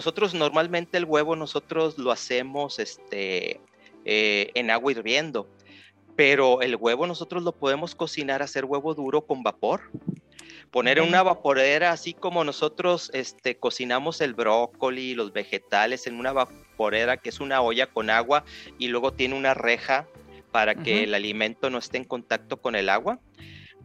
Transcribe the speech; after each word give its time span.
Nosotros 0.00 0.32
normalmente 0.32 0.96
el 0.96 1.04
huevo 1.04 1.36
nosotros 1.36 1.98
lo 1.98 2.10
hacemos 2.10 2.78
este, 2.78 3.60
eh, 4.06 4.50
en 4.54 4.70
agua 4.70 4.92
hirviendo, 4.92 5.46
pero 6.16 6.62
el 6.62 6.76
huevo 6.76 7.06
nosotros 7.06 7.42
lo 7.42 7.52
podemos 7.52 7.94
cocinar, 7.94 8.40
hacer 8.40 8.64
huevo 8.64 8.94
duro 8.94 9.26
con 9.26 9.42
vapor. 9.42 9.90
Poner 10.70 11.00
en 11.00 11.06
una 11.06 11.22
vaporera, 11.22 11.92
así 11.92 12.14
como 12.14 12.44
nosotros 12.44 13.10
este, 13.12 13.58
cocinamos 13.58 14.22
el 14.22 14.32
brócoli, 14.32 15.12
los 15.12 15.34
vegetales 15.34 16.06
en 16.06 16.18
una 16.18 16.32
vaporera 16.32 17.18
que 17.18 17.28
es 17.28 17.38
una 17.38 17.60
olla 17.60 17.86
con 17.86 18.08
agua 18.08 18.46
y 18.78 18.88
luego 18.88 19.12
tiene 19.12 19.34
una 19.34 19.52
reja 19.52 20.08
para 20.50 20.76
que 20.76 21.04
el 21.04 21.12
alimento 21.12 21.68
no 21.68 21.76
esté 21.76 21.98
en 21.98 22.04
contacto 22.04 22.56
con 22.56 22.74
el 22.74 22.88
agua. 22.88 23.20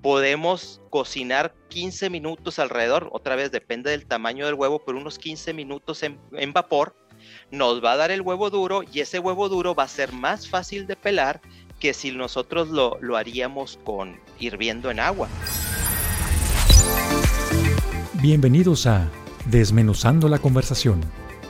Podemos 0.06 0.82
cocinar 0.92 1.56
15 1.70 2.12
minutos 2.12 2.60
alrededor, 2.60 3.10
otra 3.12 3.36
vez 3.36 3.50
depende 3.50 3.90
del 3.90 4.06
tamaño 4.06 4.46
del 4.46 4.54
huevo, 4.54 4.84
pero 4.86 5.00
unos 5.00 5.18
15 5.18 5.52
minutos 5.52 6.04
en, 6.04 6.54
vapor. 6.54 6.96
Nos 7.50 7.84
va 7.84 7.94
a 7.94 7.98
dar 7.98 8.12
el 8.12 8.22
huevo 8.22 8.52
duro 8.52 8.84
y 8.84 9.00
ese 9.00 9.18
huevo 9.18 9.50
duro 9.50 9.74
va 9.74 9.82
a 9.82 9.88
ser 9.88 10.14
más 10.14 10.48
fácil 10.48 10.86
de 10.86 10.96
pelar 10.96 11.42
que 11.80 11.96
si 11.96 12.12
nosotros 12.12 12.68
lo, 12.68 13.00
lo 13.02 13.18
haríamos 13.18 13.80
con 13.84 14.20
hirviendo 14.40 14.92
en 14.92 15.00
agua. 15.00 15.28
Bienvenidos 18.22 18.86
a 18.86 19.10
Desmenuzando 19.48 20.30
la 20.30 20.38
conversación 20.38 21.02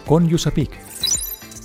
con 0.06 0.30
Yusapik 0.30 0.85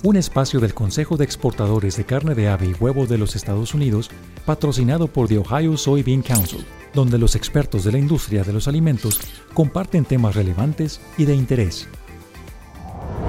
un 0.03 0.17
espacio 0.17 0.59
del 0.59 0.73
Consejo 0.73 1.15
de 1.15 1.25
Exportadores 1.25 1.95
de 1.95 2.05
Carne 2.05 2.33
de 2.33 2.49
Ave 2.49 2.65
y 2.65 2.73
Huevo 2.73 3.05
de 3.05 3.19
los 3.19 3.35
Estados 3.35 3.75
Unidos, 3.75 4.09
patrocinado 4.47 5.07
por 5.07 5.27
The 5.27 5.37
Ohio 5.37 5.77
Soybean 5.77 6.23
Council, 6.23 6.65
donde 6.93 7.19
los 7.19 7.35
expertos 7.35 7.83
de 7.83 7.91
la 7.91 7.99
industria 7.99 8.43
de 8.43 8.51
los 8.51 8.67
alimentos 8.67 9.19
comparten 9.53 10.03
temas 10.03 10.35
relevantes 10.35 10.99
y 11.19 11.25
de 11.25 11.35
interés. 11.35 11.87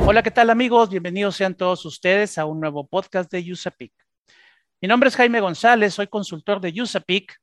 Hola, 0.07 0.23
¿qué 0.23 0.31
tal 0.31 0.49
amigos? 0.49 0.89
Bienvenidos 0.89 1.37
sean 1.37 1.55
todos 1.55 1.85
ustedes 1.85 2.39
a 2.39 2.47
un 2.47 2.59
nuevo 2.59 2.87
podcast 2.87 3.31
de 3.31 3.53
USAPIC. 3.53 3.93
Mi 4.81 4.89
nombre 4.89 5.11
es 5.11 5.17
Jaime 5.17 5.41
González, 5.41 5.93
soy 5.93 6.07
consultor 6.07 6.59
de 6.63 6.73
USAPIC, 6.81 7.37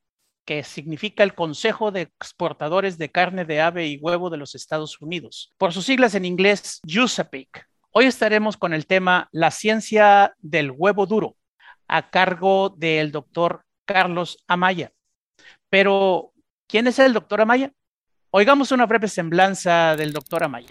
que 0.43 0.63
significa 0.63 1.23
el 1.23 1.35
Consejo 1.35 1.91
de 1.91 2.01
Exportadores 2.01 2.97
de 2.97 3.11
Carne 3.11 3.45
de 3.45 3.61
Ave 3.61 3.87
y 3.87 3.97
Huevo 3.97 4.31
de 4.31 4.37
los 4.37 4.55
Estados 4.55 4.99
Unidos. 4.99 5.53
Por 5.59 5.71
sus 5.71 5.85
siglas 5.85 6.15
en 6.15 6.25
inglés, 6.25 6.81
USAPIC. 6.83 7.68
Hoy 7.99 8.05
estaremos 8.05 8.55
con 8.55 8.73
el 8.73 8.85
tema 8.85 9.27
La 9.33 9.51
ciencia 9.51 10.33
del 10.39 10.71
huevo 10.71 11.05
duro, 11.05 11.35
a 11.85 12.09
cargo 12.09 12.69
del 12.69 13.11
doctor 13.11 13.65
Carlos 13.83 14.37
Amaya. 14.47 14.93
Pero, 15.69 16.31
¿quién 16.65 16.87
es 16.87 16.97
el 16.99 17.11
doctor 17.11 17.41
Amaya? 17.41 17.73
Oigamos 18.31 18.71
una 18.71 18.85
breve 18.85 19.09
semblanza 19.09 19.97
del 19.97 20.13
doctor 20.13 20.45
Amaya. 20.45 20.69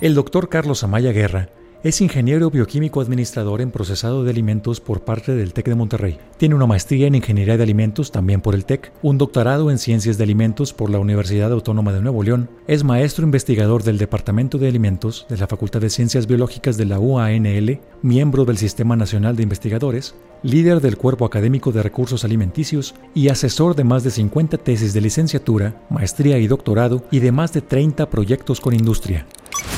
El 0.00 0.14
doctor 0.14 0.48
Carlos 0.48 0.84
Amaya 0.84 1.10
Guerra 1.10 1.48
es 1.82 2.00
ingeniero 2.00 2.50
bioquímico 2.50 3.00
administrador 3.00 3.60
en 3.60 3.70
procesado 3.70 4.24
de 4.24 4.30
alimentos 4.30 4.80
por 4.80 5.02
parte 5.02 5.34
del 5.34 5.52
TEC 5.52 5.66
de 5.66 5.74
Monterrey. 5.74 6.18
Tiene 6.38 6.54
una 6.54 6.66
maestría 6.66 7.06
en 7.06 7.14
ingeniería 7.14 7.56
de 7.56 7.62
alimentos 7.62 8.10
también 8.10 8.40
por 8.40 8.54
el 8.54 8.64
TEC, 8.64 8.92
un 9.02 9.18
doctorado 9.18 9.70
en 9.70 9.78
ciencias 9.78 10.18
de 10.18 10.24
alimentos 10.24 10.72
por 10.72 10.90
la 10.90 10.98
Universidad 10.98 11.52
Autónoma 11.52 11.92
de 11.92 12.00
Nuevo 12.00 12.22
León. 12.22 12.50
Es 12.66 12.84
maestro 12.84 13.24
investigador 13.24 13.82
del 13.82 13.98
Departamento 13.98 14.58
de 14.58 14.68
Alimentos 14.68 15.26
de 15.28 15.36
la 15.36 15.46
Facultad 15.46 15.80
de 15.80 15.90
Ciencias 15.90 16.26
Biológicas 16.26 16.76
de 16.76 16.86
la 16.86 16.98
UANL, 16.98 17.80
miembro 18.02 18.44
del 18.44 18.58
Sistema 18.58 18.96
Nacional 18.96 19.36
de 19.36 19.42
Investigadores, 19.42 20.14
líder 20.42 20.80
del 20.80 20.96
Cuerpo 20.96 21.24
Académico 21.24 21.72
de 21.72 21.82
Recursos 21.82 22.24
Alimenticios 22.24 22.94
y 23.14 23.28
asesor 23.28 23.74
de 23.74 23.84
más 23.84 24.04
de 24.04 24.10
50 24.10 24.58
tesis 24.58 24.92
de 24.92 25.00
licenciatura, 25.00 25.82
maestría 25.90 26.38
y 26.38 26.46
doctorado 26.46 27.04
y 27.10 27.20
de 27.20 27.32
más 27.32 27.52
de 27.52 27.62
30 27.62 28.08
proyectos 28.10 28.60
con 28.60 28.74
industria. 28.74 29.26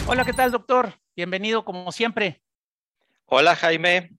Hola, 0.06 0.24
¿qué 0.24 0.32
tal, 0.32 0.50
doctor? 0.50 0.94
Bienvenido 1.14 1.64
como 1.64 1.92
siempre. 1.92 2.42
Hola, 3.26 3.54
Jaime. 3.56 4.10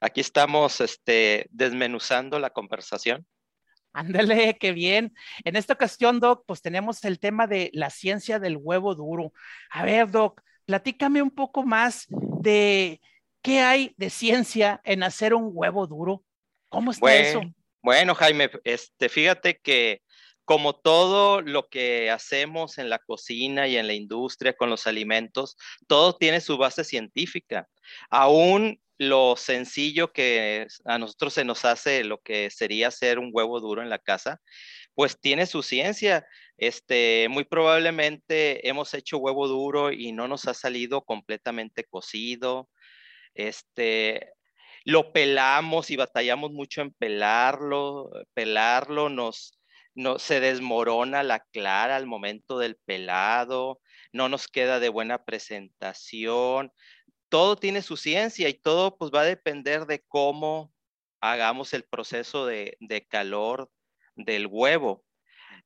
Aquí 0.00 0.20
estamos 0.20 0.80
este, 0.80 1.46
desmenuzando 1.50 2.38
la 2.38 2.50
conversación. 2.50 3.26
Ándale, 3.92 4.58
qué 4.58 4.72
bien. 4.72 5.14
En 5.44 5.56
esta 5.56 5.72
ocasión, 5.72 6.20
Doc, 6.20 6.44
pues 6.46 6.60
tenemos 6.60 7.02
el 7.04 7.18
tema 7.18 7.46
de 7.46 7.70
la 7.72 7.90
ciencia 7.90 8.38
del 8.38 8.58
huevo 8.60 8.94
duro. 8.94 9.32
A 9.70 9.84
ver, 9.84 10.10
Doc, 10.10 10.42
platícame 10.66 11.22
un 11.22 11.30
poco 11.30 11.62
más 11.62 12.06
de 12.10 13.00
qué 13.40 13.60
hay 13.60 13.94
de 13.96 14.10
ciencia 14.10 14.80
en 14.84 15.02
hacer 15.02 15.32
un 15.32 15.50
huevo 15.52 15.86
duro. 15.86 16.24
¿Cómo 16.68 16.90
está 16.90 17.14
eso? 17.14 17.40
Bueno, 17.80 18.14
Jaime, 18.14 18.50
este, 18.64 19.08
fíjate 19.08 19.60
que 19.60 20.02
como 20.46 20.76
todo 20.76 21.42
lo 21.42 21.68
que 21.68 22.10
hacemos 22.10 22.78
en 22.78 22.88
la 22.88 23.00
cocina 23.00 23.66
y 23.68 23.76
en 23.76 23.88
la 23.88 23.94
industria 23.94 24.54
con 24.54 24.70
los 24.70 24.86
alimentos, 24.86 25.56
todo 25.88 26.16
tiene 26.16 26.40
su 26.40 26.56
base 26.56 26.84
científica. 26.84 27.68
Aún 28.10 28.80
lo 28.98 29.36
sencillo 29.36 30.12
que 30.12 30.68
a 30.84 30.98
nosotros 30.98 31.34
se 31.34 31.44
nos 31.44 31.64
hace 31.64 32.04
lo 32.04 32.18
que 32.22 32.50
sería 32.50 32.88
hacer 32.88 33.18
un 33.18 33.30
huevo 33.32 33.60
duro 33.60 33.82
en 33.82 33.90
la 33.90 33.98
casa, 33.98 34.40
pues 34.94 35.20
tiene 35.20 35.46
su 35.46 35.62
ciencia. 35.64 36.24
Este, 36.56 37.28
muy 37.28 37.44
probablemente 37.44 38.68
hemos 38.68 38.94
hecho 38.94 39.18
huevo 39.18 39.48
duro 39.48 39.92
y 39.92 40.12
no 40.12 40.28
nos 40.28 40.46
ha 40.46 40.54
salido 40.54 41.02
completamente 41.02 41.84
cocido. 41.84 42.70
Este, 43.34 44.30
lo 44.84 45.12
pelamos 45.12 45.90
y 45.90 45.96
batallamos 45.96 46.52
mucho 46.52 46.82
en 46.82 46.92
pelarlo, 46.92 48.10
pelarlo 48.32 49.08
nos 49.08 49.55
no 49.96 50.18
se 50.18 50.40
desmorona 50.40 51.22
la 51.24 51.40
clara 51.40 51.96
al 51.96 52.06
momento 52.06 52.58
del 52.58 52.76
pelado, 52.76 53.80
no 54.12 54.28
nos 54.28 54.46
queda 54.46 54.78
de 54.78 54.90
buena 54.90 55.24
presentación. 55.24 56.72
Todo 57.28 57.56
tiene 57.56 57.82
su 57.82 57.96
ciencia 57.96 58.48
y 58.48 58.54
todo 58.54 58.96
pues 58.98 59.10
va 59.12 59.22
a 59.22 59.24
depender 59.24 59.86
de 59.86 60.04
cómo 60.06 60.72
hagamos 61.20 61.72
el 61.74 61.84
proceso 61.84 62.46
de, 62.46 62.76
calor 63.08 63.70
del 64.14 64.46
huevo. 64.46 65.02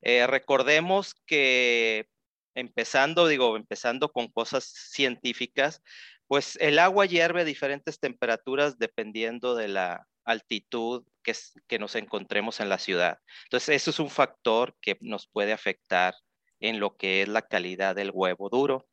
Eh, 0.01 0.25
recordemos 0.27 1.13
que 1.27 2.07
empezando, 2.55 3.27
digo, 3.27 3.57
empezando 3.57 4.11
con 4.11 4.29
cosas 4.29 4.63
científicas, 4.65 5.81
pues 6.27 6.57
el 6.61 6.79
agua 6.79 7.05
hierve 7.05 7.41
a 7.41 7.45
diferentes 7.45 7.99
temperaturas 7.99 8.77
dependiendo 8.79 9.55
de 9.55 9.67
la 9.67 10.07
altitud 10.31 11.03
que, 11.23 11.79
nos 11.79 11.95
encontremos 11.95 12.59
en 12.59 12.69
la 12.69 12.77
ciudad. 12.77 13.19
Entonces, 13.45 13.75
eso 13.75 13.91
es 13.91 13.99
un 13.99 14.09
factor 14.09 14.75
que 14.81 14.97
nos 15.01 15.27
puede 15.27 15.53
afectar 15.53 16.13
en 16.59 16.79
lo 16.79 16.95
que 16.97 17.21
es 17.21 17.27
la 17.27 17.41
calidad 17.41 17.95
del 17.95 18.11
huevo 18.13 18.49
duro. 18.49 18.87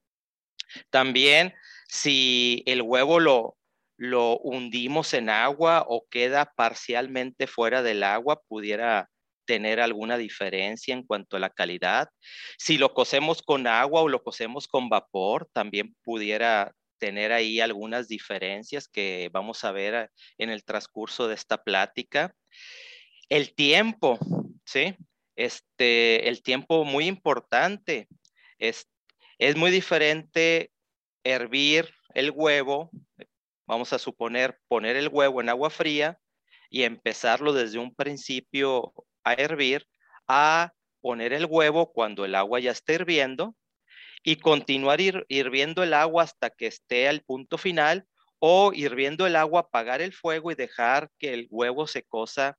También, 0.91 1.55
si 1.89 2.63
el 2.67 2.83
huevo 2.83 3.21
lo, 3.21 3.57
lo 3.97 4.39
hundimos 4.39 5.15
en 5.15 5.31
agua 5.31 5.85
o 5.89 6.07
queda 6.09 6.53
parcialmente 6.57 7.47
fuera 7.47 7.83
del 7.83 8.03
agua, 8.03 8.43
pudiera 8.49 9.09
tener 9.47 9.81
alguna 9.81 10.19
diferencia 10.19 10.93
en 10.93 11.03
cuanto 11.03 11.37
a 11.37 11.41
la 11.41 11.49
calidad. 11.49 12.09
Si 12.59 12.77
lo 12.77 12.93
cocemos 12.93 13.43
con 13.43 13.67
agua 13.67 14.03
o 14.03 14.09
lo 14.09 14.23
cocemos 14.23 14.69
con 14.69 14.91
vapor, 14.91 15.49
también 15.55 15.97
pudiera 16.03 16.75
tener 16.99 17.33
ahí 17.33 17.61
algunas 17.61 18.09
diferencias 18.09 18.89
que 18.89 19.31
vamos 19.33 19.65
a 19.65 19.73
ver 19.73 19.95
eh, 19.95 20.09
en 20.39 20.51
el 20.51 20.65
transcurso 20.65 21.29
de 21.29 21.35
esta 21.35 21.63
plática. 21.63 22.35
El 23.29 23.55
tiempo, 23.55 24.19
¿sí? 24.65 24.97
Este, 25.37 26.29
el 26.29 26.43
tiempo 26.43 26.85
muy 26.85 27.07
importante. 27.07 28.09
Es, 28.59 28.89
es 29.39 29.57
muy 29.57 29.71
diferente 29.71 30.73
hervir 31.25 31.95
el 32.15 32.31
huevo, 32.31 32.91
vamos 33.67 33.93
a 33.93 33.99
suponer 33.99 34.59
poner 34.67 34.97
el 34.97 35.09
huevo 35.09 35.41
en 35.41 35.49
agua 35.51 35.71
fría 35.71 36.19
y 36.71 36.83
empezarlo 36.83 37.53
desde 37.53 37.79
un 37.79 37.95
principio 37.95 38.93
a 39.25 39.35
hervir, 39.35 39.87
a 40.27 40.73
poner 41.01 41.33
el 41.33 41.47
huevo 41.47 41.93
cuando 41.93 42.25
el 42.25 42.35
agua 42.35 42.61
ya 42.61 42.71
está 42.71 42.95
hirviendo 42.95 43.55
y 44.23 44.37
continuar 44.37 45.01
hirviendo 45.29 45.83
el 45.83 45.95
agua 45.95 46.25
hasta 46.25 46.51
que 46.51 46.67
esté 46.67 47.09
al 47.09 47.23
punto 47.23 47.59
final 47.59 48.07
o 48.39 48.73
hirviendo 48.73 49.27
el 49.27 49.37
agua, 49.37 49.61
apagar 49.61 50.01
el 50.01 50.13
fuego 50.13 50.51
y 50.51 50.55
dejar 50.55 51.11
que 51.19 51.35
el 51.35 51.49
huevo 51.51 51.87
se 51.87 52.03
cosa 52.03 52.59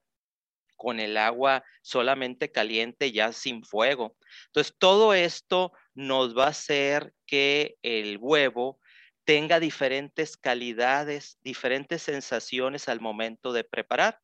con 0.76 1.00
el 1.00 1.18
agua 1.18 1.64
solamente 1.82 2.52
caliente, 2.52 3.12
ya 3.12 3.34
sin 3.34 3.64
fuego. 3.64 4.16
Entonces, 4.48 4.74
todo 4.78 5.14
esto 5.14 5.74
nos 5.94 6.38
va 6.38 6.46
a 6.46 6.50
hacer 6.50 7.14
que 7.26 7.76
el 7.82 8.18
huevo 8.20 8.80
tenga 9.26 9.60
diferentes 9.60 10.38
calidades, 10.38 11.38
diferentes 11.44 12.02
sensaciones 12.04 12.88
al 12.88 13.02
momento 13.02 13.52
de 13.52 13.66
preparar. 13.66 14.20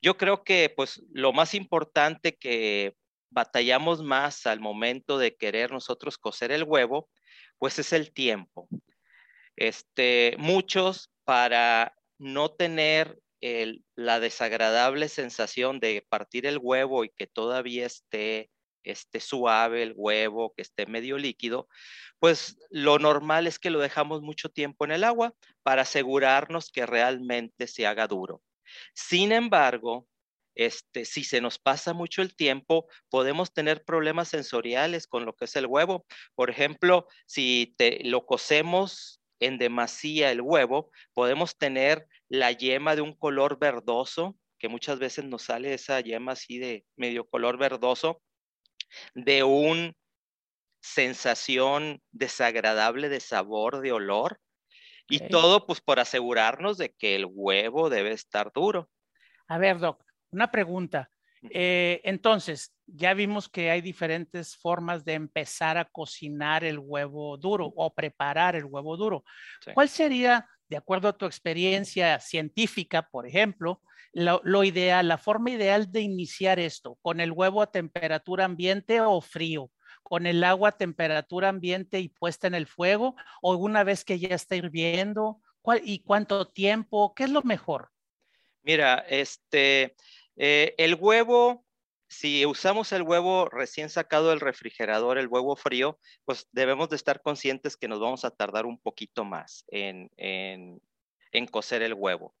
Yo 0.00 0.16
creo 0.16 0.44
que 0.44 0.72
pues 0.74 1.02
lo 1.12 1.32
más 1.32 1.54
importante 1.54 2.36
que 2.36 2.96
batallamos 3.30 4.02
más 4.02 4.46
al 4.46 4.60
momento 4.60 5.18
de 5.18 5.36
querer 5.36 5.72
nosotros 5.72 6.18
cocer 6.18 6.52
el 6.52 6.64
huevo, 6.64 7.08
pues 7.58 7.78
es 7.78 7.92
el 7.92 8.12
tiempo. 8.12 8.68
Este, 9.56 10.36
muchos 10.38 11.10
para 11.24 11.94
no 12.18 12.50
tener 12.50 13.18
la 13.94 14.18
desagradable 14.18 15.08
sensación 15.08 15.78
de 15.78 16.04
partir 16.08 16.46
el 16.46 16.58
huevo 16.60 17.04
y 17.04 17.10
que 17.10 17.26
todavía 17.26 17.86
esté 17.86 18.50
esté 18.86 19.20
suave 19.20 19.82
el 19.82 19.94
huevo, 19.96 20.54
que 20.54 20.62
esté 20.62 20.86
medio 20.86 21.18
líquido, 21.18 21.68
pues 22.18 22.56
lo 22.70 22.98
normal 22.98 23.46
es 23.46 23.58
que 23.58 23.70
lo 23.70 23.80
dejamos 23.80 24.22
mucho 24.22 24.48
tiempo 24.48 24.84
en 24.84 24.92
el 24.92 25.04
agua 25.04 25.34
para 25.62 25.82
asegurarnos 25.82 26.70
que 26.70 26.86
realmente 26.86 27.66
se 27.66 27.86
haga 27.86 28.06
duro. 28.06 28.42
Sin 28.94 29.32
embargo, 29.32 30.06
este, 30.56 31.04
si 31.04 31.22
se 31.22 31.40
nos 31.40 31.58
pasa 31.58 31.92
mucho 31.92 32.22
el 32.22 32.34
tiempo, 32.34 32.88
podemos 33.10 33.52
tener 33.52 33.84
problemas 33.84 34.28
sensoriales 34.28 35.06
con 35.06 35.24
lo 35.24 35.34
que 35.34 35.44
es 35.44 35.54
el 35.54 35.66
huevo. 35.66 36.06
Por 36.34 36.50
ejemplo, 36.50 37.06
si 37.26 37.74
te, 37.76 38.02
lo 38.04 38.26
cocemos 38.26 39.20
en 39.38 39.58
demasía 39.58 40.32
el 40.32 40.40
huevo, 40.40 40.90
podemos 41.12 41.58
tener 41.58 42.08
la 42.28 42.52
yema 42.52 42.96
de 42.96 43.02
un 43.02 43.14
color 43.14 43.58
verdoso, 43.58 44.36
que 44.58 44.68
muchas 44.68 44.98
veces 44.98 45.26
nos 45.26 45.42
sale 45.42 45.74
esa 45.74 46.00
yema 46.00 46.32
así 46.32 46.58
de 46.58 46.86
medio 46.96 47.28
color 47.28 47.58
verdoso, 47.58 48.22
de 49.14 49.42
una 49.42 49.92
sensación 50.80 52.00
desagradable 52.12 53.10
de 53.10 53.20
sabor, 53.20 53.80
de 53.82 53.92
olor, 53.92 54.40
y 55.08 55.28
todo 55.28 55.66
pues 55.66 55.80
por 55.80 56.00
asegurarnos 56.00 56.78
de 56.78 56.94
que 56.94 57.14
el 57.14 57.26
huevo 57.28 57.90
debe 57.90 58.12
estar 58.12 58.52
duro. 58.52 58.88
A 59.48 59.58
ver, 59.58 59.78
Doc, 59.78 60.05
una 60.36 60.50
pregunta. 60.50 61.10
Eh, 61.50 62.00
entonces, 62.04 62.74
ya 62.86 63.14
vimos 63.14 63.48
que 63.48 63.70
hay 63.70 63.80
diferentes 63.80 64.56
formas 64.56 65.04
de 65.04 65.14
empezar 65.14 65.78
a 65.78 65.84
cocinar 65.84 66.64
el 66.64 66.78
huevo 66.78 67.36
duro 67.36 67.72
o 67.74 67.94
preparar 67.94 68.56
el 68.56 68.64
huevo 68.64 68.96
duro. 68.96 69.24
¿Cuál 69.74 69.88
sería, 69.88 70.46
de 70.68 70.76
acuerdo 70.76 71.08
a 71.08 71.16
tu 71.16 71.26
experiencia 71.26 72.20
científica, 72.20 73.08
por 73.10 73.26
ejemplo, 73.26 73.80
lo, 74.12 74.64
ideal, 74.64 75.08
la 75.08 75.18
forma 75.18 75.50
ideal 75.50 75.90
de 75.90 76.00
iniciar 76.00 76.58
esto? 76.58 76.98
¿Con 77.02 77.20
el 77.20 77.32
huevo 77.32 77.62
a 77.62 77.70
temperatura 77.70 78.44
ambiente 78.44 79.00
o 79.00 79.20
frío? 79.20 79.70
¿Con 80.02 80.26
el 80.26 80.44
agua 80.44 80.70
a 80.70 80.76
temperatura 80.76 81.48
ambiente 81.48 82.00
y 82.00 82.08
puesta 82.08 82.46
en 82.46 82.54
el 82.54 82.66
fuego? 82.66 83.16
¿O 83.42 83.56
una 83.56 83.84
vez 83.84 84.04
que 84.04 84.18
ya 84.18 84.34
está 84.34 84.56
hirviendo? 84.56 85.40
¿Y 85.82 86.00
cuánto 86.00 86.46
tiempo? 86.46 87.12
¿Qué 87.14 87.24
es 87.24 87.30
lo 87.30 87.42
mejor? 87.42 87.90
Mira, 88.62 89.04
este, 89.08 89.94
eh, 90.36 90.74
el 90.78 90.94
huevo, 90.94 91.64
si 92.08 92.46
usamos 92.46 92.92
el 92.92 93.02
huevo 93.02 93.48
recién 93.48 93.90
sacado 93.90 94.30
del 94.30 94.40
refrigerador, 94.40 95.18
el 95.18 95.28
huevo 95.28 95.56
frío, 95.56 95.98
pues 96.24 96.46
debemos 96.52 96.88
de 96.88 96.96
estar 96.96 97.20
conscientes 97.22 97.76
que 97.76 97.88
nos 97.88 98.00
vamos 98.00 98.24
a 98.24 98.30
tardar 98.30 98.66
un 98.66 98.78
poquito 98.78 99.24
más 99.24 99.64
en, 99.68 100.10
en, 100.16 100.80
en 101.32 101.46
cocer 101.46 101.82
el 101.82 101.94
huevo. 101.94 102.34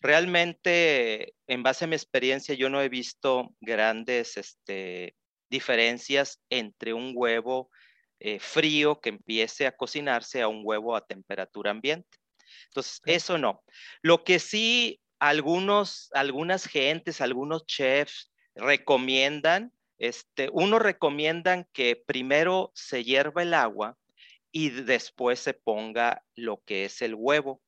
Realmente, 0.00 1.34
en 1.46 1.62
base 1.62 1.84
a 1.84 1.88
mi 1.88 1.94
experiencia, 1.94 2.54
yo 2.54 2.70
no 2.70 2.80
he 2.80 2.88
visto 2.88 3.54
grandes 3.60 4.36
este, 4.36 5.14
diferencias 5.50 6.40
entre 6.48 6.94
un 6.94 7.12
huevo 7.14 7.70
eh, 8.18 8.38
frío 8.38 9.00
que 9.00 9.10
empiece 9.10 9.66
a 9.66 9.76
cocinarse 9.76 10.40
a 10.40 10.48
un 10.48 10.62
huevo 10.64 10.96
a 10.96 11.06
temperatura 11.06 11.70
ambiente. 11.70 12.18
Entonces, 12.66 13.00
eso 13.04 13.36
no. 13.36 13.62
Lo 14.00 14.24
que 14.24 14.38
sí 14.38 15.00
algunos, 15.22 16.10
algunas 16.14 16.66
gentes, 16.66 17.20
algunos 17.20 17.64
chefs 17.64 18.32
recomiendan, 18.56 19.72
este, 19.98 20.48
uno 20.52 20.80
recomiendan 20.80 21.68
que 21.72 21.94
primero 21.94 22.72
se 22.74 23.04
hierva 23.04 23.42
el 23.42 23.54
agua 23.54 23.96
y 24.50 24.70
después 24.70 25.38
se 25.38 25.54
ponga 25.54 26.24
lo 26.34 26.60
que 26.64 26.86
es 26.86 27.02
el 27.02 27.14
huevo. 27.14 27.62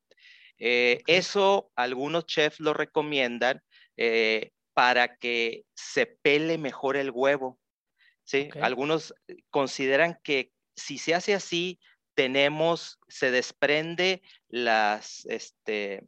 Eh, 0.59 1.01
eso 1.07 1.71
algunos 1.77 2.25
chefs 2.25 2.59
lo 2.59 2.73
recomiendan 2.73 3.63
eh, 3.95 4.51
para 4.73 5.15
que 5.15 5.63
se 5.75 6.07
pele 6.07 6.57
mejor 6.57 6.97
el 6.97 7.09
huevo. 7.09 7.57
¿sí? 8.25 8.49
Algunos 8.61 9.15
consideran 9.49 10.19
que 10.23 10.51
si 10.75 10.97
se 10.97 11.15
hace 11.15 11.33
así, 11.33 11.79
tenemos, 12.15 12.99
se 13.07 13.31
desprende 13.31 14.21
las, 14.49 15.25
este, 15.27 16.03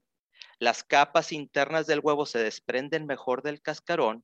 las 0.60 0.84
capas 0.84 1.32
internas 1.32 1.88
del 1.88 2.00
huevo 2.00 2.26
se 2.26 2.40
desprenden 2.40 3.06
mejor 3.06 3.44
del 3.44 3.62
cascarón 3.62 4.24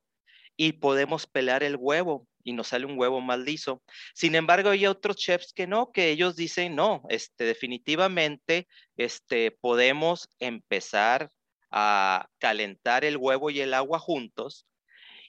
y 0.56 0.74
podemos 0.74 1.28
pelar 1.28 1.64
el 1.64 1.76
huevo 1.76 2.28
y 2.44 2.54
nos 2.54 2.70
sale 2.70 2.86
un 2.86 2.98
huevo 2.98 3.22
más 3.22 3.40
liso. 3.40 3.82
Sin 4.14 4.36
embargo, 4.36 4.70
hay 4.70 4.86
otros 4.86 5.16
chefs 5.16 5.54
que 5.54 5.68
no, 5.68 5.92
que 5.92 6.10
ellos 6.10 6.36
dicen, 6.36 6.76
no, 6.76 7.04
este, 7.10 7.46
definitivamente 7.46 8.68
este, 8.98 9.52
podemos 9.52 10.30
empezar 10.40 11.32
a 11.72 12.30
calentar 12.40 13.04
el 13.04 13.18
huevo 13.18 13.50
y 13.50 13.62
el 13.62 13.74
agua 13.74 13.98
juntos 13.98 14.68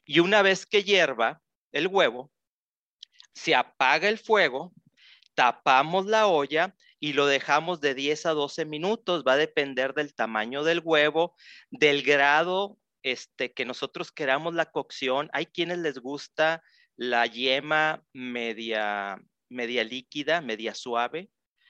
y 0.05 0.21
una 0.21 0.43
vez 0.43 0.67
que 0.67 0.85
hierva 0.85 1.41
el 1.73 1.89
huevo, 1.89 2.31
se 3.33 3.55
apaga 3.55 4.09
el 4.09 4.19
fuego, 4.19 4.73
tapamos 5.35 6.07
la 6.07 6.27
olla 6.27 6.75
y 7.05 7.13
lo 7.13 7.27
dejamos 7.27 7.83
de 7.83 7.95
10 7.95 8.25
a 8.25 8.31
12 8.31 8.65
minutos. 8.65 9.25
Va 9.29 9.35
a 9.35 9.37
depender 9.37 9.93
del 9.93 10.15
tamaño 10.15 10.65
del 10.65 10.81
huevo, 10.83 11.37
del 11.71 12.03
grado 12.03 12.79
este, 13.03 13.53
que 13.53 13.67
nosotros 13.67 14.11
queramos 14.11 14.55
la 14.55 14.71
cocción. 14.71 15.29
Hay 15.35 15.45
quienes 15.45 15.81
les 15.81 15.99
gusta 15.99 16.63
la 16.97 17.27
yema 17.27 18.03
media, 18.15 19.23
media 19.51 19.85
líquida, 19.85 20.41
media 20.41 20.75
suave. 20.75 21.29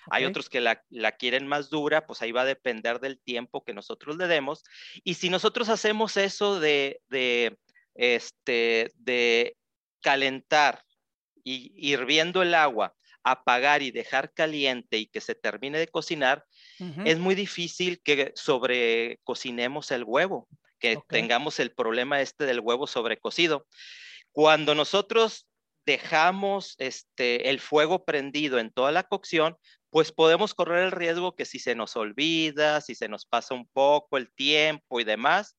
Hay 0.09 0.25
otros 0.25 0.49
que 0.49 0.61
la, 0.61 0.77
quieren 1.19 1.49
más 1.49 1.69
dura, 1.69 2.07
pues 2.07 2.23
ahí 2.23 2.31
va 2.31 2.43
a 2.43 2.55
depender 2.55 3.01
del 3.01 3.19
tiempo 3.19 3.65
que 3.65 3.75
nosotros 3.75 4.17
le 4.17 4.29
demos. 4.29 4.63
Y 5.03 5.15
si 5.15 5.31
nosotros 5.31 5.69
hacemos 5.69 6.17
eso 6.17 6.61
de, 6.61 7.01
de, 7.09 7.59
este, 7.97 8.93
de 8.95 9.57
calentar 10.01 10.85
y 11.43 11.73
hirviendo 11.75 12.41
el 12.41 12.55
agua 12.55 12.95
apagar 13.25 13.83
y 13.83 13.91
dejar 13.91 14.33
caliente 14.33 14.99
y 14.99 15.07
que 15.07 15.21
se 15.21 15.35
termine 15.35 15.79
de 15.79 15.89
cocinar, 15.89 16.45
es 17.05 17.19
muy 17.19 17.35
difícil 17.35 18.01
que 18.03 18.33
sobrecocinemos 18.35 19.91
el 19.91 20.05
huevo, 20.05 20.49
que 20.79 20.99
tengamos 21.09 21.59
el 21.61 21.73
problema 21.73 22.21
este 22.21 22.45
del 22.45 22.61
huevo 22.61 22.87
sobrecocido. 22.87 23.67
Cuando 24.33 24.75
nosotros 24.75 25.49
dejamos 25.87 26.75
este, 26.79 27.51
el 27.51 27.61
fuego 27.61 28.05
prendido 28.05 28.59
en 28.59 28.71
toda 28.71 28.93
la 28.93 29.05
cocción, 29.05 29.57
pues 29.91 30.13
podemos 30.13 30.55
correr 30.55 30.85
el 30.85 30.91
riesgo 30.91 31.37
que 31.37 31.45
si 31.45 31.59
se 31.59 31.75
nos 31.75 31.97
olvida, 31.97 32.81
si 32.81 32.95
se 32.95 33.09
nos 33.09 33.27
pasa 33.27 33.55
un 33.55 33.69
poco 33.69 34.17
el 34.17 34.33
tiempo 34.33 35.01
y 35.01 35.05
demás, 35.05 35.57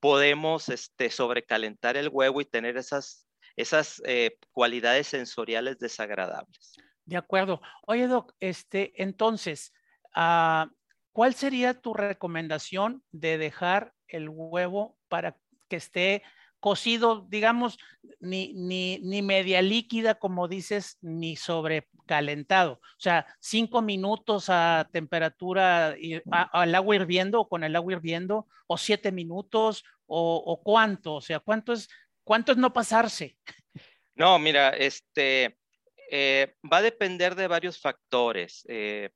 podemos 0.00 0.68
este, 0.68 1.10
sobrecalentar 1.10 1.96
el 1.96 2.08
huevo 2.08 2.40
y 2.40 2.44
tener 2.44 2.76
esas, 2.76 3.26
esas 3.56 4.02
eh, 4.06 4.38
cualidades 4.52 5.08
sensoriales 5.08 5.78
desagradables. 5.78 6.76
De 7.06 7.16
acuerdo. 7.16 7.60
Oye, 7.86 8.06
Doc, 8.06 8.34
este, 8.40 8.92
entonces, 9.02 9.72
ah, 10.14 10.70
¿cuál 11.12 11.34
sería 11.34 11.80
tu 11.80 11.94
recomendación 11.94 13.02
de 13.12 13.38
dejar 13.38 13.92
el 14.08 14.28
huevo 14.28 14.96
para 15.08 15.36
que 15.68 15.76
esté 15.76 16.22
cocido, 16.60 17.26
digamos, 17.28 17.78
ni, 18.20 18.54
ni, 18.54 18.98
ni 19.00 19.20
media 19.20 19.60
líquida, 19.60 20.14
como 20.14 20.48
dices, 20.48 20.96
ni 21.02 21.36
sobrecalentado? 21.36 22.74
O 22.74 23.00
sea, 23.00 23.26
cinco 23.38 23.82
minutos 23.82 24.46
a 24.48 24.88
temperatura, 24.90 25.94
al 26.30 26.74
agua 26.74 26.96
hirviendo 26.96 27.42
o 27.42 27.48
con 27.48 27.64
el 27.64 27.76
agua 27.76 27.92
hirviendo, 27.92 28.46
o 28.66 28.78
siete 28.78 29.12
minutos, 29.12 29.84
o, 30.06 30.36
o 30.36 30.62
cuánto, 30.62 31.14
o 31.14 31.20
sea, 31.20 31.40
¿cuánto 31.40 31.72
es, 31.72 31.88
cuánto 32.24 32.52
es 32.52 32.58
no 32.58 32.72
pasarse? 32.72 33.36
No, 34.14 34.38
mira, 34.38 34.70
este, 34.70 35.58
eh, 36.10 36.54
va 36.70 36.78
a 36.78 36.82
depender 36.82 37.34
de 37.34 37.46
varios 37.46 37.80
factores. 37.80 38.64
Eh, 38.68 39.10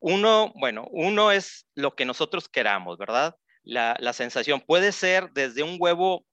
uno, 0.00 0.52
bueno, 0.56 0.86
uno 0.90 1.30
es 1.32 1.66
lo 1.74 1.94
que 1.94 2.04
nosotros 2.04 2.48
queramos, 2.48 2.98
¿verdad? 2.98 3.36
La, 3.62 4.12
sensación 4.12 4.60
puede 4.60 4.92
ser 4.92 5.30
desde 5.32 5.62
un 5.62 5.76
huevo 5.78 6.26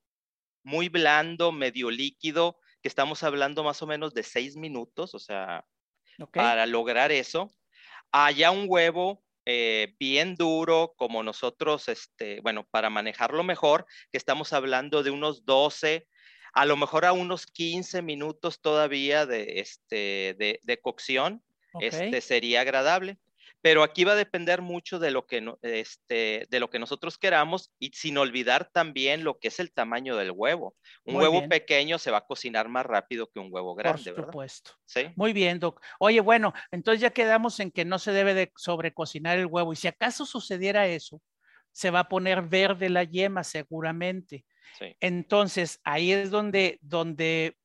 muy 0.63 0.89
blando, 0.89 1.51
medio 1.51 1.89
líquido, 1.89 2.59
que 2.81 2.89
estamos 2.89 3.23
hablando 3.23 3.63
más 3.63 3.81
o 3.81 3.87
menos 3.87 4.13
de 4.13 4.23
seis 4.23 4.55
minutos, 4.55 5.13
o 5.15 5.19
sea, 5.19 5.65
para 6.33 6.65
lograr 6.65 7.11
eso, 7.11 7.51
haya 8.11 8.51
un 8.51 8.65
huevo 8.67 9.23
eh, 9.45 9.95
bien 9.99 10.35
duro, 10.35 10.93
como 10.97 11.23
nosotros, 11.23 11.87
este, 11.87 12.41
bueno, 12.41 12.67
para 12.69 12.89
manejarlo 12.89 13.43
mejor, 13.43 13.85
que 14.11 14.17
estamos 14.17 14.53
hablando 14.53 15.03
de 15.03 15.11
unos 15.11 15.45
12 15.45 16.07
a 16.53 16.65
lo 16.65 16.77
mejor 16.77 17.05
a 17.05 17.13
unos 17.13 17.45
15 17.45 18.01
minutos 18.01 18.61
todavía 18.61 19.25
de, 19.25 19.59
este, 19.59 20.59
de, 20.63 20.79
cocción, 20.81 21.43
este, 21.79 22.21
sería 22.21 22.61
agradable. 22.61 23.17
Pero 23.63 23.83
aquí 23.83 24.03
va 24.03 24.13
a 24.13 24.15
depender 24.15 24.61
mucho 24.61 24.97
de 24.97 25.11
lo, 25.11 25.27
que, 25.27 25.55
este, 25.61 26.47
de 26.49 26.59
lo 26.59 26.71
que 26.71 26.79
nosotros 26.79 27.19
queramos 27.19 27.71
y 27.77 27.91
sin 27.93 28.17
olvidar 28.17 28.69
también 28.71 29.23
lo 29.23 29.37
que 29.37 29.49
es 29.49 29.59
el 29.59 29.71
tamaño 29.71 30.17
del 30.17 30.31
huevo. 30.31 30.75
Un 31.05 31.15
huevo 31.15 31.47
pequeño 31.47 31.99
se 31.99 32.09
va 32.09 32.19
a 32.19 32.25
cocinar 32.25 32.69
más 32.69 32.87
rápido 32.87 33.29
que 33.29 33.39
un 33.39 33.49
huevo 33.51 33.75
grande. 33.75 34.13
Por 34.13 34.25
supuesto. 34.25 34.71
Muy 35.15 35.31
bien, 35.31 35.59
Doc. 35.59 35.79
Oye, 35.99 36.21
bueno, 36.21 36.53
entonces 36.71 37.01
ya 37.01 37.11
quedamos 37.11 37.59
en 37.59 37.69
que 37.69 37.85
no 37.85 37.99
se 37.99 38.11
debe 38.11 38.33
de 38.33 38.51
sobrecocinar 38.55 39.37
el 39.37 39.45
huevo. 39.45 39.73
Y 39.73 39.75
si 39.75 39.87
acaso 39.87 40.25
sucediera 40.25 40.87
eso, 40.87 41.21
se 41.71 41.91
va 41.91 41.99
a 42.01 42.09
poner 42.09 42.41
verde 42.41 42.89
la 42.89 43.03
yema 43.03 43.43
seguramente. 43.43 44.43
Entonces, 44.99 45.79
ahí 45.83 46.11
es 46.11 46.31
donde, 46.31 46.79
donde 46.81 47.57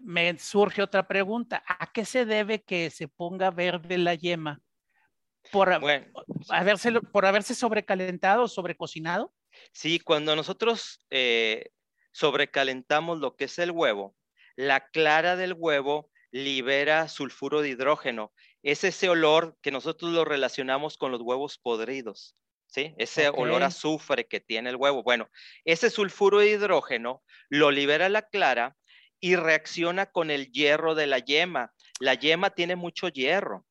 me 0.00 0.38
surge 0.38 0.82
otra 0.82 1.06
pregunta. 1.06 1.62
¿A 1.66 1.90
qué 1.92 2.04
se 2.04 2.24
debe 2.24 2.62
que 2.62 2.90
se 2.90 3.08
ponga 3.08 3.50
verde 3.50 3.98
la 3.98 4.14
yema? 4.14 4.60
¿Por, 5.50 5.72
haberse, 6.50 6.92
por 7.00 7.26
haberse 7.26 7.54
sobrecalentado 7.54 8.44
o 8.44 8.48
sobrecocinado? 8.48 9.32
Sí, 9.72 9.98
cuando 9.98 10.36
nosotros 10.36 11.00
eh, 11.10 11.70
sobrecalentamos 12.12 13.18
lo 13.18 13.36
que 13.36 13.44
es 13.44 13.58
el 13.58 13.70
huevo, 13.70 14.14
la 14.56 14.88
clara 14.88 15.36
del 15.36 15.54
huevo 15.54 16.10
libera 16.30 17.08
sulfuro 17.08 17.62
de 17.62 17.70
hidrógeno. 17.70 18.32
Es 18.62 18.84
ese 18.84 19.08
olor 19.08 19.56
que 19.62 19.70
nosotros 19.70 20.12
lo 20.12 20.24
relacionamos 20.24 20.98
con 20.98 21.12
los 21.12 21.22
huevos 21.22 21.58
podridos. 21.58 22.36
¿Sí? 22.68 22.94
Ese 22.98 23.30
olor 23.30 23.62
a 23.62 23.66
azufre 23.66 24.26
que 24.26 24.40
tiene 24.40 24.70
el 24.70 24.76
huevo. 24.76 25.02
Bueno, 25.02 25.28
ese 25.64 25.90
sulfuro 25.90 26.38
de 26.38 26.50
hidrógeno 26.50 27.22
lo 27.48 27.70
libera 27.70 28.08
la 28.08 28.22
clara 28.22 28.76
y 29.20 29.36
reacciona 29.36 30.06
con 30.06 30.30
el 30.30 30.52
hierro 30.52 30.94
de 30.94 31.06
la 31.06 31.18
yema. 31.18 31.72
La 31.98 32.14
yema 32.14 32.50
tiene 32.50 32.76
mucho 32.76 33.08
hierro. 33.08 33.66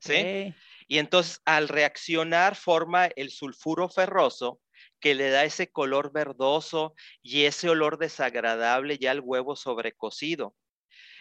¿sí? 0.00 0.54
Y 0.88 0.98
entonces 0.98 1.40
al 1.44 1.68
reaccionar 1.68 2.56
forma 2.56 3.06
el 3.06 3.30
sulfuro 3.30 3.88
ferroso 3.88 4.60
que 5.00 5.14
le 5.14 5.30
da 5.30 5.44
ese 5.44 5.70
color 5.70 6.12
verdoso 6.12 6.94
y 7.22 7.44
ese 7.44 7.68
olor 7.68 7.98
desagradable 7.98 8.98
ya 8.98 9.10
al 9.10 9.20
huevo 9.20 9.56
sobrecocido. 9.56 10.54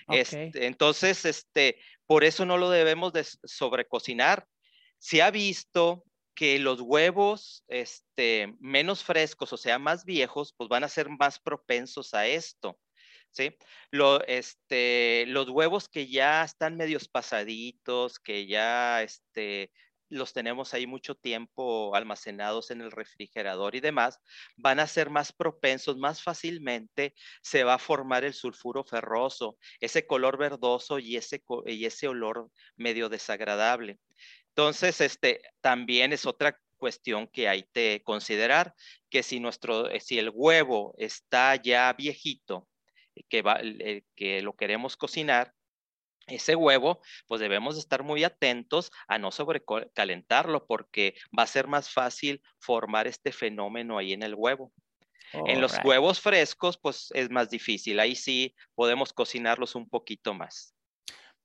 Este, 0.10 0.66
entonces, 0.66 1.26
este, 1.26 1.78
por 2.06 2.24
eso 2.24 2.46
no 2.46 2.58
lo 2.58 2.70
debemos 2.70 3.14
de 3.14 3.24
sobrecocinar. 3.24 4.46
Se 5.00 5.22
ha 5.22 5.32
visto 5.32 6.04
que 6.36 6.60
los 6.60 6.82
huevos 6.82 7.64
este, 7.68 8.56
menos 8.60 9.04
frescos, 9.04 9.54
o 9.54 9.58
sea, 9.58 9.80
más 9.80 10.06
viejos, 10.06 10.54
pues 10.58 10.70
van 10.70 10.84
a 10.84 10.90
ser 10.90 11.10
más 11.10 11.40
propensos 11.40 12.14
a 12.14 12.28
esto. 12.28 12.80
¿sí? 13.32 13.56
Este, 14.28 15.26
los 15.28 15.50
huevos 15.50 15.90
que 15.90 16.08
ya 16.08 16.44
están 16.44 16.78
medios 16.78 17.08
pasaditos, 17.08 18.20
que 18.20 18.48
ya 18.48 19.04
este, 19.04 19.72
los 20.12 20.34
tenemos 20.34 20.74
ahí 20.74 20.86
mucho 20.86 21.16
tiempo 21.16 21.96
almacenados 21.96 22.70
en 22.70 22.82
el 22.82 22.92
refrigerador 22.92 23.76
y 23.76 23.80
demás, 23.80 24.20
van 24.58 24.80
a 24.80 24.88
ser 24.88 25.10
más 25.10 25.32
propensos, 25.32 25.98
más 25.98 26.22
fácilmente 26.22 27.16
se 27.42 27.64
va 27.64 27.76
a 27.76 27.80
formar 27.80 28.26
el 28.26 28.34
sulfuro 28.34 28.84
ferroso, 28.84 29.58
ese 29.80 30.06
color 30.06 30.38
verdoso 30.38 31.00
y 31.00 31.16
ese, 31.16 31.44
y 31.66 31.86
ese 31.86 32.08
olor 32.08 32.52
medio 32.76 33.10
desagradable. 33.10 34.00
Entonces, 34.56 35.02
este 35.02 35.42
también 35.62 36.14
es 36.14 36.26
otra 36.26 36.60
cuestión 36.78 37.28
que 37.28 37.48
hay 37.48 37.64
que 37.74 38.02
considerar, 38.04 38.74
que 39.10 39.24
si 39.24 39.40
nuestro, 39.40 39.88
si 40.00 40.20
el 40.20 40.32
huevo 40.34 40.94
está 40.98 41.56
ya 41.56 41.94
viejito, 41.94 42.68
que, 43.30 43.42
va, 43.42 43.62
que 44.16 44.42
lo 44.42 44.54
queremos 44.56 44.98
cocinar, 44.98 45.54
ese 46.28 46.56
huevo, 46.56 47.02
pues 47.28 47.42
debemos 47.42 47.78
estar 47.78 48.04
muy 48.04 48.24
atentos 48.24 48.92
a 49.08 49.18
no 49.18 49.32
sobrecalentarlo 49.32 50.66
porque 50.66 51.16
va 51.38 51.44
a 51.44 51.48
ser 51.48 51.68
más 51.68 51.90
fácil 51.90 52.42
formar 52.60 53.08
este 53.08 53.32
fenómeno 53.32 53.98
ahí 53.98 54.14
en 54.14 54.24
el 54.24 54.36
huevo. 54.36 54.72
en 55.34 55.62
los 55.62 55.78
huevos 55.84 56.20
frescos, 56.20 56.78
pues 56.78 57.10
es 57.14 57.30
más 57.30 57.50
difícil. 57.50 58.00
Ahí 58.00 58.16
sí 58.16 58.54
podemos 58.76 59.14
cocinarlos 59.14 59.76
un 59.76 59.88
poquito 59.90 60.34
más. 60.34 60.76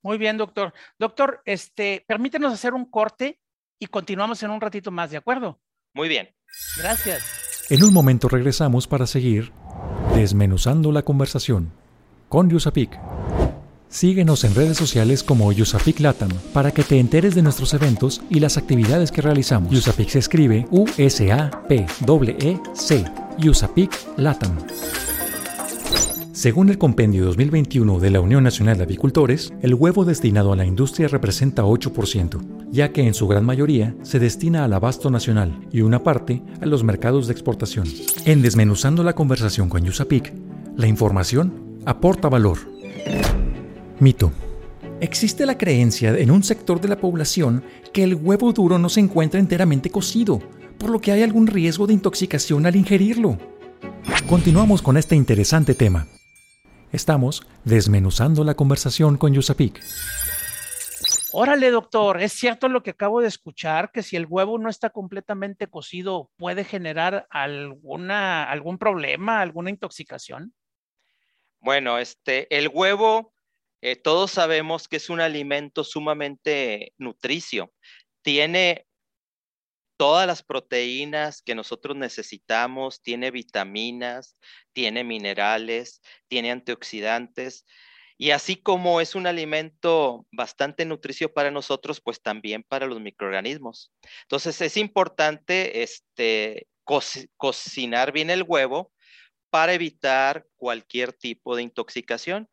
Muy 0.06 0.18
bien, 0.18 0.36
doctor. 0.36 0.72
Doctor, 1.00 1.42
este, 1.44 2.04
permítenos 2.06 2.52
hacer 2.52 2.74
un 2.74 2.84
corte 2.84 3.40
y 3.80 3.86
continuamos 3.86 4.40
en 4.44 4.52
un 4.52 4.60
ratito 4.60 4.92
más, 4.92 5.10
¿de 5.10 5.16
acuerdo? 5.16 5.58
Muy 5.94 6.08
bien. 6.08 6.32
Gracias. 6.78 7.66
En 7.70 7.82
un 7.82 7.92
momento 7.92 8.28
regresamos 8.28 8.86
para 8.86 9.08
seguir 9.08 9.50
desmenuzando 10.14 10.92
la 10.92 11.02
conversación 11.02 11.72
con 12.28 12.48
Yusapik. 12.48 12.96
Síguenos 13.88 14.44
en 14.44 14.54
redes 14.54 14.76
sociales 14.76 15.24
como 15.24 15.50
Yusapik 15.50 15.98
Latam 15.98 16.30
para 16.54 16.70
que 16.70 16.84
te 16.84 17.00
enteres 17.00 17.34
de 17.34 17.42
nuestros 17.42 17.74
eventos 17.74 18.22
y 18.30 18.38
las 18.38 18.58
actividades 18.58 19.10
que 19.10 19.22
realizamos. 19.22 19.72
Yusapik 19.72 20.08
se 20.08 20.20
escribe 20.20 20.68
U-S-A-P-E-E-C. 20.70 21.34
Yusapik 23.38 23.90
Latam. 24.18 24.56
Según 26.36 26.68
el 26.68 26.76
Compendio 26.76 27.24
2021 27.24 27.98
de 27.98 28.10
la 28.10 28.20
Unión 28.20 28.44
Nacional 28.44 28.76
de 28.76 28.82
Avicultores, 28.82 29.54
el 29.62 29.72
huevo 29.72 30.04
destinado 30.04 30.52
a 30.52 30.56
la 30.56 30.66
industria 30.66 31.08
representa 31.08 31.64
8%, 31.64 32.68
ya 32.70 32.92
que 32.92 33.06
en 33.06 33.14
su 33.14 33.26
gran 33.26 33.42
mayoría 33.42 33.96
se 34.02 34.18
destina 34.18 34.62
al 34.62 34.74
abasto 34.74 35.08
nacional 35.10 35.58
y 35.72 35.80
una 35.80 36.02
parte 36.02 36.42
a 36.60 36.66
los 36.66 36.84
mercados 36.84 37.26
de 37.26 37.32
exportación. 37.32 37.88
En 38.26 38.42
Desmenuzando 38.42 39.02
la 39.02 39.14
conversación 39.14 39.70
con 39.70 39.82
Yusapik, 39.82 40.34
la 40.76 40.86
información 40.86 41.78
aporta 41.86 42.28
valor. 42.28 42.58
Mito. 43.98 44.30
Existe 45.00 45.46
la 45.46 45.56
creencia 45.56 46.18
en 46.18 46.30
un 46.30 46.42
sector 46.44 46.82
de 46.82 46.88
la 46.88 47.00
población 47.00 47.64
que 47.94 48.04
el 48.04 48.14
huevo 48.14 48.52
duro 48.52 48.78
no 48.78 48.90
se 48.90 49.00
encuentra 49.00 49.40
enteramente 49.40 49.88
cocido, 49.88 50.40
por 50.76 50.90
lo 50.90 51.00
que 51.00 51.12
hay 51.12 51.22
algún 51.22 51.46
riesgo 51.46 51.86
de 51.86 51.94
intoxicación 51.94 52.66
al 52.66 52.76
ingerirlo. 52.76 53.38
Continuamos 54.28 54.82
con 54.82 54.98
este 54.98 55.16
interesante 55.16 55.74
tema. 55.74 56.06
Estamos 56.92 57.46
desmenuzando 57.64 58.44
la 58.44 58.54
conversación 58.54 59.16
con 59.16 59.34
Yusapik. 59.34 59.82
Órale, 61.32 61.70
doctor, 61.70 62.22
¿es 62.22 62.32
cierto 62.32 62.68
lo 62.68 62.82
que 62.82 62.90
acabo 62.90 63.20
de 63.20 63.28
escuchar? 63.28 63.90
Que 63.92 64.02
si 64.02 64.16
el 64.16 64.26
huevo 64.26 64.58
no 64.58 64.70
está 64.70 64.90
completamente 64.90 65.66
cocido 65.66 66.30
puede 66.36 66.64
generar 66.64 67.26
alguna, 67.30 68.44
algún 68.44 68.78
problema, 68.78 69.40
alguna 69.40 69.70
intoxicación. 69.70 70.54
Bueno, 71.60 71.98
este, 71.98 72.46
el 72.56 72.68
huevo 72.72 73.34
eh, 73.82 73.96
todos 73.96 74.30
sabemos 74.30 74.88
que 74.88 74.96
es 74.96 75.10
un 75.10 75.20
alimento 75.20 75.84
sumamente 75.84 76.92
nutricio. 76.98 77.72
Tiene 78.22 78.85
todas 79.96 80.26
las 80.26 80.42
proteínas 80.42 81.42
que 81.42 81.54
nosotros 81.54 81.96
necesitamos, 81.96 83.02
tiene 83.02 83.30
vitaminas, 83.30 84.36
tiene 84.72 85.04
minerales, 85.04 86.02
tiene 86.28 86.50
antioxidantes. 86.50 87.64
Y 88.18 88.30
así 88.30 88.56
como 88.56 89.00
es 89.00 89.14
un 89.14 89.26
alimento 89.26 90.26
bastante 90.32 90.84
nutricio 90.84 91.32
para 91.32 91.50
nosotros, 91.50 92.00
pues 92.00 92.22
también 92.22 92.62
para 92.62 92.86
los 92.86 93.00
microorganismos. 93.00 93.92
Entonces 94.22 94.60
es 94.62 94.76
importante 94.76 95.82
este, 95.82 96.68
cocinar 97.36 98.12
bien 98.12 98.30
el 98.30 98.42
huevo 98.42 98.92
para 99.50 99.74
evitar 99.74 100.46
cualquier 100.56 101.12
tipo 101.12 101.56
de 101.56 101.62
intoxicación. 101.62 102.48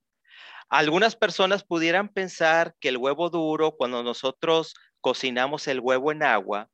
Algunas 0.70 1.16
personas 1.16 1.64
pudieran 1.64 2.10
pensar 2.10 2.76
que 2.80 2.90
el 2.90 2.98
huevo 2.98 3.30
duro, 3.30 3.76
cuando 3.76 4.04
nosotros 4.04 4.74
cocinamos 5.02 5.68
el 5.68 5.80
huevo 5.80 6.12
en 6.12 6.24
agua, 6.24 6.70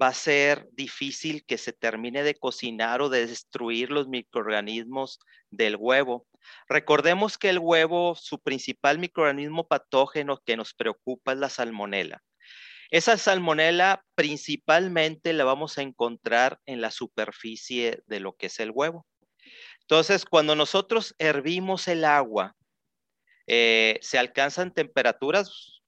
va 0.00 0.08
a 0.08 0.14
ser 0.14 0.68
difícil 0.72 1.44
que 1.44 1.58
se 1.58 1.72
termine 1.72 2.22
de 2.22 2.34
cocinar 2.34 3.02
o 3.02 3.08
de 3.08 3.26
destruir 3.26 3.90
los 3.90 4.08
microorganismos 4.08 5.20
del 5.50 5.76
huevo. 5.76 6.26
Recordemos 6.68 7.38
que 7.38 7.50
el 7.50 7.58
huevo, 7.58 8.14
su 8.14 8.40
principal 8.40 8.98
microorganismo 8.98 9.66
patógeno 9.66 10.38
que 10.44 10.56
nos 10.56 10.74
preocupa 10.74 11.32
es 11.32 11.38
la 11.38 11.48
salmonela. 11.48 12.22
Esa 12.90 13.16
salmonela 13.16 14.04
principalmente 14.14 15.32
la 15.32 15.44
vamos 15.44 15.78
a 15.78 15.82
encontrar 15.82 16.60
en 16.66 16.80
la 16.80 16.90
superficie 16.90 18.02
de 18.06 18.20
lo 18.20 18.36
que 18.36 18.46
es 18.46 18.60
el 18.60 18.70
huevo. 18.70 19.06
Entonces, 19.80 20.24
cuando 20.24 20.54
nosotros 20.54 21.14
hervimos 21.18 21.88
el 21.88 22.04
agua 22.04 22.54
eh, 23.46 23.98
se 24.02 24.18
alcanzan 24.18 24.72
temperaturas 24.72 25.81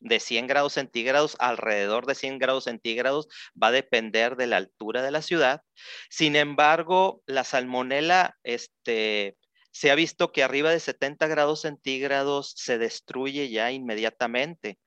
de 0.00 0.20
100 0.20 0.46
grados 0.46 0.74
centígrados, 0.74 1.36
alrededor 1.38 2.06
de 2.06 2.14
100 2.14 2.38
grados 2.38 2.64
centígrados, 2.64 3.28
va 3.60 3.68
a 3.68 3.72
depender 3.72 4.36
de 4.36 4.46
la 4.46 4.58
altura 4.58 5.02
de 5.02 5.10
la 5.10 5.22
ciudad. 5.22 5.62
Sin 6.10 6.36
embargo, 6.36 7.22
la 7.26 7.44
salmonela, 7.44 8.36
este, 8.42 9.36
se 9.70 9.90
ha 9.90 9.94
visto 9.94 10.32
que 10.32 10.42
arriba 10.42 10.70
de 10.70 10.80
70 10.80 11.26
grados 11.26 11.62
centígrados 11.62 12.52
se 12.56 12.78
destruye 12.78 13.50
ya 13.50 13.72
inmediatamente. 13.72 14.78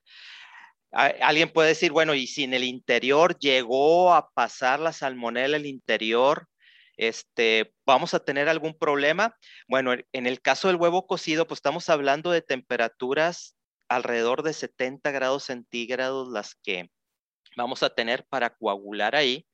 Alguien 0.92 1.52
puede 1.52 1.70
decir, 1.70 1.92
bueno, 1.92 2.16
y 2.16 2.26
si 2.26 2.44
en 2.44 2.56
el 2.56 2.64
interior 2.64 3.38
llegó 3.38 4.14
a 4.14 4.32
pasar 4.32 4.80
la 4.80 4.92
salmonela 4.92 5.58
el 5.58 5.68
interior, 5.68 6.48
este, 6.98 7.74
¿vamos 7.86 8.16
a 8.16 8.20
tener 8.20 8.50
algún 8.50 8.78
problema? 8.78 9.36
Bueno, 9.68 9.94
en 10.12 10.26
el 10.26 10.42
caso 10.42 10.68
del 10.68 10.78
huevo 10.78 11.06
cocido, 11.06 11.46
pues 11.46 11.60
estamos 11.60 11.90
hablando 11.90 12.32
de 12.32 12.42
temperaturas 12.42 13.56
alrededor 13.90 14.44
de 14.44 14.54
70 14.54 15.12
grados 15.12 15.44
centígrados 15.46 16.30
las 16.30 16.56
que 16.56 16.90
vamos 17.58 17.84
a 17.84 17.90
tener 17.90 18.26
para 18.28 18.56
coagular 18.56 19.16
ahí. 19.16 19.46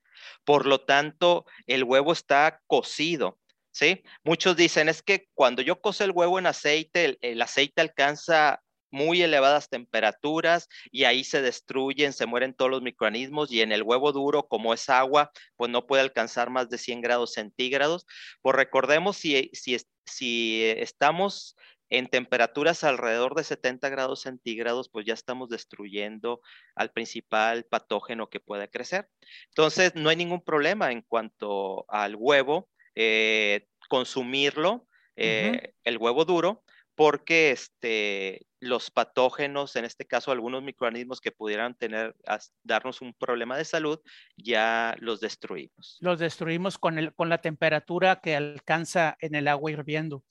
Por 0.43 0.65
lo 0.65 0.81
tanto, 0.81 1.45
el 1.65 1.83
huevo 1.83 2.11
está 2.11 2.61
cocido. 2.67 3.39
¿Sí? 3.71 4.03
Muchos 4.23 4.55
dicen, 4.55 4.87
es 4.87 5.03
que 5.03 5.27
cuando 5.33 5.61
yo 5.61 5.81
coce 5.81 6.05
el 6.05 6.11
huevo 6.11 6.39
en 6.39 6.45
aceite, 6.45 7.17
el 7.19 7.41
aceite 7.41 7.81
alcanza 7.81 8.63
muy 8.89 9.21
elevadas 9.21 9.67
temperaturas 9.67 10.69
y 10.89 11.03
ahí 11.03 11.25
se 11.25 11.41
destruyen, 11.41 12.13
se 12.13 12.25
mueren 12.25 12.53
todos 12.53 12.71
los 12.71 12.81
microorganismos 12.81 13.51
y 13.51 13.61
en 13.61 13.73
el 13.73 13.83
huevo 13.83 14.13
duro, 14.13 14.47
como 14.47 14.73
es 14.73 14.89
agua, 14.89 15.31
pues 15.57 15.69
no 15.69 15.85
puede 15.85 16.03
alcanzar 16.03 16.49
más 16.49 16.69
de 16.69 16.77
100 16.77 17.01
grados 17.01 17.33
centígrados. 17.33 18.05
Pues 18.41 18.55
recordemos 18.55 19.17
si, 19.17 19.51
si, 19.51 19.77
si 20.05 20.63
estamos 20.63 21.57
en 21.97 22.07
temperaturas 22.07 22.83
alrededor 22.83 23.35
de 23.35 23.45
70 23.45 23.87
grados 23.87 24.21
centígrados, 24.21 24.89
pues 24.89 25.05
ya 25.05 25.13
estamos 25.13 25.47
destruyendo 25.47 26.41
al 26.75 26.91
principal 26.91 27.63
patógeno 27.63 28.29
que 28.29 28.41
puede 28.41 28.69
crecer. 28.69 29.07
Entonces, 29.47 29.95
no 29.95 30.09
hay 30.09 30.17
ningún 30.17 30.43
problema 30.43 30.91
en 30.91 31.01
cuanto 31.01 31.85
al 31.87 32.15
huevo, 32.17 32.69
eh, 32.95 33.67
consumirlo, 33.87 34.87
eh, 35.15 35.73
el 35.85 35.97
huevo 35.97 36.25
duro, 36.25 36.64
porque 36.95 37.51
este, 37.51 38.47
los 38.59 38.89
patógenos, 38.89 39.75
en 39.75 39.85
este 39.85 40.05
caso 40.05 40.31
algunos 40.31 40.63
microorganismos 40.63 41.19
que 41.19 41.31
pudieran 41.31 41.75
tener, 41.75 42.15
darnos 42.63 43.01
un 43.01 43.13
problema 43.13 43.57
de 43.57 43.65
salud, 43.65 43.99
ya 44.37 44.95
los 44.99 45.19
destruimos. 45.19 45.97
Los 45.99 46.19
destruimos 46.19 46.77
con, 46.77 46.97
el, 46.97 47.13
con 47.13 47.27
la 47.27 47.39
temperatura 47.39 48.21
que 48.21 48.35
alcanza 48.35 49.17
en 49.19 49.35
el 49.35 49.47
agua 49.47 49.71
hirviendo. 49.71 50.23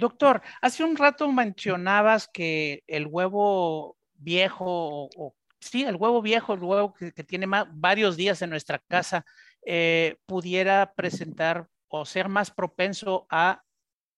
Doctor, 0.00 0.42
hace 0.62 0.84
un 0.84 0.96
rato 0.96 1.30
mencionabas 1.30 2.28
que 2.28 2.84
el 2.86 3.06
huevo 3.06 3.96
viejo, 4.14 5.10
o, 5.16 5.34
sí, 5.58 5.82
el 5.82 5.96
huevo 5.96 6.22
viejo, 6.22 6.54
el 6.54 6.62
huevo 6.62 6.94
que, 6.94 7.10
tiene 7.24 7.46
varios 7.72 8.16
días 8.16 8.40
en 8.42 8.50
nuestra 8.50 8.78
casa, 8.78 9.26
eh, 9.66 10.16
pudiera 10.26 10.92
presentar 10.94 11.68
o 11.88 12.04
ser 12.04 12.28
más 12.28 12.52
propenso 12.52 13.26
a 13.30 13.62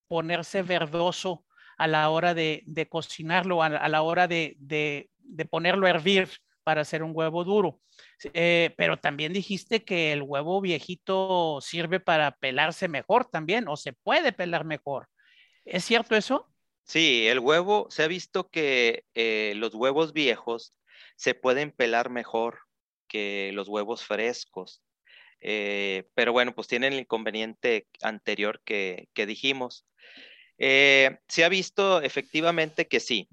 ponerse 0.07 0.61
verdoso 0.61 1.43
a 1.77 1.87
la 1.87 2.09
hora 2.09 2.33
de, 2.33 2.87
cocinarlo, 2.89 3.61
a, 3.63 3.87
la 3.87 4.01
hora 4.01 4.27
de, 4.27 5.09
ponerlo 5.49 5.85
a 5.85 5.91
hervir 5.91 6.29
para 6.63 6.81
hacer 6.81 7.03
un 7.03 7.11
huevo 7.13 7.43
duro. 7.43 7.79
Eh, 8.33 8.73
pero 8.77 8.97
también 8.97 9.31
dijiste 9.31 9.85
que 9.85 10.11
el 10.11 10.23
huevo 10.23 10.59
viejito 10.59 11.59
sirve 11.61 11.99
para 11.99 12.31
pelarse 12.31 12.87
mejor 12.87 13.25
también, 13.25 13.67
o 13.67 13.77
se 13.77 13.93
puede 13.93 14.33
pelar 14.33 14.65
mejor. 14.65 15.07
¿Es 15.65 15.85
cierto 15.85 16.15
eso? 16.15 16.51
Sí, 16.83 17.27
el 17.27 17.39
huevo, 17.39 17.87
se 17.89 18.03
ha 18.03 18.07
visto 18.07 18.49
que 18.49 19.05
eh, 19.13 19.53
los 19.55 19.75
huevos 19.75 20.13
viejos 20.13 20.77
se 21.15 21.35
pueden 21.35 21.71
pelar 21.71 22.09
mejor 22.09 22.59
que 23.07 23.51
los 23.53 23.67
huevos 23.67 24.03
frescos. 24.03 24.81
Eh, 25.39 26.09
pero 26.15 26.33
bueno, 26.33 26.55
pues 26.55 26.67
tienen 26.67 26.93
el 26.93 26.99
inconveniente 26.99 27.87
anterior 28.01 28.61
que 28.63 29.07
dijimos. 29.15 29.86
Eh, 30.57 31.19
se 31.27 31.43
ha 31.43 31.49
visto 31.49 32.01
efectivamente 32.01 32.87
que 32.87 32.99
sí, 32.99 33.29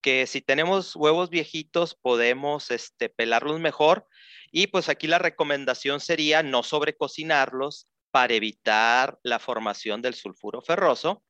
que 0.00 0.26
si 0.26 0.40
tenemos 0.40 0.94
huevos 0.94 1.30
viejitos 1.30 1.94
podemos 1.94 2.70
este, 2.70 3.08
pelarlos 3.08 3.58
mejor 3.60 4.06
y 4.50 4.68
pues 4.68 4.88
aquí 4.88 5.06
la 5.06 5.18
recomendación 5.18 6.00
sería 6.00 6.42
no 6.42 6.62
sobrecocinarlos 6.62 7.88
para 8.10 8.34
evitar 8.34 9.18
la 9.22 9.38
formación 9.38 10.02
del 10.02 10.14
sulfuro 10.14 10.62
ferroso 10.62 11.24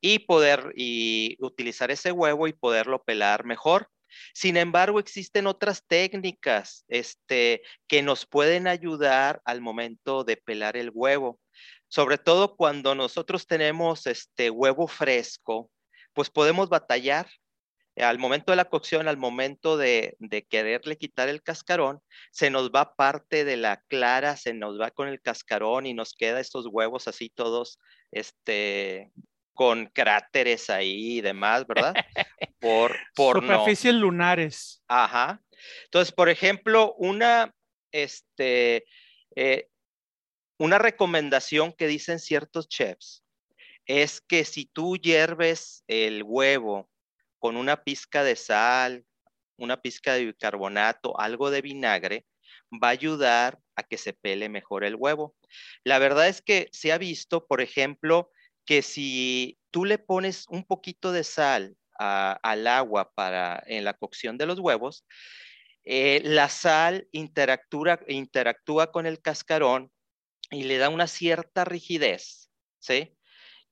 y 0.00 0.20
poder 0.20 0.72
y 0.76 1.36
utilizar 1.40 1.90
ese 1.90 2.10
huevo 2.10 2.48
y 2.48 2.52
poderlo 2.52 3.04
pelar 3.04 3.44
mejor. 3.44 3.88
Sin 4.32 4.56
embargo, 4.56 4.98
existen 4.98 5.46
otras 5.46 5.84
técnicas 5.86 6.84
este, 6.88 7.62
que 7.86 8.02
nos 8.02 8.26
pueden 8.26 8.66
ayudar 8.66 9.42
al 9.44 9.60
momento 9.60 10.24
de 10.24 10.36
pelar 10.36 10.76
el 10.76 10.90
huevo 10.92 11.38
sobre 11.88 12.18
todo 12.18 12.56
cuando 12.56 12.94
nosotros 12.94 13.46
tenemos 13.46 14.06
este 14.06 14.50
huevo 14.50 14.86
fresco, 14.88 15.70
pues 16.12 16.30
podemos 16.30 16.68
batallar 16.68 17.28
al 17.96 18.18
momento 18.18 18.52
de 18.52 18.56
la 18.56 18.66
cocción, 18.66 19.08
al 19.08 19.16
momento 19.16 19.76
de, 19.76 20.16
quererle 20.50 20.98
quitar 20.98 21.28
el 21.28 21.42
cascarón, 21.42 22.00
se 22.30 22.50
nos 22.50 22.70
va 22.70 22.94
parte 22.94 23.44
de 23.44 23.56
la 23.56 23.82
clara, 23.88 24.36
se 24.36 24.52
nos 24.52 24.78
va 24.78 24.90
con 24.90 25.08
el 25.08 25.20
cascarón 25.20 25.86
y 25.86 25.94
nos 25.94 26.12
queda 26.14 26.40
estos 26.40 26.66
huevos 26.70 27.08
así 27.08 27.30
todos, 27.30 27.78
este, 28.12 29.12
con 29.54 29.86
cráteres 29.86 30.68
ahí 30.68 31.18
y 31.18 31.20
demás, 31.22 31.66
¿verdad? 31.66 31.94
Por, 32.58 32.96
por 33.14 33.42
Superficies 33.42 33.94
lunares. 33.94 34.82
Ajá. 34.88 35.40
Entonces, 35.84 36.12
por 36.12 36.28
ejemplo, 36.28 36.94
una, 36.94 37.54
este, 37.92 38.84
eh, 39.36 39.68
una 40.58 40.78
recomendación 40.78 41.72
que 41.72 41.86
dicen 41.86 42.18
ciertos 42.18 42.68
chefs 42.68 43.22
es 43.86 44.20
que 44.20 44.44
si 44.44 44.66
tú 44.66 44.96
hierves 44.96 45.84
el 45.86 46.22
huevo 46.24 46.90
con 47.38 47.56
una 47.56 47.84
pizca 47.84 48.24
de 48.24 48.36
sal, 48.36 49.04
una 49.56 49.80
pizca 49.80 50.14
de 50.14 50.26
bicarbonato, 50.26 51.18
algo 51.20 51.50
de 51.50 51.62
vinagre, 51.62 52.26
va 52.72 52.88
a 52.88 52.92
ayudar 52.92 53.60
a 53.76 53.82
que 53.82 53.98
se 53.98 54.12
pele 54.12 54.48
mejor 54.48 54.84
el 54.84 54.96
huevo. 54.96 55.36
La 55.84 55.98
verdad 55.98 56.28
es 56.28 56.42
que 56.42 56.68
se 56.72 56.92
ha 56.92 56.98
visto, 56.98 57.46
por 57.46 57.60
ejemplo, 57.60 58.30
que 58.64 58.82
si 58.82 59.58
tú 59.70 59.84
le 59.84 59.98
pones 59.98 60.46
un 60.48 60.64
poquito 60.64 61.12
de 61.12 61.22
sal 61.22 61.76
al 61.98 62.66
agua 62.66 63.12
para 63.14 63.62
en 63.66 63.84
la 63.84 63.94
cocción 63.94 64.36
de 64.36 64.46
los 64.46 64.58
huevos, 64.58 65.06
eh, 65.84 66.20
la 66.24 66.48
sal 66.48 67.08
interactúa, 67.12 68.00
interactúa 68.08 68.90
con 68.90 69.06
el 69.06 69.22
cascarón 69.22 69.92
y 70.50 70.64
le 70.64 70.78
da 70.78 70.88
una 70.88 71.06
cierta 71.06 71.64
rigidez, 71.64 72.50
¿sí? 72.78 73.16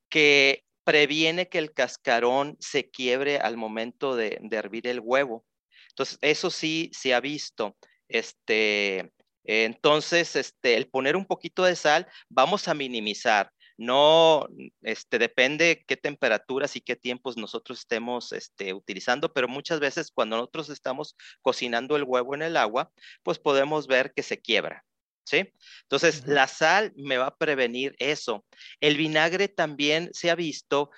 Que 0.08 0.64
previene 0.84 1.48
que 1.48 1.58
el 1.58 1.72
cascarón 1.72 2.56
se 2.60 2.90
quiebre 2.90 3.38
al 3.38 3.56
momento 3.56 4.16
de, 4.16 4.40
hervir 4.50 4.86
el 4.86 5.00
huevo. 5.00 5.44
Entonces, 5.90 6.18
eso 6.20 6.50
sí 6.50 6.90
se 6.92 7.14
ha 7.14 7.20
visto. 7.20 7.76
Este, 8.08 9.12
entonces, 9.44 10.36
este, 10.36 10.76
el 10.76 10.88
poner 10.88 11.16
un 11.16 11.26
poquito 11.26 11.64
de 11.64 11.76
sal, 11.76 12.06
vamos 12.28 12.68
a 12.68 12.74
minimizar. 12.74 13.50
No, 13.76 14.46
este, 14.82 15.18
depende 15.18 15.84
qué 15.86 15.96
temperaturas 15.96 16.76
y 16.76 16.80
qué 16.80 16.94
tiempos 16.94 17.36
nosotros 17.36 17.80
estemos 17.80 18.32
este, 18.32 18.72
utilizando, 18.72 19.32
pero 19.32 19.48
muchas 19.48 19.80
veces 19.80 20.12
cuando 20.12 20.36
nosotros 20.36 20.70
estamos 20.70 21.16
cocinando 21.42 21.96
el 21.96 22.04
huevo 22.04 22.34
en 22.36 22.42
el 22.42 22.56
agua, 22.56 22.92
pues 23.24 23.40
podemos 23.40 23.88
ver 23.88 24.12
que 24.14 24.22
se 24.22 24.40
quiebra. 24.40 24.84
¿Sí? 25.24 25.52
Entonces, 25.82 26.26
la 26.26 26.46
sal 26.46 26.92
me 26.96 27.16
va 27.16 27.28
a 27.28 27.36
prevenir 27.36 27.94
eso. 27.98 28.44
El 28.80 28.96
vinagre 28.96 29.48
también 29.48 30.10
se 30.12 30.30
ha 30.30 30.34
visto 30.34 30.90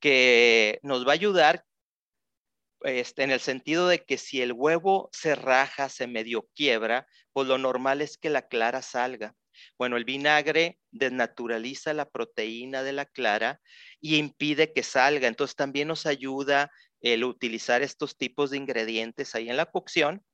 que 0.00 0.78
nos 0.82 1.06
va 1.06 1.12
a 1.12 1.14
ayudar 1.14 1.64
este, 2.82 3.22
en 3.22 3.30
el 3.30 3.40
sentido 3.40 3.88
de 3.88 4.04
que 4.04 4.18
si 4.18 4.42
el 4.42 4.52
huevo 4.52 5.08
se 5.12 5.34
raja, 5.34 5.88
se 5.88 6.06
medio 6.06 6.48
quiebra, 6.54 7.06
pues 7.32 7.48
lo 7.48 7.58
normal 7.58 8.02
es 8.02 8.18
que 8.18 8.30
la 8.30 8.48
clara 8.48 8.82
salga. 8.82 9.34
Bueno, 9.78 9.96
el 9.96 10.04
vinagre 10.04 10.78
desnaturaliza 10.90 11.94
la 11.94 12.08
proteína 12.08 12.82
de 12.82 12.92
la 12.92 13.06
clara 13.06 13.60
y 14.00 14.16
impide 14.16 14.72
que 14.72 14.82
salga. 14.82 15.28
Entonces 15.28 15.56
también 15.56 15.88
nos 15.88 16.06
ayuda 16.06 16.70
el 17.00 17.24
utilizar 17.24 17.82
estos 17.82 18.16
tipos 18.16 18.50
de 18.50 18.58
ingredientes 18.58 19.34
ahí 19.34 19.48
en 19.48 19.56
la 19.56 19.66
cocción. 19.66 20.24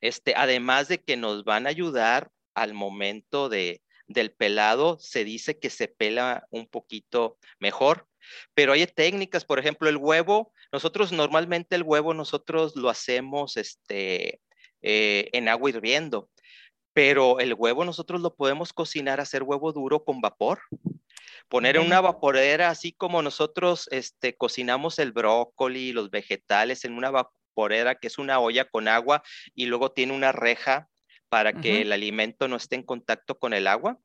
Este, 0.00 0.34
además 0.36 0.88
de 0.88 1.02
que 1.02 1.16
nos 1.16 1.44
van 1.44 1.66
a 1.66 1.70
ayudar 1.70 2.30
al 2.60 2.74
momento 2.74 3.48
de, 3.48 3.82
del 4.06 4.32
pelado 4.32 4.98
se 4.98 5.24
dice 5.24 5.58
que 5.58 5.70
se 5.70 5.88
pela 5.88 6.46
un 6.50 6.66
poquito 6.66 7.38
mejor, 7.58 8.06
pero 8.54 8.72
hay 8.72 8.86
técnicas, 8.86 9.44
por 9.44 9.58
ejemplo, 9.58 9.88
el 9.88 9.96
huevo, 9.96 10.52
nosotros 10.72 11.10
normalmente 11.10 11.74
el 11.74 11.82
huevo 11.82 12.12
nosotros 12.12 12.76
lo 12.76 12.90
hacemos 12.90 13.56
este, 13.56 14.40
eh, 14.82 15.30
en 15.32 15.48
agua 15.48 15.70
hirviendo, 15.70 16.28
pero 16.92 17.40
el 17.40 17.54
huevo 17.54 17.84
nosotros 17.84 18.20
lo 18.20 18.34
podemos 18.34 18.74
cocinar, 18.74 19.20
hacer 19.20 19.42
huevo 19.42 19.72
duro 19.72 20.04
con 20.04 20.20
vapor. 20.20 20.60
Poner 21.48 21.76
en 21.76 21.86
una 21.86 22.00
vaporera, 22.00 22.68
así 22.68 22.92
como 22.92 23.22
nosotros 23.22 23.88
este, 23.90 24.36
cocinamos 24.36 25.00
el 25.00 25.10
brócoli, 25.10 25.92
los 25.92 26.10
vegetales 26.10 26.84
en 26.84 26.92
una 26.92 27.10
vaporera 27.10 27.96
que 27.96 28.06
es 28.06 28.18
una 28.18 28.38
olla 28.38 28.66
con 28.66 28.86
agua 28.86 29.24
y 29.54 29.66
luego 29.66 29.90
tiene 29.90 30.12
una 30.12 30.30
reja 30.30 30.88
para 31.30 31.52
que 31.54 31.82
el 31.82 31.92
alimento 31.92 32.48
no 32.48 32.56
esté 32.56 32.74
en 32.74 32.82
contacto 32.82 33.38
con 33.38 33.54
el 33.54 33.68
agua. 33.68 33.98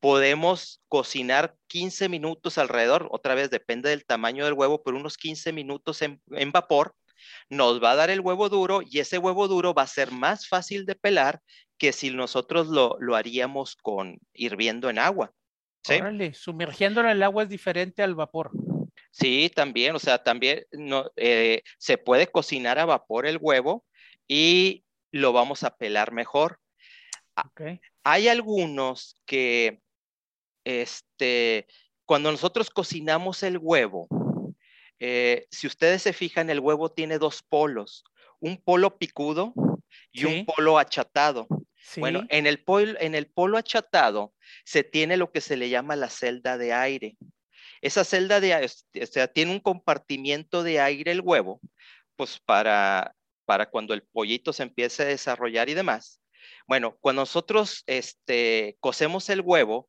Podemos 0.00 0.82
cocinar 0.88 1.54
15 1.68 2.10
minutos 2.10 2.58
alrededor, 2.58 3.08
otra 3.12 3.34
vez 3.34 3.50
depende 3.50 3.88
del 3.88 4.04
tamaño 4.04 4.44
del 4.44 4.52
huevo, 4.52 4.82
pero 4.82 4.98
unos 4.98 5.16
15 5.16 5.52
minutos 5.52 6.02
en, 6.02 6.20
vapor. 6.52 6.94
Nos 7.48 7.82
va 7.82 7.92
a 7.92 7.96
dar 7.96 8.10
el 8.10 8.20
huevo 8.20 8.48
duro 8.48 8.82
y 8.84 8.98
ese 8.98 9.16
huevo 9.16 9.48
duro 9.48 9.72
va 9.72 9.82
a 9.82 9.86
ser 9.86 10.10
más 10.10 10.48
fácil 10.48 10.84
de 10.84 10.96
pelar 10.96 11.40
que 11.78 11.92
si 11.92 12.10
nosotros 12.10 12.66
lo, 12.66 12.98
haríamos 13.14 13.76
con 13.76 14.18
hirviendo 14.34 14.90
en 14.90 14.98
agua. 14.98 15.32
¿sí? 15.82 15.94
sumergiéndolo 16.34 17.08
en 17.08 17.16
el 17.16 17.22
agua 17.22 17.44
es 17.44 17.48
diferente 17.48 18.02
al 18.02 18.16
vapor. 18.16 18.50
Sí, 19.12 19.50
también, 19.54 19.94
o 19.94 19.98
sea, 20.00 20.22
también 20.22 20.64
no, 20.72 21.10
eh, 21.16 21.62
se 21.78 21.96
puede 21.96 22.26
cocinar 22.26 22.78
a 22.78 22.84
vapor 22.84 23.24
el 23.24 23.38
huevo 23.40 23.84
y 24.28 24.84
lo 25.16 25.32
vamos 25.32 25.62
a 25.62 25.76
pelar 25.76 26.12
mejor. 26.12 26.60
Hay 28.04 28.28
algunos 28.28 29.20
que, 29.26 29.80
este, 30.64 31.66
cuando 32.04 32.30
nosotros 32.30 32.70
cocinamos 32.70 33.42
el 33.42 33.58
huevo, 33.58 34.08
eh, 34.98 35.46
si 35.50 35.66
ustedes 35.66 36.02
se 36.02 36.12
fijan, 36.12 36.48
el 36.48 36.60
huevo 36.60 36.90
tiene 36.90 37.18
dos 37.18 37.42
polos, 37.42 38.04
un 38.40 38.56
polo 38.56 38.98
picudo 38.98 39.52
y 40.12 40.24
un 40.24 40.46
polo 40.46 40.78
achatado. 40.78 41.46
Bueno, 41.98 42.24
en 42.30 42.46
el, 42.46 42.64
polo, 42.64 42.98
en 43.00 43.14
el 43.14 43.26
polo 43.26 43.58
achatado 43.58 44.34
se 44.64 44.82
tiene 44.82 45.16
lo 45.16 45.30
que 45.30 45.40
se 45.40 45.56
le 45.56 45.68
llama 45.68 45.94
la 45.94 46.08
celda 46.08 46.58
de 46.58 46.72
aire. 46.72 47.16
esa 47.80 48.02
celda 48.02 48.40
de, 48.40 48.64
este, 48.64 49.04
o 49.04 49.06
sea, 49.06 49.28
tiene 49.28 49.52
un 49.52 49.60
compartimiento 49.60 50.62
de 50.62 50.80
aire 50.80 51.12
el 51.12 51.20
huevo, 51.20 51.60
pues 52.16 52.40
para, 52.40 53.14
para 53.46 53.70
cuando 53.70 53.94
el 53.94 54.02
pollito 54.02 54.52
se 54.52 54.64
empiece 54.64 55.04
a 55.04 55.06
desarrollar 55.06 55.68
y 55.70 55.74
demás. 55.74 56.20
Bueno, 56.66 56.98
cuando 57.00 57.22
nosotros 57.22 57.82
este, 57.86 58.76
cocemos 58.80 59.30
el 59.30 59.40
huevo, 59.40 59.88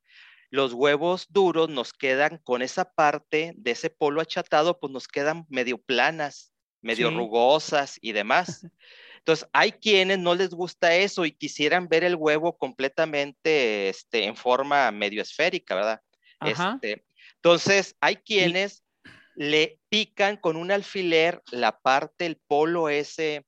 los 0.50 0.74
huevos 0.74 1.28
duros 1.30 1.70
nos 1.70 1.91
quedan 1.91 2.39
con 2.43 2.62
esa 2.62 2.93
parte 2.93 3.54
de 3.58 3.72
ese 3.72 3.89
polo 3.89 4.22
achatado, 4.22 4.80
pues 4.80 4.93
nos 4.93 5.08
quedan 5.08 5.46
medio 5.50 5.78
planas, 5.78 6.54
medio 6.82 7.12
rugosas 7.12 7.98
y 8.02 8.13
demás. 8.13 8.65
Entonces, 9.17 9.50
hay 9.52 9.74
quienes 9.74 10.20
no 10.20 10.36
les 10.36 10.52
gusta 10.52 10.96
eso 10.96 11.26
y 11.26 11.34
quisieran 11.34 11.89
ver 11.89 12.06
el 12.06 12.15
huevo 12.15 12.58
completamente 12.58 13.89
este, 13.89 14.24
en 14.24 14.38
forma 14.38 14.89
medio 14.91 15.22
esférica, 15.22 15.76
¿verdad? 15.76 16.02
Este, 16.39 17.04
entonces, 17.36 17.96
hay 18.00 18.15
quienes 18.17 18.84
le 19.38 19.80
pican 19.88 20.36
con 20.36 20.58
un 20.58 20.71
alfiler 20.71 21.43
la 21.52 21.80
parte, 21.80 22.26
el 22.26 22.38
polo 22.47 22.89
ese 22.89 23.45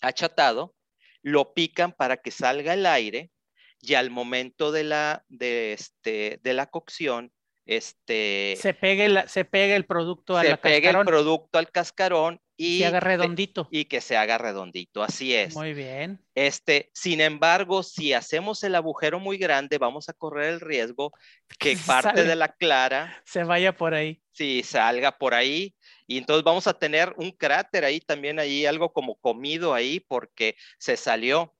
achatado, 0.00 0.74
lo 1.20 1.52
pican 1.52 1.92
para 1.92 2.18
que 2.18 2.30
salga 2.30 2.74
el 2.74 2.86
aire 2.86 3.32
y 3.80 3.94
al 3.94 4.10
momento 4.10 4.70
de 4.70 4.84
la, 4.84 5.24
de 5.28 5.72
este, 5.72 6.38
de 6.42 6.54
la 6.54 6.66
cocción, 6.66 7.32
este, 7.66 8.54
se 8.56 8.72
pegue, 8.72 9.26
se 9.26 9.44
pegue 9.44 9.74
el 9.74 9.84
producto 9.84 10.36
al 10.36 10.46
cascarón. 10.46 10.62
Se 10.62 10.80
pegue 10.80 10.90
el 10.90 11.04
producto 11.04 11.58
al 11.58 11.70
cascarón 11.72 12.40
y 12.56 12.78
se 12.78 12.86
haga 12.86 13.00
redondito. 13.00 13.68
Y 13.70 13.84
que 13.84 14.00
se 14.00 14.16
haga 14.16 14.38
redondito, 14.38 15.02
así 15.02 15.34
es. 15.34 15.54
Muy 15.54 15.74
bien. 15.74 16.18
Este, 16.34 16.90
sin 16.94 17.20
embargo, 17.20 17.82
si 17.82 18.12
hacemos 18.14 18.62
el 18.64 18.74
agujero 18.74 19.20
muy 19.20 19.36
grande, 19.36 19.78
vamos 19.78 20.08
a 20.08 20.14
correr 20.14 20.54
el 20.54 20.60
riesgo 20.60 21.12
que 21.58 21.76
parte 21.86 22.24
de 22.24 22.36
la 22.36 22.52
clara 22.52 23.22
se 23.24 23.44
vaya 23.44 23.76
por 23.76 23.94
ahí. 23.94 24.22
Sí, 24.32 24.62
salga 24.62 25.18
por 25.18 25.34
ahí. 25.34 25.74
Y 26.06 26.18
entonces 26.18 26.44
vamos 26.44 26.66
a 26.66 26.78
tener 26.78 27.14
un 27.18 27.30
cráter 27.30 27.84
ahí 27.84 28.00
también, 28.00 28.38
ahí 28.38 28.64
algo 28.64 28.92
como 28.92 29.16
comido 29.16 29.74
ahí 29.74 30.00
porque 30.00 30.56
se 30.78 30.96
salió. 30.96 31.54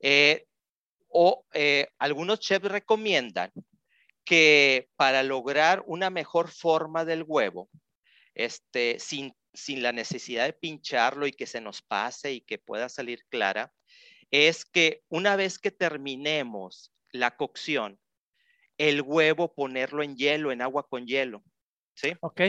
Eh, 0.00 0.46
o 1.08 1.46
eh, 1.52 1.88
algunos 1.98 2.40
chefs 2.40 2.68
recomiendan 2.68 3.52
que 4.24 4.88
para 4.96 5.22
lograr 5.22 5.82
una 5.86 6.10
mejor 6.10 6.48
forma 6.48 7.04
del 7.04 7.24
huevo, 7.26 7.68
este, 8.34 8.98
sin, 8.98 9.34
sin 9.54 9.82
la 9.82 9.92
necesidad 9.92 10.46
de 10.46 10.52
pincharlo 10.52 11.26
y 11.26 11.32
que 11.32 11.46
se 11.46 11.60
nos 11.60 11.80
pase 11.80 12.32
y 12.32 12.40
que 12.40 12.58
pueda 12.58 12.88
salir 12.88 13.24
clara, 13.28 13.72
es 14.30 14.64
que 14.64 15.02
una 15.08 15.36
vez 15.36 15.58
que 15.58 15.70
terminemos 15.70 16.92
la 17.12 17.36
cocción, 17.36 18.00
el 18.78 19.02
huevo 19.02 19.54
ponerlo 19.54 20.02
en 20.02 20.16
hielo, 20.16 20.50
en 20.52 20.60
agua 20.60 20.88
con 20.88 21.06
hielo. 21.06 21.44
¿Sí? 21.94 22.12
Ok. 22.20 22.40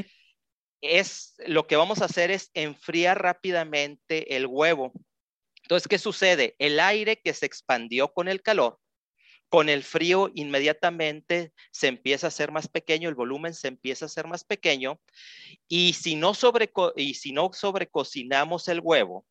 Es 0.81 1.35
lo 1.45 1.67
que 1.67 1.75
vamos 1.75 2.01
a 2.01 2.05
hacer 2.05 2.31
es 2.31 2.49
enfriar 2.53 3.21
rápidamente 3.21 4.35
el 4.35 4.47
huevo. 4.47 4.91
Entonces, 5.61 5.87
¿qué 5.87 5.97
sucede? 5.97 6.55
El 6.59 6.79
aire 6.79 7.21
que 7.21 7.33
se 7.33 7.45
expandió 7.45 8.13
con 8.13 8.27
el 8.27 8.41
calor 8.41 8.79
con 9.49 9.69
el 9.69 9.84
frío 9.84 10.31
inmediatamente 10.34 11.53
se 11.71 11.88
empieza 11.88 12.27
a 12.27 12.29
hacer 12.29 12.51
más 12.51 12.67
pequeño, 12.67 13.10
el 13.10 13.15
volumen 13.15 13.53
se 13.53 13.67
empieza 13.67 14.05
a 14.05 14.08
hacer 14.08 14.27
más 14.27 14.43
pequeño 14.43 14.99
y 15.67 15.93
si 15.93 16.15
no, 16.15 16.34
sobre, 16.34 16.71
y 16.95 17.13
si 17.13 17.31
no 17.31 17.51
sobrecocinamos 17.53 18.67
el 18.67 18.79
huevo, 18.81 19.25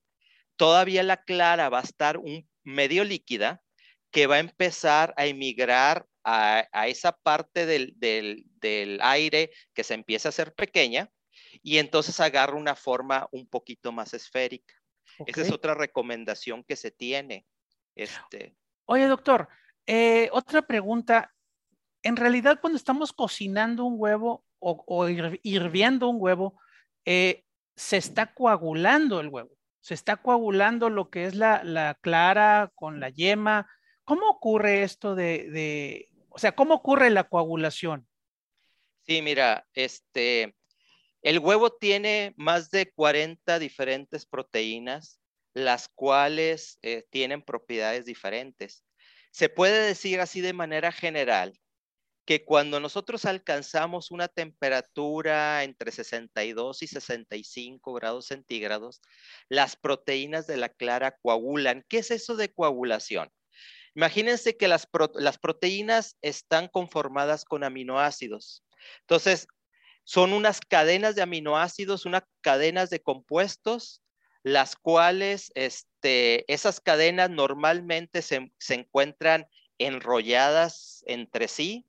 todavía 0.57 1.03
la 1.03 1.23
clara 1.23 1.69
va 1.69 1.81
a 1.81 1.85
estar 1.85 2.19
un 2.19 2.49
medio 2.63 3.05
líquida 3.05 3.63
que 4.11 4.27
va 4.27 4.37
a 4.37 4.41
empezar 4.41 5.13
a 5.17 5.27
emigrar 5.27 6.07
a, 6.23 6.67
esa 6.87 7.13
parte 7.13 7.67
del, 7.67 7.93
del, 7.97 8.99
aire 9.03 9.51
que 9.75 9.85
se 9.85 9.95
empieza 9.95 10.29
a 10.29 10.31
hacer 10.31 10.55
pequeña 10.55 11.11
y 11.63 11.79
entonces 11.79 12.19
agarra 12.21 12.57
una 12.57 12.77
forma 12.77 13.29
un 13.31 13.47
poquito 13.47 13.93
más 13.93 14.15
esférica. 14.15 14.75
Esa 15.27 15.43
es 15.43 15.53
otra 15.53 15.75
recomendación 15.75 16.65
que 16.65 16.77
se 16.77 16.91
tiene. 16.91 17.47
Este. 17.95 18.57
Oye, 18.87 19.07
doctor, 19.07 19.49
eh, 19.87 20.29
otra 20.33 20.63
pregunta. 20.63 21.33
En 22.03 22.17
realidad, 22.17 22.61
cuando 22.61 22.77
estamos 22.77 23.13
cocinando 23.13 23.85
un 23.85 23.95
huevo 23.99 24.45
o, 24.59 25.09
hirviendo 25.43 26.09
un 26.09 26.17
huevo, 26.21 26.59
eh, 27.05 27.45
se 27.77 27.97
está 27.97 28.35
coagulando 28.35 29.21
el 29.21 29.29
huevo. 29.29 29.51
Se 29.81 29.95
está 29.95 30.17
coagulando 30.17 30.89
lo 30.89 31.11
que 31.11 31.27
es 31.27 31.35
la, 31.35 31.99
clara 32.01 32.73
con 32.75 33.01
la 33.01 33.11
yema. 33.11 33.69
¿Cómo 34.05 34.29
ocurre 34.29 34.83
esto 34.83 35.15
de, 35.15 36.09
o 36.31 36.39
sea, 36.39 36.53
cómo 36.53 36.75
ocurre 36.75 37.11
la 37.11 37.25
coagulación? 37.25 38.07
Sí, 39.07 39.21
mira, 39.21 39.67
este, 39.75 40.57
el 41.21 41.39
huevo 41.39 41.71
tiene 41.71 42.33
más 42.37 42.71
de 42.71 42.91
40 42.93 43.59
diferentes 43.59 44.25
proteínas, 44.25 45.21
las 45.55 45.89
cuales 45.89 46.79
eh, 46.83 47.05
tienen 47.11 47.43
propiedades 47.43 48.07
diferentes. 48.07 48.85
Se 49.35 49.49
puede 49.49 49.85
decir 49.85 50.21
así 50.21 50.41
de 50.43 50.53
manera 50.53 50.93
general 50.93 51.59
que 52.25 52.45
cuando 52.45 52.79
nosotros 52.79 53.25
alcanzamos 53.25 54.13
una 54.13 54.29
temperatura 54.29 55.65
entre 55.65 55.91
62 55.91 56.83
y 56.83 56.87
65 56.87 57.95
grados 57.95 58.27
centígrados, 58.27 59.03
las 59.49 59.75
proteínas 59.75 60.47
de 60.47 60.57
la 60.57 60.69
clara 60.69 61.17
coagulan. 61.21 61.85
¿Qué 61.89 61.99
es 61.99 62.13
eso 62.13 62.37
de 62.37 62.53
coagulación? 62.53 63.29
Imagínense 63.97 64.57
que 64.57 64.69
las, 64.69 64.87
proteínas 64.87 66.17
están 66.23 66.69
conformadas 66.69 67.45
con 67.45 67.65
aminoácidos. 67.65 68.63
Entonces, 69.01 69.49
son 70.05 70.33
unas 70.33 70.61
cadenas 70.61 71.17
de 71.17 71.23
aminoácidos, 71.23 72.07
unas 72.07 72.23
cadenas 72.41 72.89
de 72.89 73.03
compuestos 73.03 74.04
las 74.45 74.77
cuales 74.77 75.51
este, 75.55 76.53
esas 76.53 76.79
cadenas 76.81 77.31
normalmente 77.31 78.21
se, 78.21 78.53
encuentran 78.69 79.49
enrolladas 79.79 81.03
entre 81.07 81.49
sí. 81.49 81.89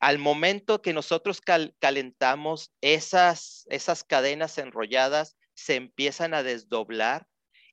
Al 0.00 0.18
momento 0.18 0.80
que 0.80 0.92
nosotros 0.92 1.40
calentamos 1.80 2.72
esas, 2.80 3.66
esas 3.68 4.04
cadenas 4.04 4.58
enrolladas, 4.58 5.36
se 5.54 5.74
empiezan 5.74 6.34
a 6.34 6.44
desdoblar 6.44 7.26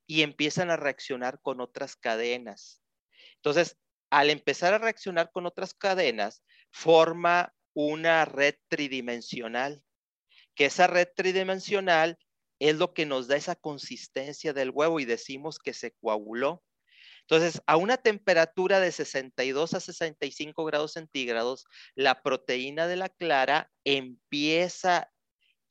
y 0.07 0.23
empiezan 0.23 0.71
a 0.71 0.77
reaccionar 0.77 1.39
con 1.41 1.61
otras 1.61 1.95
cadenas. 1.95 2.81
Entonces, 3.35 3.77
al 4.09 4.31
empezar 4.31 4.73
a 4.73 4.79
reaccionar 4.79 5.31
con 5.31 5.45
otras 5.45 5.75
cadenas, 5.75 6.43
forma 6.71 7.53
una 7.73 8.25
red 8.25 8.55
tridimensional, 8.69 9.83
que 10.55 10.65
esa 10.65 10.87
red 10.87 11.07
tridimensional 11.15 12.17
es 12.61 12.75
lo 12.75 12.93
que 12.93 13.07
nos 13.07 13.27
da 13.27 13.35
esa 13.35 13.55
consistencia 13.55 14.53
del 14.53 14.69
huevo 14.69 14.99
y 14.99 15.05
decimos 15.05 15.57
que 15.57 15.73
se 15.73 15.93
coaguló. 15.93 16.63
Entonces, 17.21 17.59
a 17.65 17.75
una 17.75 17.97
temperatura 17.97 18.79
de 18.79 18.91
62 18.91 19.73
a 19.73 19.79
65 19.79 20.63
grados 20.65 20.93
centígrados, 20.93 21.65
la 21.95 22.21
proteína 22.21 22.85
de 22.85 22.97
la 22.97 23.09
clara 23.09 23.71
empieza 23.83 25.11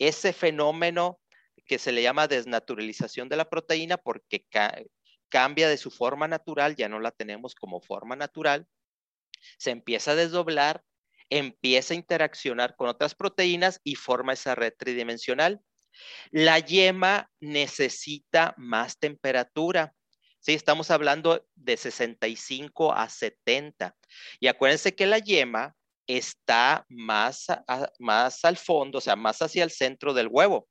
ese 0.00 0.32
fenómeno 0.32 1.20
que 1.64 1.78
se 1.78 1.92
le 1.92 2.02
llama 2.02 2.26
desnaturalización 2.26 3.28
de 3.28 3.36
la 3.36 3.48
proteína 3.48 3.96
porque 3.96 4.44
cambia 5.28 5.68
de 5.68 5.76
su 5.76 5.92
forma 5.92 6.26
natural, 6.26 6.74
ya 6.74 6.88
no 6.88 6.98
la 6.98 7.12
tenemos 7.12 7.54
como 7.54 7.80
forma 7.80 8.16
natural, 8.16 8.66
se 9.58 9.70
empieza 9.70 10.12
a 10.12 10.16
desdoblar, 10.16 10.82
empieza 11.28 11.94
a 11.94 11.98
interaccionar 11.98 12.74
con 12.74 12.88
otras 12.88 13.14
proteínas 13.14 13.80
y 13.84 13.94
forma 13.94 14.32
esa 14.32 14.56
red 14.56 14.72
tridimensional. 14.76 15.60
La 16.30 16.58
yema 16.58 17.30
necesita 17.40 18.54
más 18.56 18.98
temperatura. 18.98 19.94
Sí, 20.40 20.54
estamos 20.54 20.90
hablando 20.90 21.46
de 21.54 21.76
65 21.76 22.92
a 22.92 23.08
70. 23.08 23.96
Y 24.38 24.46
acuérdense 24.46 24.94
que 24.94 25.06
la 25.06 25.18
yema 25.18 25.74
está 26.06 26.84
más, 26.88 27.46
más 27.98 28.44
al 28.44 28.56
fondo, 28.56 28.98
o 28.98 29.00
sea, 29.00 29.16
más 29.16 29.42
hacia 29.42 29.64
el 29.64 29.70
centro 29.70 30.14
del 30.14 30.28
huevo. 30.28 30.68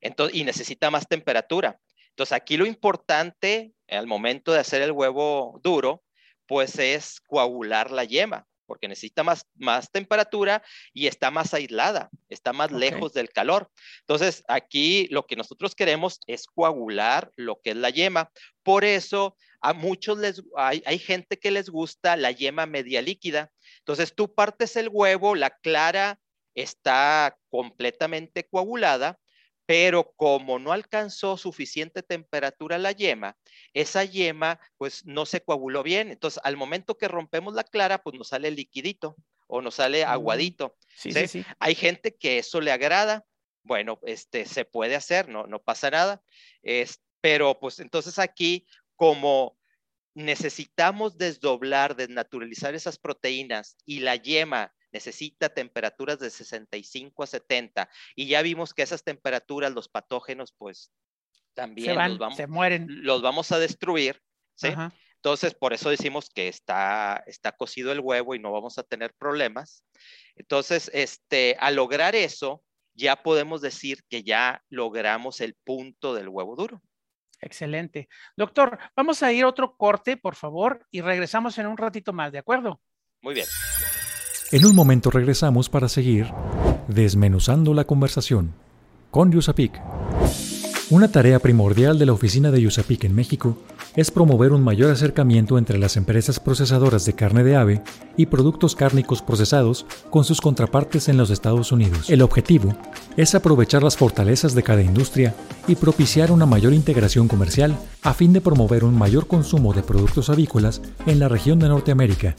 Entonces, 0.00 0.36
y 0.36 0.44
necesita 0.44 0.90
más 0.90 1.06
temperatura. 1.08 1.78
Entonces, 2.10 2.32
aquí 2.32 2.56
lo 2.56 2.66
importante 2.66 3.72
al 3.88 4.06
momento 4.06 4.52
de 4.52 4.60
hacer 4.60 4.82
el 4.82 4.92
huevo 4.92 5.60
duro, 5.62 6.02
pues 6.46 6.78
es 6.78 7.20
coagular 7.20 7.90
la 7.90 8.04
yema 8.04 8.47
porque 8.68 8.86
necesita 8.86 9.24
más, 9.24 9.46
más 9.56 9.90
temperatura 9.90 10.62
y 10.92 11.06
está 11.06 11.32
más 11.32 11.54
aislada, 11.54 12.10
está 12.28 12.52
más 12.52 12.70
lejos 12.70 13.14
del 13.14 13.30
calor. 13.30 13.70
Entonces, 14.00 14.44
aquí 14.46 15.08
lo 15.10 15.26
que 15.26 15.34
nosotros 15.34 15.74
queremos 15.74 16.20
es 16.26 16.46
coagular 16.46 17.32
lo 17.34 17.60
que 17.60 17.70
es 17.70 17.76
la 17.76 17.88
yema. 17.90 18.30
Por 18.62 18.84
eso, 18.84 19.36
a 19.62 19.72
muchos 19.72 20.18
les, 20.18 20.42
hay, 20.54 20.82
hay 20.84 20.98
gente 20.98 21.38
que 21.38 21.50
les 21.50 21.70
gusta 21.70 22.16
la 22.16 22.30
yema 22.30 22.66
media 22.66 23.00
líquida. 23.00 23.50
Entonces, 23.78 24.14
tú 24.14 24.34
partes 24.34 24.76
el 24.76 24.90
huevo, 24.92 25.34
la 25.34 25.50
clara 25.50 26.20
está 26.54 27.36
completamente 27.48 28.44
coagulada 28.44 29.18
pero 29.68 30.14
como 30.16 30.58
no 30.58 30.72
alcanzó 30.72 31.36
suficiente 31.36 32.02
temperatura 32.02 32.78
la 32.78 32.92
yema, 32.92 33.36
esa 33.74 34.02
yema 34.02 34.58
pues 34.78 35.04
no 35.04 35.26
se 35.26 35.42
coaguló 35.42 35.82
bien. 35.82 36.10
Entonces, 36.10 36.40
al 36.42 36.56
momento 36.56 36.96
que 36.96 37.06
rompemos 37.06 37.52
la 37.52 37.64
clara, 37.64 38.02
pues 38.02 38.16
nos 38.16 38.28
sale 38.28 38.50
liquidito, 38.50 39.16
o 39.46 39.60
nos 39.60 39.74
sale 39.74 40.06
Mm. 40.06 40.08
aguadito. 40.08 40.78
Sí, 40.96 41.12
¿sí? 41.12 41.20
sí, 41.20 41.28
sí. 41.28 41.44
Hay 41.58 41.74
gente 41.74 42.16
que 42.16 42.38
eso 42.38 42.62
le 42.62 42.72
agrada, 42.72 43.26
bueno, 43.62 43.98
este 44.04 44.46
se 44.46 44.64
puede 44.64 44.96
hacer, 44.96 45.28
no, 45.28 45.46
no 45.46 45.58
pasa 45.62 45.90
nada, 45.90 46.22
es, 46.62 47.02
pero 47.20 47.60
pues 47.60 47.78
entonces 47.78 48.18
aquí 48.18 48.66
como 48.96 49.58
necesitamos 50.14 51.18
desdoblar, 51.18 51.94
desnaturalizar 51.94 52.74
esas 52.74 52.98
proteínas 52.98 53.76
y 53.84 54.00
la 54.00 54.16
yema 54.16 54.74
necesita 54.92 55.48
temperaturas 55.48 56.18
de 56.18 56.30
65 56.30 57.22
a 57.22 57.26
70 57.26 57.88
y 58.14 58.26
ya 58.26 58.42
vimos 58.42 58.74
que 58.74 58.82
esas 58.82 59.04
temperaturas 59.04 59.72
los 59.72 59.88
patógenos 59.88 60.54
pues 60.56 60.92
también 61.54 61.90
Se 61.90 61.96
van, 61.96 62.10
los, 62.10 62.18
vamos, 62.18 62.36
se 62.36 62.46
mueren. 62.46 62.86
los 62.88 63.20
vamos 63.22 63.50
a 63.52 63.58
destruir, 63.58 64.20
¿sí? 64.54 64.68
Ajá. 64.68 64.92
Entonces, 65.16 65.52
por 65.54 65.72
eso 65.72 65.90
decimos 65.90 66.30
que 66.30 66.46
está, 66.46 67.24
está 67.26 67.50
cocido 67.50 67.90
el 67.90 67.98
huevo 67.98 68.36
y 68.36 68.38
no 68.38 68.52
vamos 68.52 68.78
a 68.78 68.84
tener 68.84 69.12
problemas. 69.14 69.84
Entonces, 70.36 70.90
este, 70.94 71.56
al 71.58 71.74
lograr 71.74 72.14
eso, 72.14 72.62
ya 72.94 73.16
podemos 73.16 73.60
decir 73.60 74.04
que 74.08 74.22
ya 74.22 74.62
logramos 74.68 75.40
el 75.40 75.56
punto 75.64 76.14
del 76.14 76.28
huevo 76.28 76.54
duro. 76.54 76.80
Excelente. 77.40 78.08
Doctor, 78.36 78.78
vamos 78.96 79.22
a 79.24 79.32
ir 79.32 79.42
a 79.42 79.48
otro 79.48 79.76
corte, 79.76 80.16
por 80.16 80.36
favor, 80.36 80.86
y 80.92 81.00
regresamos 81.00 81.58
en 81.58 81.66
un 81.66 81.76
ratito 81.76 82.12
más, 82.12 82.30
¿de 82.30 82.38
acuerdo? 82.38 82.80
Muy 83.20 83.34
bien. 83.34 83.46
En 84.50 84.64
un 84.64 84.74
momento 84.74 85.10
regresamos 85.10 85.68
para 85.68 85.90
seguir 85.90 86.26
desmenuzando 86.88 87.74
la 87.74 87.84
conversación 87.84 88.54
con 89.10 89.30
Yusapik. 89.30 89.78
Una 90.88 91.08
tarea 91.08 91.38
primordial 91.38 91.98
de 91.98 92.06
la 92.06 92.14
oficina 92.14 92.50
de 92.50 92.62
Yusapik 92.62 93.04
en 93.04 93.14
México 93.14 93.58
es 93.94 94.10
promover 94.10 94.52
un 94.52 94.62
mayor 94.62 94.90
acercamiento 94.90 95.58
entre 95.58 95.78
las 95.78 95.98
empresas 95.98 96.40
procesadoras 96.40 97.04
de 97.04 97.12
carne 97.12 97.44
de 97.44 97.56
ave 97.56 97.82
y 98.16 98.24
productos 98.24 98.74
cárnicos 98.74 99.20
procesados 99.20 99.84
con 100.08 100.24
sus 100.24 100.40
contrapartes 100.40 101.10
en 101.10 101.18
los 101.18 101.28
Estados 101.28 101.70
Unidos. 101.70 102.08
El 102.08 102.22
objetivo 102.22 102.74
es 103.18 103.34
aprovechar 103.34 103.82
las 103.82 103.98
fortalezas 103.98 104.54
de 104.54 104.62
cada 104.62 104.80
industria 104.80 105.34
y 105.66 105.74
propiciar 105.74 106.32
una 106.32 106.46
mayor 106.46 106.72
integración 106.72 107.28
comercial 107.28 107.76
a 108.02 108.14
fin 108.14 108.32
de 108.32 108.40
promover 108.40 108.82
un 108.84 108.96
mayor 108.96 109.26
consumo 109.26 109.74
de 109.74 109.82
productos 109.82 110.30
avícolas 110.30 110.80
en 111.04 111.18
la 111.18 111.28
región 111.28 111.58
de 111.58 111.68
Norteamérica. 111.68 112.34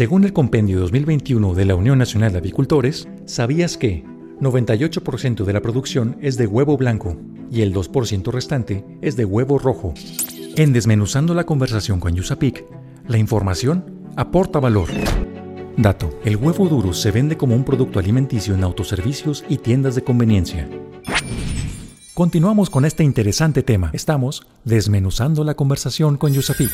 Según 0.00 0.24
el 0.24 0.32
Compendio 0.32 0.80
2021 0.80 1.52
de 1.52 1.66
la 1.66 1.74
Unión 1.74 1.98
Nacional 1.98 2.32
de 2.32 2.38
Avicultores, 2.38 3.06
¿sabías 3.26 3.76
que 3.76 4.02
98% 4.40 5.44
de 5.44 5.52
la 5.52 5.60
producción 5.60 6.16
es 6.22 6.38
de 6.38 6.46
huevo 6.46 6.78
blanco 6.78 7.18
y 7.52 7.60
el 7.60 7.74
2% 7.74 8.32
restante 8.32 8.82
es 9.02 9.16
de 9.16 9.26
huevo 9.26 9.58
rojo? 9.58 9.92
En 10.56 10.72
Desmenuzando 10.72 11.34
la 11.34 11.44
conversación 11.44 12.00
con 12.00 12.14
Yusapik, 12.14 12.64
la 13.08 13.18
información 13.18 14.08
aporta 14.16 14.58
valor. 14.58 14.88
Dato: 15.76 16.18
el 16.24 16.36
huevo 16.36 16.66
duro 16.66 16.94
se 16.94 17.10
vende 17.10 17.36
como 17.36 17.54
un 17.54 17.64
producto 17.64 17.98
alimenticio 17.98 18.54
en 18.54 18.64
autoservicios 18.64 19.44
y 19.50 19.58
tiendas 19.58 19.96
de 19.96 20.02
conveniencia. 20.02 20.66
Continuamos 22.14 22.70
con 22.70 22.86
este 22.86 23.04
interesante 23.04 23.62
tema. 23.62 23.90
Estamos 23.92 24.46
desmenuzando 24.64 25.44
la 25.44 25.56
conversación 25.56 26.16
con 26.16 26.32
Yusapik. 26.32 26.70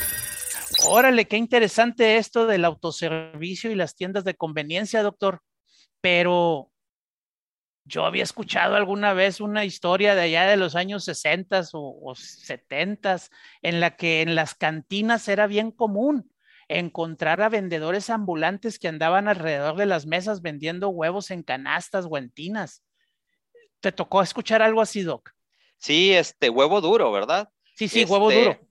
Órale, 0.88 1.26
qué 1.26 1.36
interesante 1.36 2.16
esto 2.16 2.46
del 2.46 2.64
autoservicio 2.64 3.70
y 3.70 3.74
las 3.74 3.94
tiendas 3.94 4.24
de 4.24 4.34
conveniencia, 4.34 5.02
doctor. 5.02 5.40
Pero 6.00 6.70
yo 7.84 8.04
había 8.04 8.22
escuchado 8.22 8.74
alguna 8.74 9.12
vez 9.12 9.40
una 9.40 9.64
historia 9.64 10.14
de 10.14 10.22
allá 10.22 10.46
de 10.46 10.56
los 10.56 10.74
años 10.74 11.04
60 11.04 11.62
o, 11.72 12.10
o 12.10 12.14
70 12.14 13.16
en 13.62 13.80
la 13.80 13.96
que 13.96 14.22
en 14.22 14.34
las 14.34 14.54
cantinas 14.54 15.28
era 15.28 15.46
bien 15.46 15.70
común 15.70 16.32
encontrar 16.68 17.42
a 17.42 17.48
vendedores 17.48 18.10
ambulantes 18.10 18.78
que 18.78 18.88
andaban 18.88 19.28
alrededor 19.28 19.76
de 19.76 19.86
las 19.86 20.06
mesas 20.06 20.42
vendiendo 20.42 20.88
huevos 20.88 21.30
en 21.30 21.42
canastas 21.42 22.06
o 22.10 22.18
en 22.18 22.30
tinas. 22.30 22.82
¿Te 23.80 23.92
tocó 23.92 24.20
escuchar 24.22 24.62
algo 24.62 24.80
así, 24.80 25.02
Doc? 25.02 25.30
Sí, 25.78 26.12
este 26.12 26.50
huevo 26.50 26.80
duro, 26.80 27.12
¿verdad? 27.12 27.50
Sí, 27.76 27.88
sí, 27.88 28.04
huevo 28.04 28.32
duro. 28.32 28.65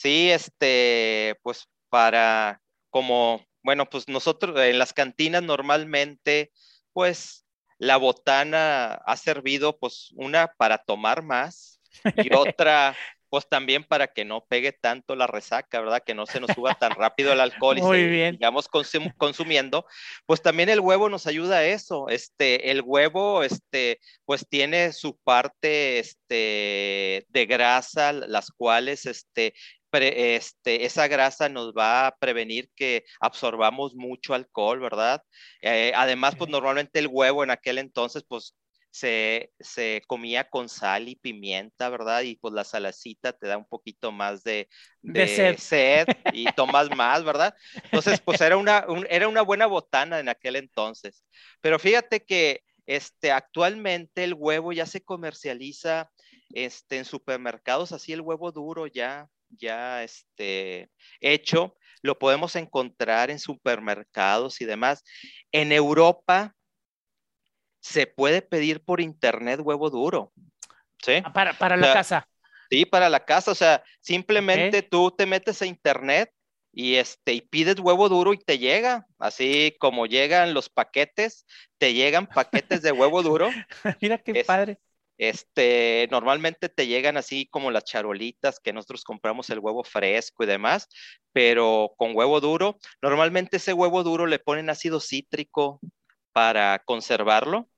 Sí, 0.00 0.30
este, 0.30 1.38
pues 1.42 1.68
para 1.90 2.62
como, 2.88 3.44
bueno, 3.62 3.84
pues 3.90 4.08
nosotros 4.08 4.58
en 4.58 4.78
las 4.78 4.94
cantinas 4.94 5.42
normalmente, 5.42 6.52
pues 6.94 7.44
la 7.76 7.98
botana 7.98 8.94
ha 8.94 9.16
servido 9.18 9.78
pues 9.78 10.08
una 10.14 10.54
para 10.56 10.78
tomar 10.78 11.22
más 11.22 11.82
y 12.16 12.30
otra 12.34 12.96
pues 13.30 13.48
también 13.48 13.84
para 13.84 14.08
que 14.08 14.24
no 14.24 14.44
pegue 14.44 14.72
tanto 14.72 15.14
la 15.14 15.28
resaca, 15.28 15.80
¿verdad? 15.80 16.02
Que 16.04 16.14
no 16.14 16.26
se 16.26 16.40
nos 16.40 16.50
suba 16.50 16.74
tan 16.74 16.90
rápido 16.92 17.32
el 17.32 17.40
alcohol 17.40 17.78
y 17.78 17.82
Muy 17.82 17.98
se, 17.98 18.06
bien. 18.08 18.34
sigamos 18.34 18.66
consum 18.68 19.08
consumiendo. 19.16 19.86
Pues 20.26 20.42
también 20.42 20.68
el 20.68 20.80
huevo 20.80 21.08
nos 21.08 21.28
ayuda 21.28 21.58
a 21.58 21.64
eso. 21.64 22.08
Este, 22.08 22.72
el 22.72 22.82
huevo, 22.84 23.44
este, 23.44 24.00
pues 24.24 24.46
tiene 24.48 24.92
su 24.92 25.16
parte, 25.18 26.00
este, 26.00 27.24
de 27.28 27.46
grasa, 27.46 28.12
las 28.12 28.50
cuales, 28.50 29.06
este, 29.06 29.54
Pre, 29.90 30.36
este, 30.36 30.84
esa 30.84 31.08
grasa 31.08 31.48
nos 31.48 31.72
va 31.72 32.06
a 32.06 32.16
prevenir 32.16 32.70
que 32.76 33.04
absorbamos 33.20 33.94
mucho 33.94 34.34
alcohol, 34.34 34.80
¿verdad? 34.80 35.22
Eh, 35.62 35.92
además, 35.94 36.36
pues 36.36 36.50
normalmente 36.50 36.98
el 36.98 37.08
huevo 37.08 37.42
en 37.44 37.50
aquel 37.50 37.78
entonces, 37.78 38.24
pues 38.26 38.54
se, 38.90 39.52
se, 39.60 40.02
comía 40.06 40.48
con 40.48 40.68
sal 40.68 41.08
y 41.08 41.16
pimienta, 41.16 41.88
¿verdad? 41.88 42.22
Y 42.22 42.36
pues 42.36 42.52
la 42.54 42.64
salacita 42.64 43.32
te 43.32 43.46
da 43.46 43.56
un 43.56 43.66
poquito 43.66 44.10
más 44.12 44.42
de, 44.42 44.68
de, 45.00 45.20
de 45.20 45.28
sed. 45.28 45.58
sed. 45.58 46.06
y 46.32 46.44
tomas 46.52 46.90
más, 46.96 47.24
¿verdad? 47.24 47.54
Entonces, 47.84 48.20
pues 48.20 48.40
era 48.40 48.56
una, 48.56 48.84
un, 48.88 49.06
era 49.08 49.28
una 49.28 49.42
buena 49.42 49.66
botana 49.66 50.18
en 50.18 50.28
aquel 50.28 50.56
entonces. 50.56 51.24
Pero 51.60 51.78
fíjate 51.78 52.24
que 52.24 52.62
este, 52.86 53.30
actualmente 53.30 54.24
el 54.24 54.34
huevo 54.34 54.72
ya 54.72 54.86
se 54.86 55.00
comercializa 55.02 56.10
este, 56.52 56.98
en 56.98 57.04
supermercados, 57.04 57.92
así 57.92 58.12
el 58.12 58.20
huevo 58.20 58.50
duro 58.50 58.88
ya, 58.88 59.28
ya 59.50 60.02
este, 60.02 60.90
hecho, 61.20 61.76
lo 62.02 62.18
podemos 62.18 62.56
encontrar 62.56 63.30
en 63.30 63.38
supermercados 63.38 64.60
y 64.60 64.64
demás. 64.64 65.04
En 65.52 65.72
Europa 65.72 66.54
se 67.80 68.06
puede 68.06 68.42
pedir 68.42 68.82
por 68.82 69.00
internet 69.00 69.60
huevo 69.62 69.90
duro. 69.90 70.32
¿sí? 71.02 71.22
Ah, 71.24 71.32
Para, 71.32 71.52
para 71.54 71.76
la 71.76 71.92
casa. 71.92 72.26
Sí, 72.70 72.84
para 72.86 73.08
la 73.08 73.24
casa. 73.24 73.50
O 73.50 73.54
sea, 73.54 73.82
simplemente 74.00 74.78
okay. 74.78 74.88
tú 74.88 75.10
te 75.10 75.26
metes 75.26 75.60
a 75.60 75.66
internet 75.66 76.32
y, 76.72 76.96
este, 76.96 77.32
y 77.32 77.40
pides 77.40 77.80
huevo 77.80 78.08
duro 78.08 78.32
y 78.32 78.38
te 78.38 78.58
llega. 78.58 79.06
Así 79.18 79.76
como 79.80 80.06
llegan 80.06 80.54
los 80.54 80.68
paquetes, 80.68 81.46
te 81.78 81.94
llegan 81.94 82.26
paquetes 82.26 82.82
de 82.82 82.92
huevo 82.92 83.22
duro. 83.22 83.50
Mira 84.00 84.18
qué 84.18 84.32
es, 84.40 84.46
padre. 84.46 84.78
Este, 85.20 86.08
normalmente 86.10 86.70
te 86.70 86.86
llegan 86.86 87.18
así 87.18 87.46
como 87.50 87.70
las 87.70 87.84
charolitas 87.84 88.58
que 88.58 88.72
nosotros 88.72 89.04
compramos 89.04 89.50
el 89.50 89.58
huevo 89.58 89.84
fresco 89.84 90.44
y 90.44 90.46
demás, 90.46 90.88
pero 91.34 91.92
con 91.98 92.16
huevo 92.16 92.40
duro. 92.40 92.78
Normalmente 93.02 93.58
ese 93.58 93.74
huevo 93.74 94.02
duro 94.02 94.26
le 94.26 94.38
ponen 94.38 94.70
ácido 94.70 94.98
cítrico 94.98 95.78
para 96.32 96.78
conservarlo 96.86 97.68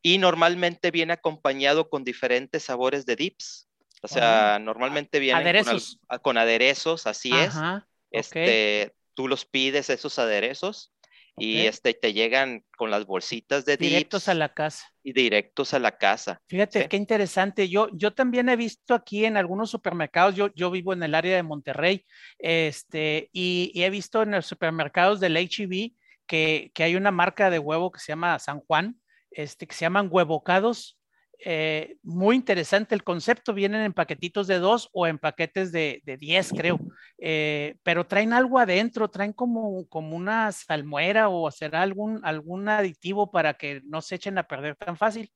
y 0.00 0.16
normalmente 0.16 0.90
viene 0.90 1.12
acompañado 1.12 1.90
con 1.90 2.02
diferentes 2.02 2.62
sabores 2.62 3.04
de 3.04 3.16
dips. 3.16 3.68
O 4.00 4.08
sea, 4.08 4.54
oh. 4.56 4.60
normalmente 4.60 5.18
viene 5.18 5.40
aderezos. 5.40 5.98
Con, 6.08 6.18
con, 6.20 6.38
aderezos, 6.38 7.06
así 7.06 7.30
Ajá, 7.30 7.86
es. 8.10 8.28
Este, 8.28 8.84
okay. 8.86 8.96
Tú 9.12 9.28
los 9.28 9.44
pides 9.44 9.90
esos 9.90 10.18
aderezos 10.18 10.94
y 11.38 11.66
este, 11.66 11.92
te 11.92 12.14
llegan 12.14 12.64
con 12.76 12.90
las 12.90 13.04
bolsitas 13.04 13.66
de 13.66 13.76
directos 13.76 14.22
dips 14.22 14.28
a 14.28 14.34
la 14.34 14.54
casa 14.54 14.86
y 15.02 15.12
directos 15.12 15.74
a 15.74 15.78
la 15.78 15.98
casa. 15.98 16.40
Fíjate 16.48 16.82
¿sí? 16.82 16.88
qué 16.88 16.96
interesante. 16.96 17.68
Yo, 17.68 17.88
yo 17.92 18.14
también 18.14 18.48
he 18.48 18.56
visto 18.56 18.94
aquí 18.94 19.24
en 19.26 19.36
algunos 19.36 19.70
supermercados. 19.70 20.34
Yo, 20.34 20.52
yo 20.54 20.70
vivo 20.70 20.94
en 20.94 21.02
el 21.02 21.14
área 21.14 21.36
de 21.36 21.42
Monterrey, 21.42 22.06
este, 22.38 23.28
y, 23.32 23.70
y 23.74 23.82
he 23.82 23.90
visto 23.90 24.22
en 24.22 24.30
los 24.30 24.46
supermercados 24.46 25.20
del 25.20 25.36
HEB 25.36 25.92
que, 26.26 26.70
que, 26.74 26.82
hay 26.82 26.96
una 26.96 27.10
marca 27.10 27.50
de 27.50 27.58
huevo 27.58 27.92
que 27.92 28.00
se 28.00 28.12
llama 28.12 28.38
San 28.38 28.60
Juan, 28.60 29.00
este, 29.30 29.66
que 29.66 29.74
se 29.74 29.84
llaman 29.84 30.08
huevocados. 30.10 30.98
Eh, 31.38 31.96
muy 32.02 32.36
interesante 32.36 32.94
el 32.94 33.04
concepto. 33.04 33.54
Vienen 33.54 33.82
en 33.82 33.92
paquetitos 33.92 34.46
de 34.46 34.58
dos 34.58 34.88
o 34.92 35.06
en 35.06 35.18
paquetes 35.18 35.72
de, 35.72 36.02
de 36.04 36.16
diez, 36.16 36.50
creo. 36.50 36.78
Eh, 37.18 37.76
pero 37.82 38.06
traen 38.06 38.32
algo 38.32 38.58
adentro, 38.58 39.08
traen 39.08 39.32
como, 39.32 39.86
como 39.88 40.16
una 40.16 40.50
salmuera 40.52 41.28
o 41.28 41.46
hacer 41.48 41.76
algún, 41.76 42.20
algún 42.24 42.68
aditivo 42.68 43.30
para 43.30 43.54
que 43.54 43.82
no 43.84 44.02
se 44.02 44.16
echen 44.16 44.38
a 44.38 44.46
perder 44.46 44.76
tan 44.76 44.96
fácil. 44.96 45.30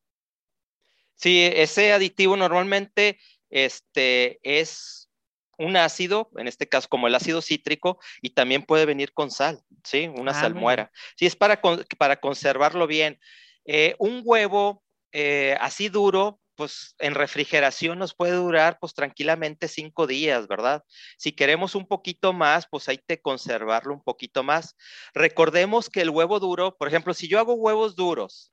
Sí, 1.14 1.50
ese 1.52 1.92
aditivo 1.92 2.36
normalmente 2.36 3.18
este, 3.50 4.40
es 4.42 5.10
un 5.58 5.76
ácido, 5.76 6.30
en 6.38 6.48
este 6.48 6.66
caso 6.66 6.88
como 6.88 7.06
el 7.06 7.14
ácido 7.14 7.42
cítrico, 7.42 7.98
y 8.22 8.30
también 8.30 8.62
puede 8.62 8.86
venir 8.86 9.12
con 9.12 9.30
sal, 9.30 9.60
¿sí? 9.84 10.08
Una 10.08 10.30
ah, 10.30 10.40
salmuera. 10.40 10.90
Sí, 11.16 11.26
es 11.26 11.36
para, 11.36 11.60
para 11.98 12.16
conservarlo 12.18 12.86
bien. 12.86 13.20
Eh, 13.66 13.94
un 13.98 14.22
huevo 14.24 14.82
eh, 15.12 15.56
así 15.60 15.88
duro, 15.88 16.40
pues 16.54 16.94
en 16.98 17.14
refrigeración 17.14 17.98
nos 17.98 18.14
puede 18.14 18.34
durar 18.34 18.78
pues 18.80 18.92
tranquilamente 18.92 19.66
cinco 19.66 20.06
días, 20.06 20.46
¿verdad? 20.46 20.84
Si 21.16 21.32
queremos 21.32 21.74
un 21.74 21.86
poquito 21.86 22.32
más, 22.32 22.66
pues 22.70 22.88
hay 22.88 22.98
que 22.98 23.20
conservarlo 23.20 23.94
un 23.94 24.02
poquito 24.02 24.42
más. 24.42 24.76
Recordemos 25.14 25.88
que 25.88 26.02
el 26.02 26.10
huevo 26.10 26.38
duro, 26.38 26.76
por 26.76 26.88
ejemplo, 26.88 27.14
si 27.14 27.28
yo 27.28 27.38
hago 27.38 27.54
huevos 27.54 27.96
duros 27.96 28.52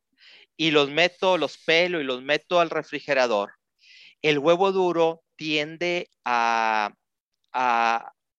y 0.56 0.72
los 0.72 0.90
meto, 0.90 1.38
los 1.38 1.58
pelo 1.58 2.00
y 2.00 2.06
los 2.06 2.22
meto 2.22 2.60
al 2.60 2.70
refrigerador, 2.70 3.52
el 4.22 4.40
huevo 4.40 4.72
duro 4.72 5.24
tiende 5.36 6.10
a, 6.24 6.94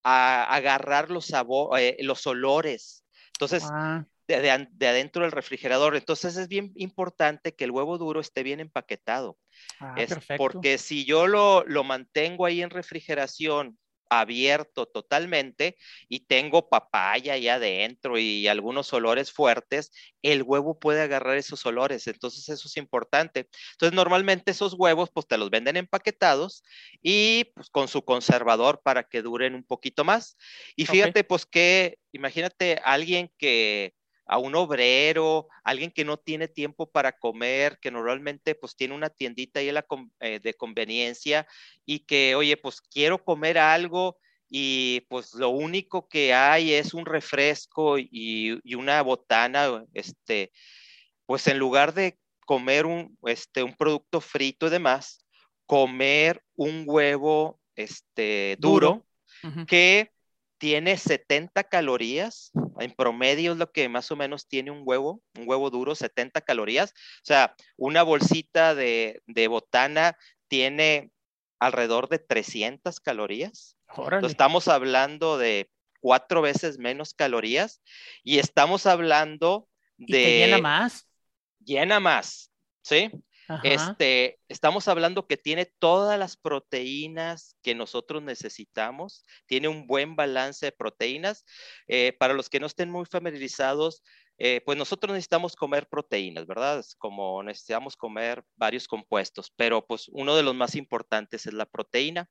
agarrar 0.02 1.10
los, 1.10 1.30
eh, 1.78 1.96
los 2.00 2.26
olores. 2.26 3.04
Entonces, 3.34 3.64
ah 3.70 4.04
de, 4.28 4.50
adentro 4.50 5.22
del 5.22 5.32
refrigerador. 5.32 5.96
Entonces 5.96 6.36
es 6.36 6.48
bien 6.48 6.72
importante 6.76 7.54
que 7.54 7.64
el 7.64 7.70
huevo 7.70 7.98
duro 7.98 8.20
esté 8.20 8.42
bien 8.42 8.60
empaquetado. 8.60 9.38
Ah, 9.80 9.94
es 9.96 10.14
porque 10.36 10.78
si 10.78 11.04
yo 11.04 11.26
lo, 11.26 11.64
lo 11.64 11.82
mantengo 11.82 12.46
ahí 12.46 12.62
en 12.62 12.70
refrigeración 12.70 13.78
abierto 14.10 14.86
totalmente 14.86 15.76
y 16.08 16.20
tengo 16.20 16.68
papaya 16.68 17.34
ahí 17.34 17.48
adentro 17.48 18.18
y 18.18 18.48
algunos 18.48 18.92
olores 18.92 19.32
fuertes, 19.32 19.92
el 20.22 20.42
huevo 20.42 20.78
puede 20.78 21.02
agarrar 21.02 21.36
esos 21.36 21.64
olores. 21.66 22.06
Entonces 22.06 22.48
eso 22.48 22.68
es 22.68 22.76
importante. 22.76 23.48
Entonces 23.72 23.94
normalmente 23.94 24.50
esos 24.52 24.74
huevos 24.74 25.10
pues 25.12 25.26
te 25.26 25.38
los 25.38 25.50
venden 25.50 25.76
empaquetados 25.76 26.62
y 27.02 27.44
pues 27.54 27.70
con 27.70 27.88
su 27.88 28.04
conservador 28.04 28.80
para 28.82 29.04
que 29.04 29.22
duren 29.22 29.54
un 29.54 29.64
poquito 29.64 30.04
más. 30.04 30.36
Y 30.76 30.86
fíjate 30.86 31.24
pues 31.24 31.46
que 31.46 31.98
imagínate 32.12 32.80
alguien 32.84 33.30
que 33.38 33.94
a 34.28 34.36
un 34.36 34.54
obrero, 34.54 35.48
alguien 35.64 35.90
que 35.90 36.04
no 36.04 36.18
tiene 36.18 36.48
tiempo 36.48 36.86
para 36.88 37.12
comer, 37.12 37.78
que 37.80 37.90
normalmente 37.90 38.54
pues 38.54 38.76
tiene 38.76 38.94
una 38.94 39.08
tiendita 39.08 39.60
ahí 39.60 39.70
eh, 40.20 40.38
de 40.38 40.54
conveniencia 40.54 41.46
y 41.86 42.00
que, 42.00 42.34
oye, 42.34 42.58
pues 42.58 42.82
quiero 42.82 43.24
comer 43.24 43.56
algo 43.56 44.18
y 44.50 45.00
pues 45.08 45.34
lo 45.34 45.48
único 45.48 46.08
que 46.08 46.34
hay 46.34 46.74
es 46.74 46.92
un 46.92 47.06
refresco 47.06 47.98
y, 47.98 48.60
una 48.74 49.00
botana, 49.00 49.84
este, 49.94 50.52
pues 51.24 51.46
en 51.46 51.58
lugar 51.58 51.94
de 51.94 52.18
comer 52.44 52.84
un, 52.84 53.16
este, 53.24 53.62
un 53.62 53.74
producto 53.74 54.20
frito 54.20 54.66
y 54.66 54.70
demás, 54.70 55.24
comer 55.64 56.42
un 56.54 56.84
huevo 56.86 57.58
este, 57.76 58.56
duro, 58.58 59.06
que 59.66 60.12
tiene 60.58 60.96
70 60.96 61.64
calorías, 61.64 62.50
en 62.80 62.92
promedio 62.92 63.52
es 63.52 63.58
lo 63.58 63.70
que 63.72 63.88
más 63.88 64.10
o 64.10 64.16
menos 64.16 64.48
tiene 64.48 64.70
un 64.70 64.82
huevo, 64.84 65.22
un 65.36 65.48
huevo 65.48 65.70
duro, 65.70 65.94
70 65.94 66.40
calorías. 66.42 66.90
O 66.90 67.24
sea, 67.24 67.54
una 67.76 68.02
bolsita 68.02 68.74
de, 68.74 69.22
botana 69.48 70.16
tiene 70.48 71.10
alrededor 71.58 72.08
de 72.08 72.18
300 72.18 73.00
calorías. 73.00 73.76
estamos 74.22 74.68
hablando 74.68 75.38
de 75.38 75.70
cuatro 76.00 76.42
veces 76.42 76.78
menos 76.78 77.14
calorías 77.14 77.80
y 78.22 78.38
estamos 78.38 78.86
hablando 78.86 79.68
de... 79.96 80.20
¿Y 80.20 80.38
llena 80.38 80.58
más? 80.58 81.06
Llena 81.64 82.00
más, 82.00 82.52
¿sí? 82.82 83.10
Este, 83.62 84.40
estamos 84.48 84.88
hablando 84.88 85.26
que 85.26 85.36
tiene 85.36 85.66
todas 85.78 86.18
las 86.18 86.36
proteínas 86.36 87.56
que 87.62 87.74
nosotros 87.74 88.22
necesitamos, 88.22 89.24
tiene 89.46 89.68
un 89.68 89.86
buen 89.86 90.16
balance 90.16 90.66
de 90.66 90.72
proteínas. 90.72 91.44
Eh, 91.86 92.14
para 92.18 92.34
los 92.34 92.48
que 92.50 92.60
no 92.60 92.66
estén 92.66 92.90
muy 92.90 93.06
familiarizados, 93.06 94.02
eh, 94.40 94.60
pues 94.64 94.78
nosotros 94.78 95.12
necesitamos 95.12 95.56
comer 95.56 95.88
proteínas, 95.88 96.46
¿verdad? 96.46 96.78
Es 96.78 96.94
como 96.94 97.42
necesitamos 97.42 97.96
comer 97.96 98.44
varios 98.54 98.86
compuestos, 98.86 99.52
pero 99.56 99.84
pues 99.84 100.08
uno 100.12 100.36
de 100.36 100.44
los 100.44 100.54
más 100.54 100.76
importantes 100.76 101.46
es 101.46 101.54
la 101.54 101.66
proteína. 101.66 102.30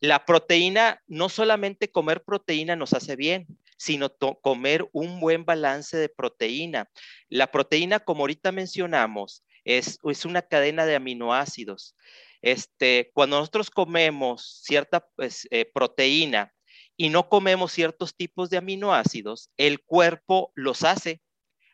La 0.00 0.24
proteína, 0.24 1.02
no 1.08 1.28
solamente 1.28 1.90
comer 1.90 2.22
proteína 2.22 2.76
nos 2.76 2.92
hace 2.92 3.16
bien, 3.16 3.46
sino 3.76 4.08
comer 4.40 4.88
un 4.92 5.18
buen 5.18 5.44
balance 5.44 5.96
de 5.96 6.08
proteína. 6.08 6.88
La 7.28 7.50
proteína, 7.50 7.98
como 7.98 8.20
ahorita 8.20 8.52
mencionamos, 8.52 9.44
es, 9.66 10.24
una 10.24 10.42
cadena 10.42 10.86
de 10.86 10.94
aminoácidos. 10.94 11.96
Este, 12.40 13.10
cuando 13.12 13.38
nosotros 13.38 13.70
comemos 13.70 14.60
cierta 14.62 15.06
pues, 15.16 15.48
eh, 15.50 15.70
proteína 15.72 16.54
y 16.96 17.08
no 17.08 17.28
comemos 17.28 17.72
ciertos 17.72 18.14
tipos 18.14 18.48
de 18.48 18.58
aminoácidos, 18.58 19.50
el 19.56 19.80
cuerpo 19.80 20.52
los 20.54 20.84
hace, 20.84 21.20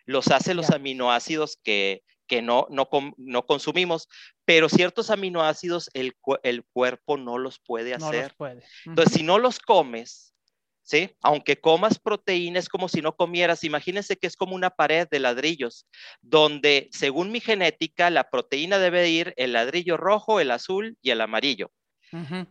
los 0.07 0.29
hace 0.29 0.55
los 0.55 0.71
aminoácidos 0.71 1.59
que, 1.63 2.03
no, 2.43 2.67
no, 2.71 2.89
no, 3.19 3.47
consumimos, 3.47 4.09
pero 4.47 4.71
ciertos 4.71 5.11
aminoácidos 5.11 5.91
el, 5.93 6.15
el 6.43 6.65
cuerpo 6.65 7.19
no 7.19 7.37
los 7.37 7.61
puede 7.61 7.93
hacer. 7.93 8.35
Entonces, 8.87 9.13
si 9.13 9.23
no 9.23 9.39
los 9.39 9.59
comes, 9.59 10.32
¿sí? 10.83 11.17
Aunque 11.23 11.61
comas 11.61 11.99
proteínas, 11.99 12.69
como 12.69 12.89
si 12.89 13.01
no 13.01 13.17
comieras. 13.17 13.65
Imagínense 13.65 14.17
que 14.17 14.27
es 14.27 14.37
como 14.37 14.55
una 14.55 14.71
pared 14.71 15.09
de 15.11 15.21
ladrillos, 15.21 15.87
donde 16.21 16.89
según 16.93 17.31
mi 17.31 17.41
genética, 17.41 18.11
la 18.11 18.31
proteína 18.31 18.79
debe 18.79 19.09
ir 19.09 19.35
el 19.37 19.53
ladrillo 19.53 19.97
rojo, 19.97 20.41
el 20.41 20.51
azul 20.51 20.97
y 21.03 21.11
el 21.11 21.21
amarillo. 21.21 21.71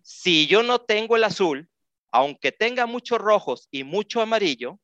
Si 0.02 0.48
yo 0.48 0.63
no 0.63 0.80
tengo 0.80 1.15
el 1.15 1.24
azul, 1.24 1.70
aunque 2.12 2.52
tenga 2.52 2.88
muchos 2.88 3.20
rojos 3.20 3.67
y 3.70 3.84
mucho 3.84 4.20
amarillo, 4.22 4.80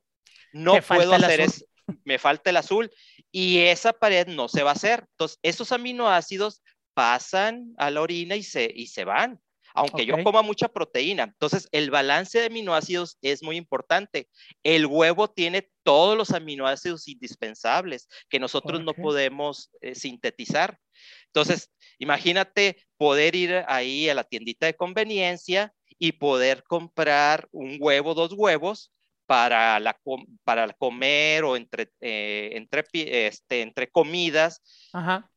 no 0.53 0.79
puedo 0.81 1.13
hacer 1.13 1.41
eso. 1.41 1.65
Me 2.03 2.19
falta 2.19 2.49
el 2.51 2.57
azul 2.57 2.91
y 3.31 3.59
esa 3.59 3.93
pared 3.93 4.27
no 4.27 4.49
se 4.49 4.61
va 4.61 4.71
a 4.71 4.73
hacer. 4.73 5.05
Entonces, 5.11 5.39
esos 5.41 5.71
aminoácidos 5.71 6.61
pasan 6.93 7.73
a 7.77 7.89
la 7.89 8.01
orina 8.01 8.35
y 8.35 8.43
se, 8.43 8.71
y 8.73 8.87
se 8.87 9.03
van 9.03 9.41
aunque 9.73 10.05
yo 10.05 10.23
coma 10.23 10.41
mucha 10.41 10.67
proteína. 10.67 11.23
Entonces, 11.23 11.67
el 11.71 11.89
balance 11.91 12.39
de 12.39 12.47
aminoácidos 12.47 13.17
es 13.21 13.43
muy 13.43 13.57
importante. 13.57 14.29
El 14.63 14.85
huevo 14.85 15.29
tiene 15.29 15.69
todos 15.83 16.17
los 16.17 16.31
aminoácidos 16.31 17.07
indispensables 17.07 18.07
que 18.29 18.39
nosotros 18.39 18.83
no 18.83 18.93
podemos 18.93 19.71
eh, 19.81 19.95
sintetizar. 19.95 20.79
Entonces, 21.27 21.71
imagínate 21.99 22.77
poder 22.97 23.35
ir 23.35 23.63
ahí 23.67 24.09
a 24.09 24.15
la 24.15 24.23
tiendita 24.23 24.65
de 24.65 24.75
conveniencia 24.75 25.73
y 25.99 26.13
poder 26.13 26.63
comprar 26.63 27.47
un 27.51 27.77
huevo, 27.79 28.13
dos 28.13 28.33
huevos 28.33 28.91
para, 29.27 29.79
la, 29.79 29.99
para 30.43 30.73
comer 30.73 31.43
o 31.43 31.55
entre, 31.55 31.91
eh, 31.99 32.51
entre, 32.53 32.85
este, 33.27 33.61
entre 33.61 33.89
comidas 33.89 34.61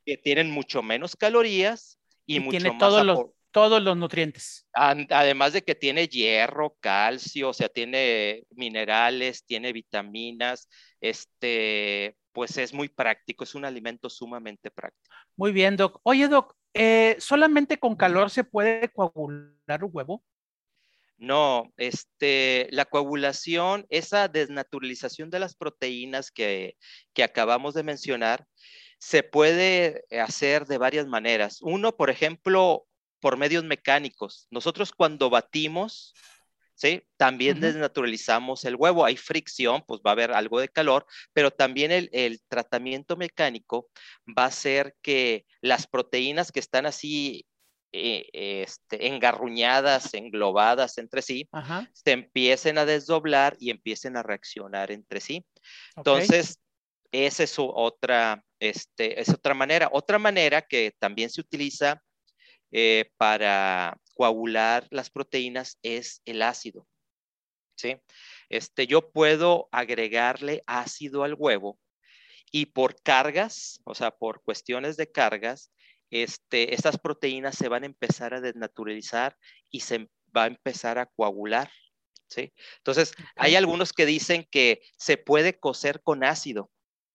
que 0.06 0.16
tienen 0.16 0.50
mucho 0.50 0.82
menos 0.82 1.16
calorías 1.16 1.98
y, 2.24 2.40
mucho 2.40 2.58
tiene 2.58 2.70
más 2.70 2.78
todos 2.78 3.04
los 3.04 3.18
todos 3.50 3.82
los 3.82 3.96
nutrientes. 3.96 4.66
Además 4.72 5.52
de 5.52 5.62
que 5.62 5.74
tiene 5.74 6.08
hierro, 6.08 6.76
calcio, 6.80 7.50
o 7.50 7.52
sea, 7.52 7.68
tiene 7.68 8.44
minerales, 8.50 9.44
tiene 9.44 9.72
vitaminas, 9.72 10.68
este, 11.00 12.16
pues 12.32 12.56
es 12.56 12.72
muy 12.72 12.88
práctico, 12.88 13.44
es 13.44 13.54
un 13.54 13.64
alimento 13.64 14.08
sumamente 14.08 14.70
práctico. 14.70 15.14
Muy 15.36 15.52
bien, 15.52 15.76
Doc. 15.76 16.00
Oye, 16.02 16.28
Doc, 16.28 16.54
eh, 16.74 17.16
¿solamente 17.18 17.78
con 17.78 17.96
calor 17.96 18.30
se 18.30 18.44
puede 18.44 18.88
coagular 18.88 19.84
un 19.84 19.90
huevo? 19.92 20.24
No, 21.18 21.70
este, 21.76 22.68
la 22.70 22.86
coagulación, 22.86 23.84
esa 23.90 24.28
desnaturalización 24.28 25.28
de 25.28 25.38
las 25.38 25.54
proteínas 25.54 26.30
que, 26.30 26.76
que 27.12 27.22
acabamos 27.22 27.74
de 27.74 27.82
mencionar, 27.82 28.46
se 28.98 29.22
puede 29.22 30.04
hacer 30.10 30.66
de 30.66 30.78
varias 30.78 31.06
maneras. 31.06 31.60
Uno, 31.62 31.96
por 31.96 32.08
ejemplo, 32.08 32.86
por 33.20 33.36
medios 33.36 33.64
mecánicos. 33.64 34.46
Nosotros 34.50 34.92
cuando 34.92 35.30
batimos, 35.30 36.14
¿sí? 36.74 37.02
También 37.16 37.60
desnaturalizamos 37.60 38.64
el 38.64 38.76
huevo. 38.76 39.04
Hay 39.04 39.16
fricción, 39.16 39.84
pues 39.86 40.00
va 40.04 40.10
a 40.10 40.12
haber 40.12 40.32
algo 40.32 40.60
de 40.60 40.68
calor, 40.68 41.06
pero 41.32 41.50
también 41.50 41.92
el, 41.92 42.40
tratamiento 42.48 43.16
mecánico 43.16 43.88
va 44.26 44.44
a 44.44 44.46
hacer 44.46 44.96
que 45.02 45.44
las 45.60 45.86
proteínas 45.86 46.50
que 46.50 46.60
están 46.60 46.86
así 46.86 47.46
eh, 47.92 48.28
este, 48.32 49.08
engarruñadas, 49.08 50.14
englobadas 50.14 50.96
entre 50.96 51.22
sí, 51.22 51.48
se 51.92 52.12
empiecen 52.12 52.78
a 52.78 52.86
desdoblar 52.86 53.56
y 53.60 53.70
empiecen 53.70 54.16
a 54.16 54.22
reaccionar 54.22 54.90
entre 54.90 55.20
sí. 55.20 55.44
Entonces, 55.96 56.60
esa 57.12 57.42
es 57.42 57.54
otra, 57.58 58.44
este, 58.58 59.20
es 59.20 59.28
otra 59.28 59.52
manera. 59.52 59.90
Otra 59.92 60.18
manera 60.18 60.62
que 60.62 60.94
también 60.98 61.28
se 61.28 61.40
utiliza 61.40 62.02
eh, 62.72 63.10
para 63.16 63.98
coagular 64.14 64.86
las 64.90 65.10
proteínas 65.10 65.78
es 65.82 66.22
el 66.24 66.42
ácido. 66.42 66.86
¿sí? 67.76 67.96
Este, 68.48 68.86
yo 68.86 69.10
puedo 69.10 69.68
agregarle 69.72 70.62
ácido 70.66 71.24
al 71.24 71.34
huevo 71.34 71.78
y 72.52 72.66
por 72.66 73.00
cargas, 73.02 73.80
o 73.84 73.94
sea, 73.94 74.10
por 74.10 74.42
cuestiones 74.42 74.96
de 74.96 75.10
cargas, 75.10 75.72
este, 76.10 76.74
estas 76.74 76.98
proteínas 76.98 77.56
se 77.56 77.68
van 77.68 77.84
a 77.84 77.86
empezar 77.86 78.34
a 78.34 78.40
desnaturalizar 78.40 79.36
y 79.70 79.80
se 79.80 80.08
va 80.36 80.44
a 80.44 80.48
empezar 80.48 80.98
a 80.98 81.06
coagular. 81.06 81.70
¿sí? 82.28 82.52
Entonces, 82.78 83.14
hay 83.36 83.54
algunos 83.54 83.92
que 83.92 84.06
dicen 84.06 84.46
que 84.50 84.82
se 84.98 85.16
puede 85.16 85.58
cocer 85.58 86.02
con 86.02 86.24
ácido. 86.24 86.70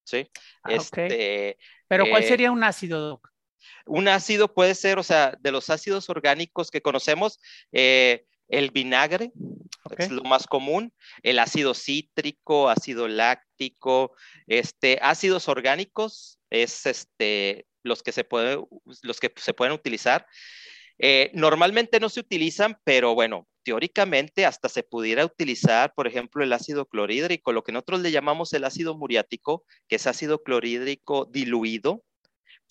¿sí? 0.05 0.29
Ah, 0.63 0.73
este, 0.73 1.57
Pero 1.87 2.05
¿cuál 2.09 2.23
eh, 2.23 2.27
sería 2.27 2.51
un 2.51 2.63
ácido, 2.63 2.99
Doc? 2.99 3.34
Un 3.85 4.07
ácido 4.07 4.53
puede 4.53 4.75
ser, 4.75 4.99
o 4.99 5.03
sea, 5.03 5.37
de 5.39 5.51
los 5.51 5.69
ácidos 5.69 6.09
orgánicos 6.09 6.71
que 6.71 6.81
conocemos, 6.81 7.39
eh, 7.71 8.25
el 8.47 8.71
vinagre 8.71 9.31
es 9.97 10.11
lo 10.11 10.23
más 10.23 10.47
común, 10.47 10.93
el 11.23 11.39
ácido 11.39 11.73
cítrico, 11.73 12.69
ácido 12.69 13.07
láctico, 13.07 14.15
este, 14.47 14.99
ácidos 15.01 15.47
orgánicos 15.47 16.39
es 16.49 16.85
este, 16.85 17.65
los 17.83 18.03
que 18.03 18.11
se, 18.11 18.23
puede, 18.23 18.63
los 19.01 19.19
que 19.19 19.31
se 19.35 19.53
pueden 19.53 19.73
utilizar. 19.73 20.27
Eh, 20.97 21.31
normalmente 21.33 21.99
no 21.99 22.09
se 22.09 22.21
utilizan, 22.21 22.77
pero 22.83 23.13
bueno, 23.13 23.47
teóricamente 23.63 24.45
hasta 24.45 24.69
se 24.69 24.83
pudiera 24.83 25.25
utilizar, 25.25 25.93
por 25.93 26.07
ejemplo, 26.07 26.43
el 26.43 26.53
ácido 26.53 26.85
clorhídrico, 26.85 27.51
lo 27.51 27.63
que 27.63 27.71
nosotros 27.71 28.01
le 28.01 28.11
llamamos 28.11 28.53
el 28.53 28.63
ácido 28.63 28.97
muriático, 28.97 29.65
que 29.87 29.97
es 29.97 30.07
ácido 30.07 30.43
clorhídrico 30.43 31.25
diluido. 31.25 32.03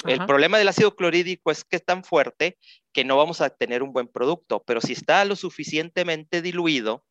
El 0.07 0.27
problema 0.27 0.59
del 0.59 0.69
ácido 0.69 0.95
clorhídrico 0.97 1.51
es 1.51 1.65
que 1.65 1.77
es 1.77 1.85
tan 1.85 2.05
fuerte 2.05 2.59
que 2.93 3.05
no 3.05 3.17
vamos 3.17 3.41
a 3.41 3.51
tener 3.51 3.83
un 3.83 3.93
buen 3.93 4.09
producto, 4.09 4.63
pero 4.67 4.81
si 4.81 4.93
está 4.93 5.25
lo 5.25 5.35
suficientemente 5.35 6.43
diluido, 6.43 7.05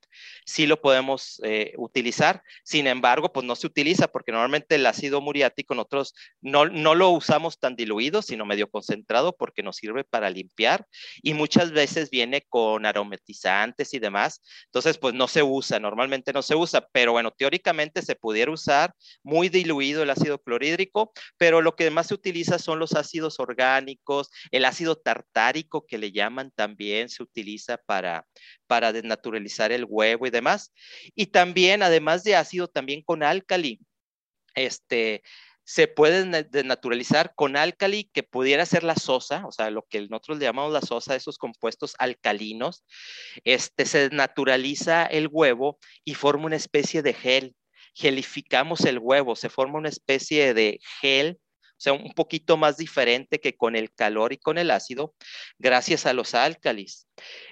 sí 0.46 0.66
lo 0.66 0.82
podemos 0.82 1.42
eh, 1.44 1.74
utilizar. 1.78 2.44
Sin 2.64 2.88
embargo, 2.88 3.32
pues 3.32 3.46
no 3.46 3.56
se 3.56 3.68
utiliza 3.68 4.08
porque 4.08 4.32
normalmente 4.32 4.76
el 4.76 4.86
ácido 4.86 5.22
muriático 5.22 5.76
nosotros 5.76 6.14
no, 6.42 6.66
no 6.66 6.96
lo 6.96 7.10
usamos 7.10 7.60
tan 7.60 7.76
diluido, 7.76 8.22
sino 8.22 8.46
medio 8.46 8.70
concentrado 8.70 9.36
porque 9.36 9.64
nos 9.64 9.78
sirve 9.78 10.04
para 10.04 10.30
limpiar 10.30 10.86
y 11.22 11.34
muchas 11.34 11.72
veces 11.72 12.10
viene 12.10 12.46
con 12.50 12.86
aromatizantes 12.86 13.94
y 13.94 14.00
demás. 14.00 14.42
Entonces, 14.66 14.98
pues 14.98 15.14
no 15.14 15.28
se 15.28 15.44
usa, 15.44 15.80
normalmente 15.80 16.34
no 16.34 16.42
se 16.42 16.56
usa, 16.56 16.88
pero 16.92 17.12
bueno, 17.12 17.32
teóricamente 17.32 18.02
se 18.02 18.16
pudiera 18.16 18.52
usar 18.52 18.94
muy 19.24 19.50
diluido 19.50 20.04
el 20.04 20.10
ácido 20.10 20.42
clorhídrico, 20.42 21.12
pero 21.38 21.62
lo 21.62 21.76
que 21.76 21.90
más 21.90 22.08
se 22.08 22.14
utiliza 22.14 22.60
son 22.60 22.80
los 22.80 22.94
ácidos 22.94 23.40
orgánicos, 23.40 24.30
el 24.52 24.66
ácido 24.66 24.96
tartárico 24.96 25.86
que 25.86 25.98
le 25.98 26.12
llaman 26.12 26.52
también 26.52 27.10
se 27.10 27.24
utiliza 27.24 27.78
para, 27.78 28.26
para 28.74 28.92
desnaturalizar 28.92 29.72
el 29.72 29.86
huevo 29.88 30.26
y 30.26 30.32
demás. 30.32 30.74
Y 31.14 31.28
también, 31.28 31.84
además 31.84 32.24
de 32.24 32.36
ácido, 32.36 32.68
también 32.68 33.04
con 33.04 33.22
álcali. 33.22 33.80
Este, 34.56 35.22
se 35.64 35.88
puede 35.88 36.26
desnaturalizar 36.46 37.36
con 37.36 37.56
álcali 37.56 38.10
que 38.12 38.24
pudiera 38.24 38.66
ser 38.66 38.84
la 38.84 38.96
sosa, 38.96 39.46
o 39.46 39.52
sea, 39.52 39.70
lo 39.70 39.84
que 39.84 40.02
nosotros 40.08 40.40
le 40.40 40.46
llamamos 40.46 40.74
la 40.74 40.82
sosa, 40.82 41.16
esos 41.16 41.38
compuestos 41.38 41.94
alcalinos, 42.00 42.84
este, 43.44 43.86
se 43.86 44.10
desnaturaliza 44.10 45.06
el 45.06 45.28
huevo 45.30 45.78
y 46.04 46.16
forma 46.16 46.48
una 46.48 46.56
especie 46.56 47.04
de 47.04 47.14
gel. 47.14 47.56
Gelificamos 47.94 48.86
el 48.86 48.98
huevo, 48.98 49.36
se 49.36 49.50
forma 49.50 49.78
una 49.78 49.90
especie 49.90 50.56
de 50.56 50.80
gel 51.00 51.40
o 51.74 51.82
sea, 51.84 51.94
un 51.94 52.14
poquito 52.14 52.56
más 52.56 52.78
diferente 52.78 53.42
que 53.42 53.58
con 53.58 53.76
el 53.76 53.94
calor 53.94 54.32
y 54.32 54.38
con 54.38 54.58
el 54.58 54.72
ácido, 54.72 55.16
gracias 55.58 56.06
a 56.06 56.14
los 56.14 56.34
álcalis. 56.34 57.08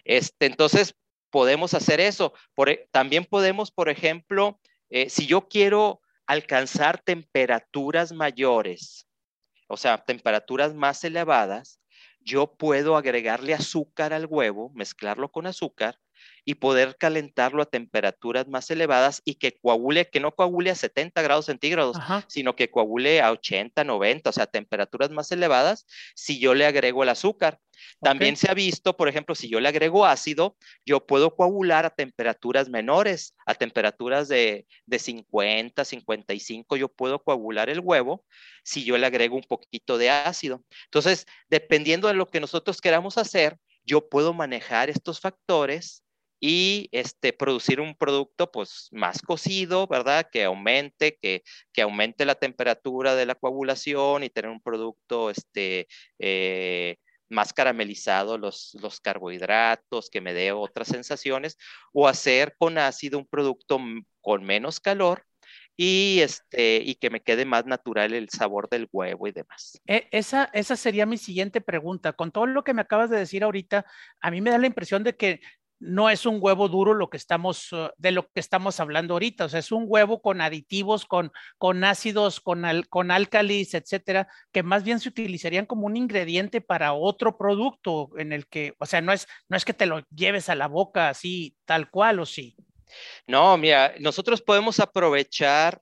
Este, 0.05 0.45
entonces, 0.45 0.95
podemos 1.31 1.73
hacer 1.73 1.99
eso. 1.99 2.33
E, 2.67 2.87
también 2.91 3.25
podemos, 3.25 3.71
por 3.71 3.89
ejemplo, 3.89 4.59
eh, 4.89 5.09
si 5.09 5.25
yo 5.25 5.47
quiero 5.47 6.01
alcanzar 6.27 7.01
temperaturas 7.01 8.11
mayores, 8.11 9.07
o 9.67 9.77
sea, 9.77 9.97
temperaturas 9.97 10.75
más 10.75 11.03
elevadas, 11.03 11.79
yo 12.19 12.55
puedo 12.55 12.95
agregarle 12.95 13.53
azúcar 13.53 14.13
al 14.13 14.27
huevo, 14.27 14.71
mezclarlo 14.75 15.31
con 15.31 15.47
azúcar 15.47 15.97
y 16.43 16.55
poder 16.55 16.97
calentarlo 16.97 17.61
a 17.61 17.67
temperaturas 17.67 18.47
más 18.47 18.69
elevadas 18.71 19.21
y 19.25 19.35
que 19.35 19.57
coagule, 19.59 20.09
que 20.09 20.19
no 20.19 20.31
coagule 20.31 20.71
a 20.71 20.75
70 20.75 21.21
grados 21.21 21.45
centígrados, 21.45 21.97
sino 22.27 22.55
que 22.55 22.71
coagule 22.71 23.21
a 23.21 23.31
80, 23.31 23.83
90, 23.83 24.29
o 24.29 24.33
sea, 24.33 24.47
temperaturas 24.47 25.11
más 25.11 25.31
elevadas 25.31 25.85
si 26.15 26.39
yo 26.39 26.53
le 26.53 26.65
agrego 26.65 27.03
el 27.03 27.09
azúcar. 27.09 27.59
También 28.01 28.37
se 28.37 28.49
ha 28.49 28.53
visto, 28.53 28.95
por 28.95 29.07
ejemplo, 29.07 29.35
si 29.35 29.49
yo 29.49 29.59
le 29.59 29.69
agrego 29.69 30.05
ácido, 30.05 30.55
yo 30.85 31.05
puedo 31.05 31.35
coagular 31.35 31.85
a 31.85 31.89
temperaturas 31.89 32.69
menores, 32.69 33.35
a 33.45 33.55
temperaturas 33.55 34.27
de, 34.27 34.65
de 34.85 34.99
50, 34.99 35.85
55, 35.85 36.75
yo 36.75 36.89
puedo 36.89 37.23
coagular 37.23 37.69
el 37.69 37.79
huevo 37.79 38.25
si 38.63 38.83
yo 38.83 38.97
le 38.97 39.05
agrego 39.07 39.35
un 39.35 39.43
poquito 39.43 39.97
de 39.97 40.09
ácido. 40.09 40.63
Entonces, 40.85 41.25
dependiendo 41.49 42.07
de 42.07 42.13
lo 42.13 42.27
que 42.27 42.39
nosotros 42.39 42.81
queramos 42.81 43.17
hacer, 43.17 43.57
yo 43.83 44.09
puedo 44.09 44.33
manejar 44.33 44.89
estos 44.89 45.19
factores 45.19 46.03
y 46.41 46.89
este, 46.91 47.33
producir 47.33 47.79
un 47.79 47.95
producto 47.95 48.51
pues 48.51 48.89
más 48.91 49.21
cocido, 49.21 49.85
¿verdad? 49.87 50.27
Que 50.31 50.43
aumente, 50.43 51.17
que, 51.21 51.43
que 51.71 51.83
aumente 51.83 52.25
la 52.25 52.35
temperatura 52.35 53.15
de 53.15 53.27
la 53.27 53.35
coagulación 53.35 54.23
y 54.23 54.29
tener 54.31 54.49
un 54.49 54.61
producto 54.61 55.29
este, 55.29 55.87
eh, 56.17 56.97
más 57.29 57.53
caramelizado 57.53 58.39
los, 58.39 58.75
los 58.81 58.99
carbohidratos, 58.99 60.09
que 60.09 60.19
me 60.19 60.33
dé 60.33 60.51
otras 60.51 60.87
sensaciones, 60.87 61.57
o 61.93 62.07
hacer 62.07 62.55
con 62.57 62.79
ácido 62.79 63.19
un 63.19 63.27
producto 63.27 63.79
con 64.19 64.43
menos 64.43 64.79
calor 64.79 65.23
y, 65.77 66.19
este, 66.21 66.81
y 66.83 66.95
que 66.95 67.09
me 67.09 67.21
quede 67.21 67.45
más 67.45 67.65
natural 67.65 68.13
el 68.13 68.29
sabor 68.29 68.69
del 68.69 68.87
huevo 68.91 69.27
y 69.27 69.31
demás. 69.31 69.79
E, 69.87 70.07
esa, 70.11 70.49
esa 70.53 70.75
sería 70.75 71.05
mi 71.05 71.17
siguiente 71.17 71.61
pregunta. 71.61 72.13
Con 72.13 72.31
todo 72.31 72.45
lo 72.45 72.63
que 72.63 72.73
me 72.73 72.81
acabas 72.81 73.09
de 73.09 73.17
decir 73.17 73.43
ahorita, 73.43 73.85
a 74.19 74.31
mí 74.31 74.41
me 74.41 74.51
da 74.51 74.57
la 74.57 74.67
impresión 74.67 75.03
de 75.03 75.15
que 75.15 75.41
no 75.81 76.11
es 76.11 76.27
un 76.27 76.37
huevo 76.39 76.69
duro 76.69 76.93
lo 76.93 77.09
que 77.09 77.17
estamos, 77.17 77.73
uh, 77.73 77.89
de 77.97 78.11
lo 78.11 78.27
que 78.27 78.39
estamos 78.39 78.79
hablando 78.79 79.15
ahorita, 79.15 79.45
o 79.45 79.49
sea, 79.49 79.59
es 79.59 79.71
un 79.71 79.85
huevo 79.87 80.21
con 80.21 80.39
aditivos, 80.39 81.05
con, 81.05 81.31
con 81.57 81.83
ácidos, 81.83 82.39
con, 82.39 82.63
con 82.89 83.09
álcalis, 83.09 83.73
etcétera, 83.73 84.27
que 84.51 84.61
más 84.61 84.83
bien 84.83 84.99
se 84.99 85.09
utilizarían 85.09 85.65
como 85.65 85.87
un 85.87 85.97
ingrediente 85.97 86.61
para 86.61 86.93
otro 86.93 87.35
producto 87.35 88.11
en 88.17 88.31
el 88.31 88.47
que, 88.47 88.75
o 88.77 88.85
sea, 88.85 89.01
no 89.01 89.11
es, 89.11 89.27
no 89.49 89.57
es 89.57 89.65
que 89.65 89.73
te 89.73 89.87
lo 89.87 90.01
lleves 90.15 90.49
a 90.49 90.55
la 90.55 90.67
boca 90.67 91.09
así, 91.09 91.55
tal 91.65 91.89
cual, 91.89 92.19
o 92.19 92.25
sí. 92.27 92.55
No, 93.25 93.57
mira, 93.57 93.93
nosotros 93.99 94.41
podemos 94.41 94.79
aprovechar 94.79 95.81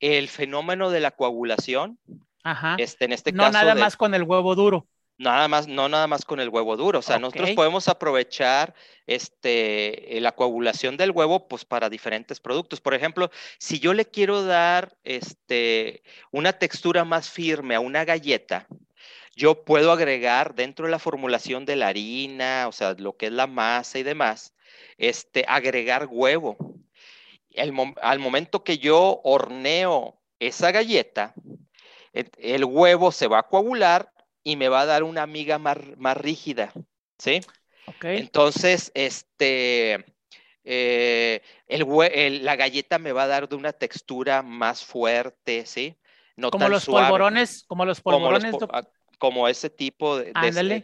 el 0.00 0.28
fenómeno 0.28 0.90
de 0.90 1.00
la 1.00 1.10
coagulación. 1.10 1.98
Ajá. 2.44 2.76
Este, 2.78 3.04
en 3.04 3.12
este 3.12 3.32
no 3.32 3.50
nada 3.50 3.74
más 3.74 3.96
con 3.96 4.14
el 4.14 4.22
huevo 4.22 4.54
duro. 4.54 4.86
Nada 5.18 5.48
más, 5.48 5.66
no 5.66 5.88
nada 5.88 6.06
más 6.06 6.24
con 6.24 6.38
el 6.38 6.48
huevo 6.48 6.76
duro. 6.76 7.00
O 7.00 7.02
sea, 7.02 7.18
nosotros 7.18 7.50
podemos 7.50 7.88
aprovechar 7.88 8.72
este, 9.08 10.16
la 10.20 10.30
coagulación 10.30 10.96
del 10.96 11.10
huevo 11.10 11.48
pues, 11.48 11.64
para 11.64 11.90
diferentes 11.90 12.38
productos. 12.38 12.80
Por 12.80 12.94
ejemplo, 12.94 13.28
si 13.58 13.80
yo 13.80 13.94
le 13.94 14.04
quiero 14.04 14.44
dar 14.44 14.96
este, 15.02 16.04
una 16.30 16.52
textura 16.52 17.04
más 17.04 17.28
firme 17.28 17.74
a 17.74 17.80
una 17.80 18.04
galleta, 18.04 18.68
yo 19.34 19.64
puedo 19.64 19.90
agregar 19.90 20.54
dentro 20.54 20.86
de 20.86 20.92
la 20.92 21.00
formulación 21.00 21.64
de 21.64 21.74
la 21.74 21.88
harina, 21.88 22.66
o 22.68 22.72
sea, 22.72 22.94
lo 22.96 23.16
que 23.16 23.26
es 23.26 23.32
la 23.32 23.48
masa 23.48 23.98
y 23.98 24.04
demás, 24.04 24.54
este, 24.98 25.44
agregar 25.48 26.06
huevo. 26.08 26.56
al 27.56 28.18
momento 28.20 28.62
que 28.62 28.78
yo 28.78 29.20
horneo 29.24 30.16
esa 30.38 30.70
galleta, 30.70 31.34
el 32.12 32.64
huevo 32.64 33.10
se 33.10 33.26
va 33.26 33.40
a 33.40 33.48
coagular 33.48 34.12
y 34.48 34.56
me 34.56 34.70
va 34.70 34.80
a 34.80 34.86
dar 34.86 35.02
una 35.02 35.22
amiga 35.22 35.58
más, 35.58 35.76
más 35.98 36.16
rígida, 36.16 36.72
¿sí? 37.18 37.40
Okay. 37.84 38.16
Entonces, 38.16 38.90
este, 38.94 40.06
eh, 40.64 41.42
el, 41.66 42.44
la 42.46 42.56
galleta 42.56 42.98
me 42.98 43.12
va 43.12 43.24
a 43.24 43.26
dar 43.26 43.46
de 43.46 43.56
una 43.56 43.74
textura 43.74 44.42
más 44.42 44.82
fuerte, 44.82 45.66
¿sí? 45.66 45.98
No 46.34 46.50
como 46.50 46.66
los 46.70 46.86
polvorones, 46.86 47.64
como 47.68 47.84
los 47.84 48.00
polvorones. 48.00 48.56
Como, 49.18 49.46
ah, 49.46 49.50
ese 49.50 49.68
tipo 49.68 50.16
de, 50.16 50.32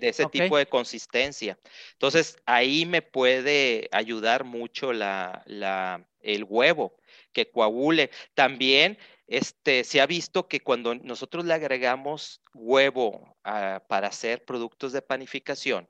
ese 0.02 0.26
tipo 0.26 0.58
de 0.58 0.66
consistencia. 0.66 1.58
Entonces, 1.92 2.36
ahí 2.44 2.84
me 2.84 3.00
puede 3.00 3.88
ayudar 3.92 4.44
mucho 4.44 4.92
la, 4.92 5.42
la, 5.46 6.06
el 6.20 6.44
huevo 6.44 6.96
que 7.32 7.50
coagule. 7.50 8.10
También 8.34 8.98
este, 9.26 9.84
se 9.84 10.00
ha 10.00 10.06
visto 10.06 10.48
que 10.48 10.60
cuando 10.60 10.94
nosotros 10.94 11.44
le 11.44 11.54
agregamos 11.54 12.42
huevo 12.52 13.36
para 13.42 14.08
hacer 14.08 14.44
productos 14.44 14.92
de 14.92 15.02
panificación, 15.02 15.88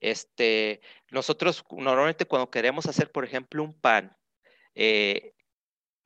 este, 0.00 0.80
nosotros 1.10 1.64
normalmente 1.70 2.26
cuando 2.26 2.50
queremos 2.50 2.86
hacer, 2.86 3.10
por 3.10 3.24
ejemplo, 3.24 3.62
un 3.62 3.78
pan, 3.78 4.16
eh, 4.74 5.34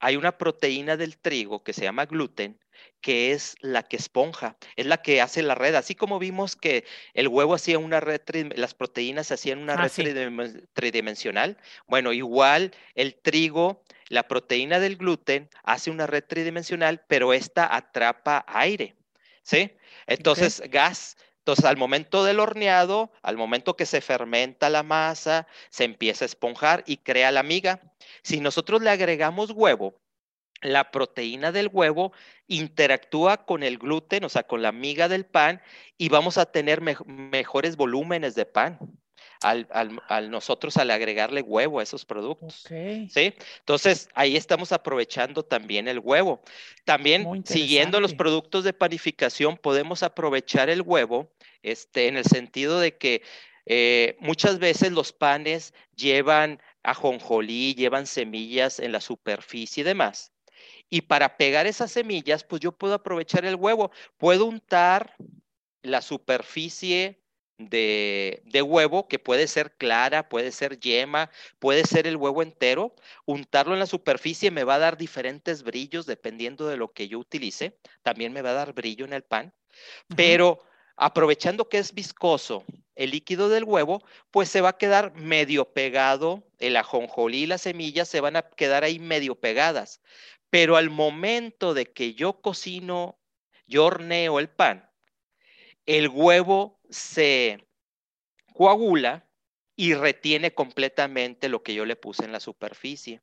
hay 0.01 0.17
una 0.17 0.37
proteína 0.37 0.97
del 0.97 1.19
trigo 1.19 1.63
que 1.63 1.73
se 1.73 1.83
llama 1.83 2.07
gluten, 2.07 2.61
que 3.01 3.33
es 3.33 3.57
la 3.61 3.83
que 3.83 3.97
esponja, 3.97 4.57
es 4.77 4.87
la 4.87 5.03
que 5.03 5.21
hace 5.21 5.43
la 5.43 5.55
red. 5.55 5.75
Así 5.75 5.95
como 5.95 6.19
vimos 6.19 6.57
que 6.57 6.85
el 7.13 7.29
huevo 7.29 7.55
hacía 7.55 7.79
una 7.79 8.01
red, 8.01 8.23
las 8.57 8.75
proteínas 8.75 9.31
hacían 9.31 9.59
una 9.59 9.75
ah, 9.75 9.89
red 9.89 10.65
tridimensional. 10.73 11.59
Bueno, 11.87 12.13
igual 12.13 12.73
el 12.95 13.15
trigo, 13.15 13.85
la 14.09 14.29
proteína 14.29 14.81
del 14.81 14.97
gluten 14.97 15.51
hace 15.65 15.91
una 15.91 16.07
red 16.07 16.25
tridimensional, 16.25 17.03
pero 17.07 17.33
esta 17.33 17.75
atrapa 17.75 18.45
aire, 18.49 18.97
¿sí? 19.43 19.73
Entonces, 20.07 20.63
gas. 20.71 21.17
Entonces, 21.39 21.67
al 21.67 21.77
momento 21.77 22.25
del 22.25 22.41
horneado, 22.41 23.13
al 23.21 23.37
momento 23.37 23.77
que 23.77 23.85
se 23.85 24.01
fermenta 24.01 24.71
la 24.71 24.83
masa, 24.83 25.47
se 25.69 25.85
empieza 25.85 26.25
a 26.25 26.27
esponjar 26.27 26.83
y 26.87 26.97
crea 26.97 27.31
la 27.31 27.43
miga. 27.43 27.81
Si 28.23 28.41
nosotros 28.41 28.81
le 28.81 28.89
agregamos 28.89 29.51
huevo, 29.51 30.01
la 30.65 30.91
proteína 30.91 31.53
del 31.53 31.69
huevo 31.73 32.13
interactúa 32.49 33.45
con 33.45 33.63
el 33.63 33.79
gluten, 33.79 34.25
o 34.25 34.29
sea, 34.29 34.43
con 34.45 34.63
la 34.63 34.73
miga 34.73 35.09
del 35.09 35.25
pan, 35.25 35.63
y 35.99 36.09
vamos 36.09 36.39
a 36.39 36.47
tener 36.47 36.81
mejores 36.81 37.77
volúmenes 37.77 38.35
de 38.35 38.47
pan. 38.47 38.79
Al, 39.43 39.69
nosotros 40.31 40.79
al 40.79 40.91
agregarle 40.91 41.43
huevo 41.43 41.79
a 41.79 41.83
esos 41.83 42.07
productos. 42.07 42.65
¿sí? 42.67 43.35
Entonces, 43.59 44.09
ahí 44.15 44.37
estamos 44.37 44.73
aprovechando 44.73 45.43
también 45.43 45.87
el 45.87 45.99
huevo. 45.99 46.41
También, 46.87 47.45
siguiendo 47.45 48.01
los 48.01 48.15
productos 48.15 48.65
de 48.65 48.73
panificación, 48.73 49.59
podemos 49.59 50.03
aprovechar 50.03 50.71
el 50.71 50.81
huevo 50.81 51.31
este, 51.63 52.09
en 52.09 52.17
el 52.17 52.25
sentido 52.25 52.81
de 52.81 52.97
que 52.97 53.23
eh, 53.67 54.17
muchas 54.21 54.59
veces 54.59 54.93
los 54.93 55.13
panes 55.13 55.75
llevan 55.95 56.59
ajonjolí, 56.83 57.75
llevan 57.75 58.07
semillas 58.07 58.79
en 58.79 58.93
la 58.93 59.01
superficie 59.01 59.83
y 59.83 59.85
demás. 59.85 60.34
Y 60.91 61.03
para 61.03 61.37
pegar 61.37 61.67
esas 61.67 61.91
semillas, 61.93 62.45
pues 62.45 62.61
yo 62.61 62.73
puedo 62.73 62.95
aprovechar 62.95 63.45
el 63.45 63.57
huevo. 63.57 63.91
Puedo 64.19 64.45
untar 64.47 65.17
la 65.83 66.03
superficie 66.03 67.21
de, 67.59 68.63
huevo, 68.67 69.07
que 69.09 69.19
puede 69.19 69.47
ser 69.47 69.77
clara, 69.77 70.29
puede 70.29 70.51
ser 70.53 70.79
yema, 70.81 71.31
puede 71.59 71.85
ser 71.85 72.07
el 72.07 72.17
huevo 72.17 72.43
entero. 72.43 72.95
Untarlo 73.27 73.75
en 73.75 73.81
la 73.81 73.87
superficie 73.87 74.51
me 74.51 74.65
va 74.65 74.77
a 74.77 74.81
dar 74.81 74.97
diferentes 74.97 75.63
brillos 75.63 76.07
dependiendo 76.07 76.67
de 76.67 76.77
lo 76.77 76.93
que 76.93 77.09
yo 77.09 77.19
utilice. 77.19 77.79
También 78.03 78.33
me 78.33 78.43
va 78.43 78.51
a 78.51 78.55
dar 78.55 78.73
brillo 78.73 79.05
en 79.05 79.13
el 79.13 79.23
pan. 79.23 79.53
Pero 80.17 80.61
aprovechando 80.97 81.69
que 81.69 81.79
es 81.79 81.95
viscoso 81.95 82.65
el 82.95 83.11
líquido 83.11 83.49
del 83.49 83.65
huevo, 83.65 84.03
pues 84.31 84.49
se 84.49 84.61
va 84.61 84.71
a 84.71 84.79
quedar 84.79 85.15
medio 85.17 85.73
pegado, 85.73 86.45
el 86.59 86.77
ajonjolí 86.77 87.43
y 87.43 87.47
las 87.47 87.63
semillas 87.63 88.09
se 88.09 88.21
van 88.21 88.37
a 88.37 88.43
quedar 88.43 88.85
ahí 88.85 89.01
medio 89.01 89.35
pegadas. 89.35 90.01
Pero 90.55 90.77
al 90.77 90.89
momento 90.89 91.75
de 91.75 91.87
que 91.87 92.15
yo 92.15 92.41
cocino, 92.41 93.19
yo 93.67 93.87
horneo 93.87 94.39
el 94.39 94.49
pan, 94.49 94.89
el 95.85 96.09
huevo 96.09 96.79
se 96.89 97.67
coagula 98.53 99.29
y 99.75 99.95
retiene 99.95 100.55
completamente 100.55 101.49
lo 101.49 101.65
que 101.65 101.75
yo 101.75 101.85
le 101.85 101.97
puse 101.97 102.25
en 102.25 102.31
la 102.31 102.39
superficie. 102.39 103.21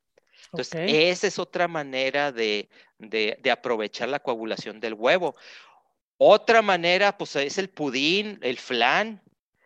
Entonces, 0.52 0.92
esa 0.92 1.26
es 1.26 1.38
otra 1.38 1.68
manera 1.68 2.32
de, 2.32 2.68
de, 2.98 3.50
aprovechar 3.50 4.10
la 4.10 4.20
coagulación 4.20 4.78
del 4.78 4.92
huevo. 4.92 5.34
Otra 6.18 6.60
manera, 6.60 7.16
pues 7.16 7.34
es 7.36 7.56
el 7.56 7.70
pudín, 7.70 8.40
el 8.42 8.58
flan. 8.58 9.22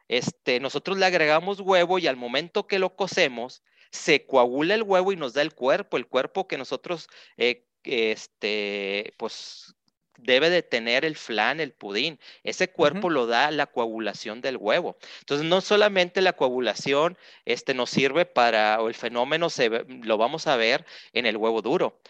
Este, 0.06 0.60
nosotros 0.60 0.98
le 0.98 1.06
agregamos 1.06 1.58
huevo 1.58 1.98
y 1.98 2.06
al 2.06 2.14
momento 2.14 2.68
que 2.68 2.78
lo 2.78 2.94
cocemos, 2.94 3.64
se 3.91 4.26
coagula 4.26 4.74
el 4.74 4.82
huevo 4.82 5.12
y 5.12 5.16
nos 5.16 5.34
da 5.34 5.43
el 5.43 5.55
cuerpo, 5.55 5.97
el 5.97 6.07
cuerpo 6.07 6.49
que 6.49 6.59
nosotros, 6.59 7.09
eh, 7.37 7.66
este, 7.84 9.14
pues 9.16 9.76
debe 10.18 10.51
de 10.51 10.62
tener 10.62 11.05
el 11.05 11.16
flan, 11.16 11.61
el 11.61 11.72
pudín. 11.72 12.18
Ese 12.43 12.68
cuerpo 12.68 13.11
lo 13.11 13.26
da 13.26 13.51
la 13.51 13.66
coagulación 13.66 14.41
del 14.41 14.57
huevo. 14.57 14.97
Entonces, 15.20 15.47
no 15.47 15.61
solamente 15.61 16.20
la 16.20 16.32
coagulación 16.32 17.16
este, 17.45 17.74
nos 17.74 17.91
sirve 17.91 18.24
para, 18.26 18.80
o 18.80 18.89
el 18.89 18.95
fenómeno 18.95 19.51
se, 19.51 19.68
lo 19.68 20.18
vamos 20.18 20.47
a 20.47 20.57
ver 20.57 20.84
en 21.12 21.26
el 21.26 21.37
huevo 21.37 21.62
duro. 21.62 22.01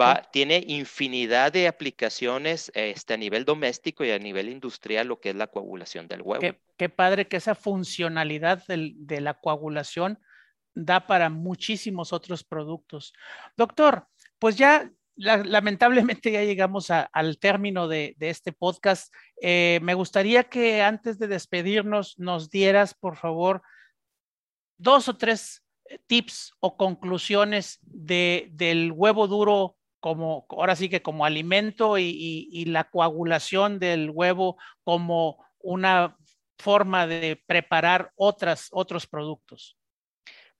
Va, 0.00 0.22
tiene 0.32 0.64
infinidad 0.66 1.52
de 1.52 1.68
aplicaciones 1.68 2.72
este, 2.74 3.14
a 3.14 3.16
nivel 3.16 3.44
doméstico 3.44 4.04
y 4.04 4.10
a 4.10 4.18
nivel 4.18 4.48
industrial, 4.48 5.06
lo 5.06 5.20
que 5.20 5.30
es 5.30 5.36
la 5.36 5.46
coagulación 5.46 6.08
del 6.08 6.22
huevo. 6.22 6.56
Qué, 6.76 6.88
padre 6.88 7.28
que 7.28 7.36
esa 7.36 7.54
funcionalidad 7.54 8.64
de 8.66 9.20
la 9.20 9.34
coagulación 9.34 10.18
da 10.74 11.06
para 11.06 11.30
muchísimos 11.30 12.12
otros 12.12 12.44
productos. 12.44 13.12
Doctor, 13.56 14.06
pues 14.38 14.56
ya 14.56 14.90
lamentablemente 15.16 16.30
ya 16.30 16.44
llegamos 16.44 16.90
al 16.90 17.38
término 17.38 17.88
de, 17.88 18.14
este 18.20 18.52
podcast. 18.52 19.12
Eh, 19.42 19.80
me 19.82 19.94
gustaría 19.94 20.44
que 20.44 20.82
antes 20.82 21.18
de 21.18 21.26
despedirnos 21.26 22.18
nos 22.18 22.50
dieras, 22.50 22.94
por 22.94 23.16
favor, 23.16 23.62
dos 24.76 25.08
o 25.08 25.16
tres 25.16 25.64
eh, 25.86 25.98
tips 26.06 26.52
o 26.60 26.76
conclusiones 26.76 27.80
del 27.82 28.92
huevo 28.92 29.26
duro 29.26 29.76
como, 29.98 30.46
ahora 30.50 30.76
sí 30.76 30.88
que 30.88 31.02
como 31.02 31.24
alimento 31.24 31.98
y 31.98 32.64
la 32.66 32.84
coagulación 32.84 33.80
del 33.80 34.10
huevo 34.10 34.56
como 34.84 35.44
una 35.58 36.16
forma 36.58 37.06
de 37.06 37.42
preparar 37.46 38.12
otras, 38.16 38.68
otros 38.72 39.06
productos. 39.06 39.77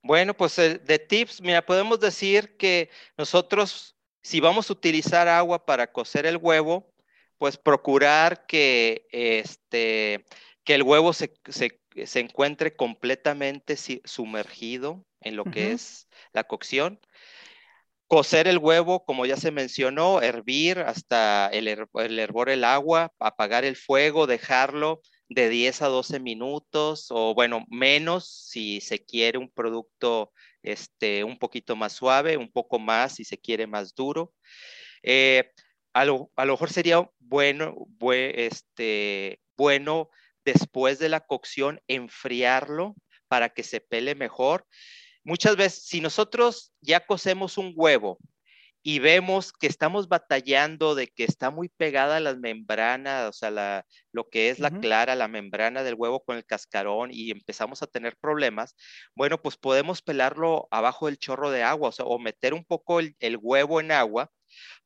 Bueno, 0.01 0.33
pues 0.33 0.57
eh, 0.59 0.79
de 0.79 0.99
tips, 0.99 1.41
mira, 1.41 1.65
podemos 1.65 1.99
decir 1.99 2.55
que 2.57 2.89
nosotros, 3.17 3.97
si 4.21 4.39
vamos 4.39 4.69
a 4.69 4.73
utilizar 4.73 5.27
agua 5.27 5.65
para 5.65 5.91
cocer 5.91 6.25
el 6.25 6.37
huevo, 6.37 6.93
pues 7.37 7.57
procurar 7.57 8.45
que, 8.45 9.07
este, 9.11 10.25
que 10.63 10.75
el 10.75 10.83
huevo 10.83 11.13
se, 11.13 11.33
encuentre 12.15 12.75
completamente 12.75 13.75
sumergido 14.05 15.05
en 15.21 15.35
lo 15.35 15.45
que 15.45 15.71
es 15.71 16.07
la 16.33 16.45
cocción. 16.45 16.99
Cocer 18.07 18.47
el 18.47 18.57
huevo, 18.57 19.05
como 19.05 19.25
ya 19.25 19.37
se 19.37 19.51
mencionó, 19.51 20.21
hervir 20.21 20.79
hasta 20.79 21.47
el, 21.47 21.67
el 21.67 22.19
hervor 22.19 22.49
el 22.49 22.63
agua, 22.63 23.13
apagar 23.19 23.65
el 23.65 23.75
fuego, 23.75 24.27
dejarlo 24.27 25.01
de 25.29 25.47
10 25.47 25.83
a 25.83 25.87
12 25.87 26.19
minutos 26.19 27.07
o 27.11 27.33
bueno, 27.35 27.65
menos 27.69 28.27
si 28.27 28.81
se 28.81 29.05
quiere 29.05 29.37
un 29.37 29.49
producto 29.49 30.33
este, 30.63 31.23
un 31.23 31.37
poquito 31.37 31.75
más 31.75 31.93
suave, 31.93 32.35
un 32.35 32.51
poco 32.51 32.79
más 32.79 33.15
si 33.15 33.23
se 33.23 33.37
quiere 33.37 33.67
más 33.67 33.93
duro. 33.93 34.33
Eh, 35.03 35.51
a, 35.93 36.05
lo, 36.05 36.31
mejor 36.35 36.71
sería 36.71 37.09
bueno, 37.19 37.75
este, 38.33 39.39
bueno 39.55 40.09
después 40.43 40.97
de 40.99 41.09
la 41.09 41.21
cocción 41.21 41.79
enfriarlo 41.87 42.95
para 43.27 43.49
que 43.49 43.63
se 43.63 43.81
pele 43.81 44.15
mejor. 44.15 44.65
Muchas 45.23 45.55
veces, 45.55 45.85
si 45.85 46.01
nosotros 46.01 46.73
ya 46.81 47.05
cocemos 47.05 47.57
un 47.57 47.73
huevo 47.75 48.17
y 48.81 48.99
vemos 48.99 49.51
que 49.51 49.67
estamos 49.67 50.07
batallando 50.07 50.95
de 50.95 51.07
que 51.07 51.25
está 51.25 51.51
muy 51.51 51.69
pegada 51.69 52.17
a 52.17 52.19
las 52.19 52.37
membranas, 52.37 53.29
o 53.29 53.33
sea, 53.33 53.85
lo 54.11 54.29
que 54.29 54.49
es 54.49 54.59
la 54.59 54.71
clara, 54.71 55.15
la 55.15 55.27
membrana 55.27 55.83
del 55.83 55.95
huevo 55.95 56.23
con 56.23 56.37
el 56.37 56.45
cascarón 56.45 57.09
y 57.11 57.31
empezamos 57.31 57.83
a 57.83 57.87
tener 57.87 58.15
problemas, 58.17 58.75
bueno, 59.15 59.41
pues 59.41 59.57
podemos 59.57 60.01
pelarlo 60.01 60.67
abajo 60.71 61.07
del 61.07 61.17
chorro 61.17 61.51
de 61.51 61.63
agua, 61.63 61.89
o 61.89 61.91
sea, 61.91 62.05
o 62.05 62.19
meter 62.19 62.53
un 62.53 62.63
poco 62.65 62.99
el, 62.99 63.15
huevo 63.41 63.79
en 63.81 63.91
agua 63.91 64.31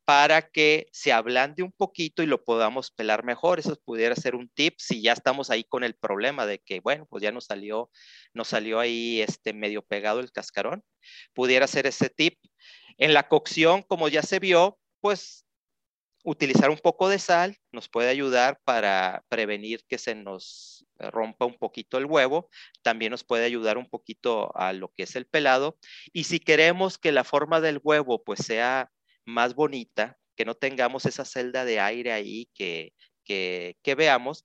para 0.05 0.41
que 0.41 0.87
se 0.91 1.13
ablande 1.13 1.63
un 1.63 1.71
poquito 1.71 2.23
y 2.23 2.25
lo 2.25 2.43
podamos 2.43 2.91
pelar 2.91 3.23
mejor. 3.23 3.59
Eso 3.59 3.77
pudiera 3.85 4.15
ser 4.15 4.35
un 4.35 4.49
tip 4.49 4.75
si 4.77 5.01
ya 5.01 5.13
estamos 5.13 5.49
ahí 5.49 5.63
con 5.63 5.83
el 5.83 5.95
problema 5.95 6.45
de 6.45 6.59
que, 6.59 6.81
bueno, 6.81 7.05
pues 7.09 7.23
ya 7.23 7.31
nos 7.31 7.45
salió, 7.45 7.89
nos 8.33 8.49
salió 8.49 8.79
ahí 8.79 9.21
este 9.21 9.53
medio 9.53 9.81
pegado 9.81 10.19
el 10.19 10.31
cascarón. 10.31 10.83
Pudiera 11.33 11.67
ser 11.67 11.87
ese 11.87 12.09
tip. 12.09 12.37
En 12.97 13.13
la 13.13 13.27
cocción, 13.27 13.83
como 13.83 14.07
ya 14.07 14.21
se 14.21 14.39
vio, 14.39 14.79
pues 15.01 15.45
utilizar 16.23 16.69
un 16.69 16.77
poco 16.77 17.09
de 17.09 17.19
sal 17.19 17.57
nos 17.71 17.89
puede 17.89 18.09
ayudar 18.09 18.59
para 18.63 19.23
prevenir 19.27 19.83
que 19.87 19.97
se 19.97 20.15
nos 20.15 20.85
rompa 20.97 21.45
un 21.45 21.57
poquito 21.57 21.97
el 21.97 22.05
huevo. 22.05 22.49
También 22.81 23.11
nos 23.11 23.23
puede 23.23 23.45
ayudar 23.45 23.77
un 23.77 23.89
poquito 23.89 24.55
a 24.55 24.73
lo 24.73 24.89
que 24.89 25.03
es 25.03 25.15
el 25.15 25.25
pelado. 25.25 25.77
Y 26.13 26.23
si 26.23 26.39
queremos 26.39 26.97
que 26.97 27.11
la 27.11 27.23
forma 27.23 27.61
del 27.61 27.79
huevo 27.83 28.23
pues 28.23 28.39
sea 28.39 28.89
más 29.25 29.53
bonita, 29.53 30.17
que 30.35 30.45
no 30.45 30.55
tengamos 30.55 31.05
esa 31.05 31.25
celda 31.25 31.65
de 31.65 31.79
aire 31.79 32.11
ahí 32.11 32.49
que, 32.53 32.93
que, 33.23 33.95
veamos, 33.95 34.43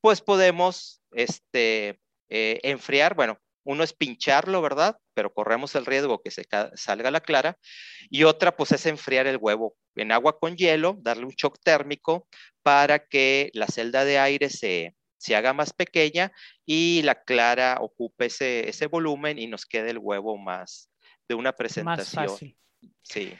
pues 0.00 0.20
podemos 0.20 1.02
este, 1.12 2.00
eh, 2.28 2.60
enfriar, 2.62 3.14
bueno, 3.14 3.38
uno 3.66 3.82
es 3.82 3.92
pincharlo, 3.92 4.62
¿verdad? 4.62 4.96
Pero 5.12 5.34
corremos 5.34 5.74
el 5.74 5.86
riesgo 5.86 6.22
que 6.22 6.30
se 6.30 6.46
salga 6.74 7.10
la 7.10 7.20
clara. 7.20 7.58
Y 8.08 8.22
otra, 8.22 8.56
pues, 8.56 8.72
es 8.72 8.86
enfriar 8.86 9.26
el 9.26 9.38
huevo 9.38 9.76
en 9.96 10.12
agua 10.12 10.38
con 10.38 10.56
hielo, 10.56 10.96
darle 11.00 11.24
un 11.24 11.32
shock 11.32 11.58
térmico 11.62 12.28
para 12.62 13.00
que 13.00 13.50
la 13.54 13.66
celda 13.66 14.04
de 14.04 14.18
aire 14.18 14.50
se, 14.50 14.94
se 15.18 15.34
haga 15.34 15.52
más 15.52 15.72
pequeña 15.72 16.32
y 16.64 17.02
la 17.02 17.22
clara 17.22 17.78
ocupe 17.80 18.26
ese, 18.26 18.68
ese 18.68 18.86
volumen 18.86 19.38
y 19.38 19.48
nos 19.48 19.66
quede 19.66 19.90
el 19.90 19.98
huevo 19.98 20.38
más 20.38 20.88
de 21.28 21.34
una 21.34 21.52
presentación. 21.52 22.24
Más 22.24 22.32
fácil. 22.32 22.56
Sí. 23.02 23.36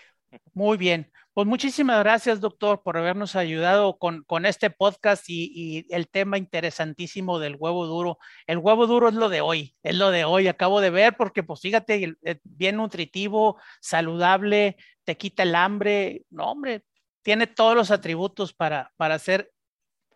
Muy 0.53 0.77
bien. 0.77 1.11
Pues 1.37 1.47
muchísimas 1.47 1.99
gracias, 1.99 2.41
doctor, 2.41 2.83
por 2.83 2.97
habernos 2.97 3.37
ayudado 3.37 3.99
con, 3.99 4.25
este 4.47 4.71
podcast 4.71 5.25
y, 5.29 5.87
el 5.91 6.09
tema 6.09 6.39
interesantísimo 6.39 7.39
del 7.39 7.57
huevo 7.59 7.85
duro. 7.87 8.19
El 8.47 8.57
huevo 8.57 8.87
duro 8.87 9.09
es 9.09 9.15
lo 9.15 9.29
de 9.29 9.43
hoy, 9.43 9.77
es 9.83 9.97
lo 9.97 10.11
de 10.11 10.25
hoy. 10.25 10.49
Acabo 10.49 10.81
de 10.81 10.89
ver 10.89 11.15
porque, 11.19 11.43
pues 11.43 11.61
fíjate, 11.61 12.17
bien 12.43 12.77
nutritivo, 12.77 13.61
saludable, 13.83 14.79
te 15.05 15.19
quita 15.19 15.43
el 15.43 15.55
hambre. 15.55 16.25
No, 16.31 16.53
hombre, 16.53 16.85
tiene 17.21 17.47
todos 17.47 17.77
los 17.77 17.91
atributos 17.91 18.55
para, 18.55 18.95
para 18.97 19.19
ser 19.19 19.53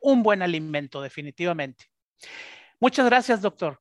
un 0.00 0.22
buen 0.22 0.40
alimento, 0.40 1.02
definitivamente. 1.02 1.84
Muchas 2.78 3.04
gracias, 3.04 3.42
doctor. 3.42 3.78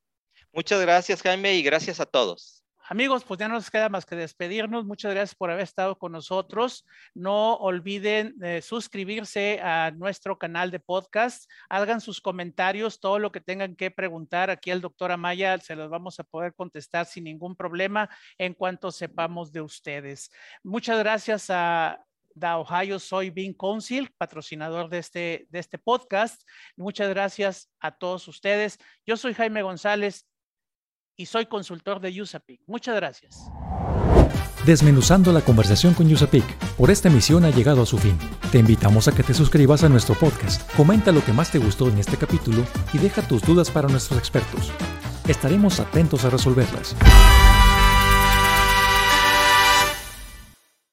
Muchas 0.51 0.81
gracias, 0.81 1.21
Jaime, 1.21 1.53
y 1.53 1.63
gracias 1.63 2.01
a 2.01 2.05
todos. 2.05 2.58
Amigos, 2.91 3.23
pues 3.23 3.39
ya 3.39 3.47
no 3.47 3.53
nos 3.53 3.69
queda 3.69 3.87
más 3.87 4.03
que 4.03 4.15
despedirnos. 4.15 4.83
Muchas 4.83 5.13
gracias 5.13 5.35
por 5.35 5.51
haber 5.51 5.61
estado 5.61 5.99
con 5.99 6.11
nosotros. 6.11 6.87
No 7.13 7.53
olviden 7.57 8.33
eh, 8.41 8.63
suscribirse 8.63 9.61
a 9.61 9.91
nuestro 9.91 10.39
canal 10.39 10.71
de 10.71 10.79
podcast. 10.79 11.47
Hagan 11.69 12.01
sus 12.01 12.19
comentarios, 12.19 12.99
todo 12.99 13.19
lo 13.19 13.31
que 13.31 13.41
tengan 13.41 13.75
que 13.75 13.91
preguntar 13.91 14.49
aquí 14.49 14.71
al 14.71 14.81
doctor 14.81 15.11
Amaya 15.11 15.59
se 15.59 15.75
los 15.75 15.87
vamos 15.91 16.19
a 16.19 16.23
poder 16.23 16.55
contestar 16.55 17.05
sin 17.05 17.25
ningún 17.25 17.55
problema 17.55 18.09
en 18.39 18.55
cuanto 18.55 18.89
sepamos 18.89 19.51
de 19.51 19.61
ustedes. 19.61 20.31
Muchas 20.63 20.97
gracias 20.97 21.51
a 21.51 22.03
The 22.39 22.47
Ohio 22.47 22.97
Soybean 22.97 23.53
Council, 23.53 24.09
patrocinador 24.17 24.89
de 24.89 24.97
este, 24.97 25.47
de 25.49 25.59
este 25.59 25.77
podcast. 25.77 26.41
Muchas 26.75 27.09
gracias 27.09 27.71
a 27.79 27.91
todos 27.91 28.27
ustedes. 28.27 28.79
Yo 29.05 29.15
soy 29.15 29.35
Jaime 29.35 29.61
González 29.61 30.28
y 31.19 31.25
soy 31.25 31.47
consultor 31.47 31.99
de 31.99 32.21
USAPIC. 32.21 32.61
Muchas 32.65 32.95
gracias. 32.95 33.51
Desmenuzando 34.65 35.33
la 35.33 35.41
conversación 35.41 35.93
con 35.93 36.11
USAPIC, 36.11 36.45
por 36.77 36.89
esta 36.89 37.09
emisión 37.09 37.43
ha 37.43 37.49
llegado 37.49 37.81
a 37.81 37.85
su 37.85 37.97
fin. 37.97 38.17
Te 38.53 38.59
invitamos 38.59 39.09
a 39.09 39.11
que 39.11 39.23
te 39.23 39.33
suscribas 39.33 39.83
a 39.83 39.89
nuestro 39.89 40.15
podcast, 40.15 40.73
comenta 40.75 41.11
lo 41.11 41.23
que 41.23 41.33
más 41.33 41.51
te 41.51 41.59
gustó 41.59 41.89
en 41.89 41.97
este 41.97 42.15
capítulo 42.15 42.63
y 42.93 42.99
deja 42.99 43.21
tus 43.21 43.41
dudas 43.41 43.69
para 43.69 43.89
nuestros 43.89 44.17
expertos. 44.17 44.71
Estaremos 45.27 45.81
atentos 45.81 46.23
a 46.23 46.29
resolverlas. 46.29 46.95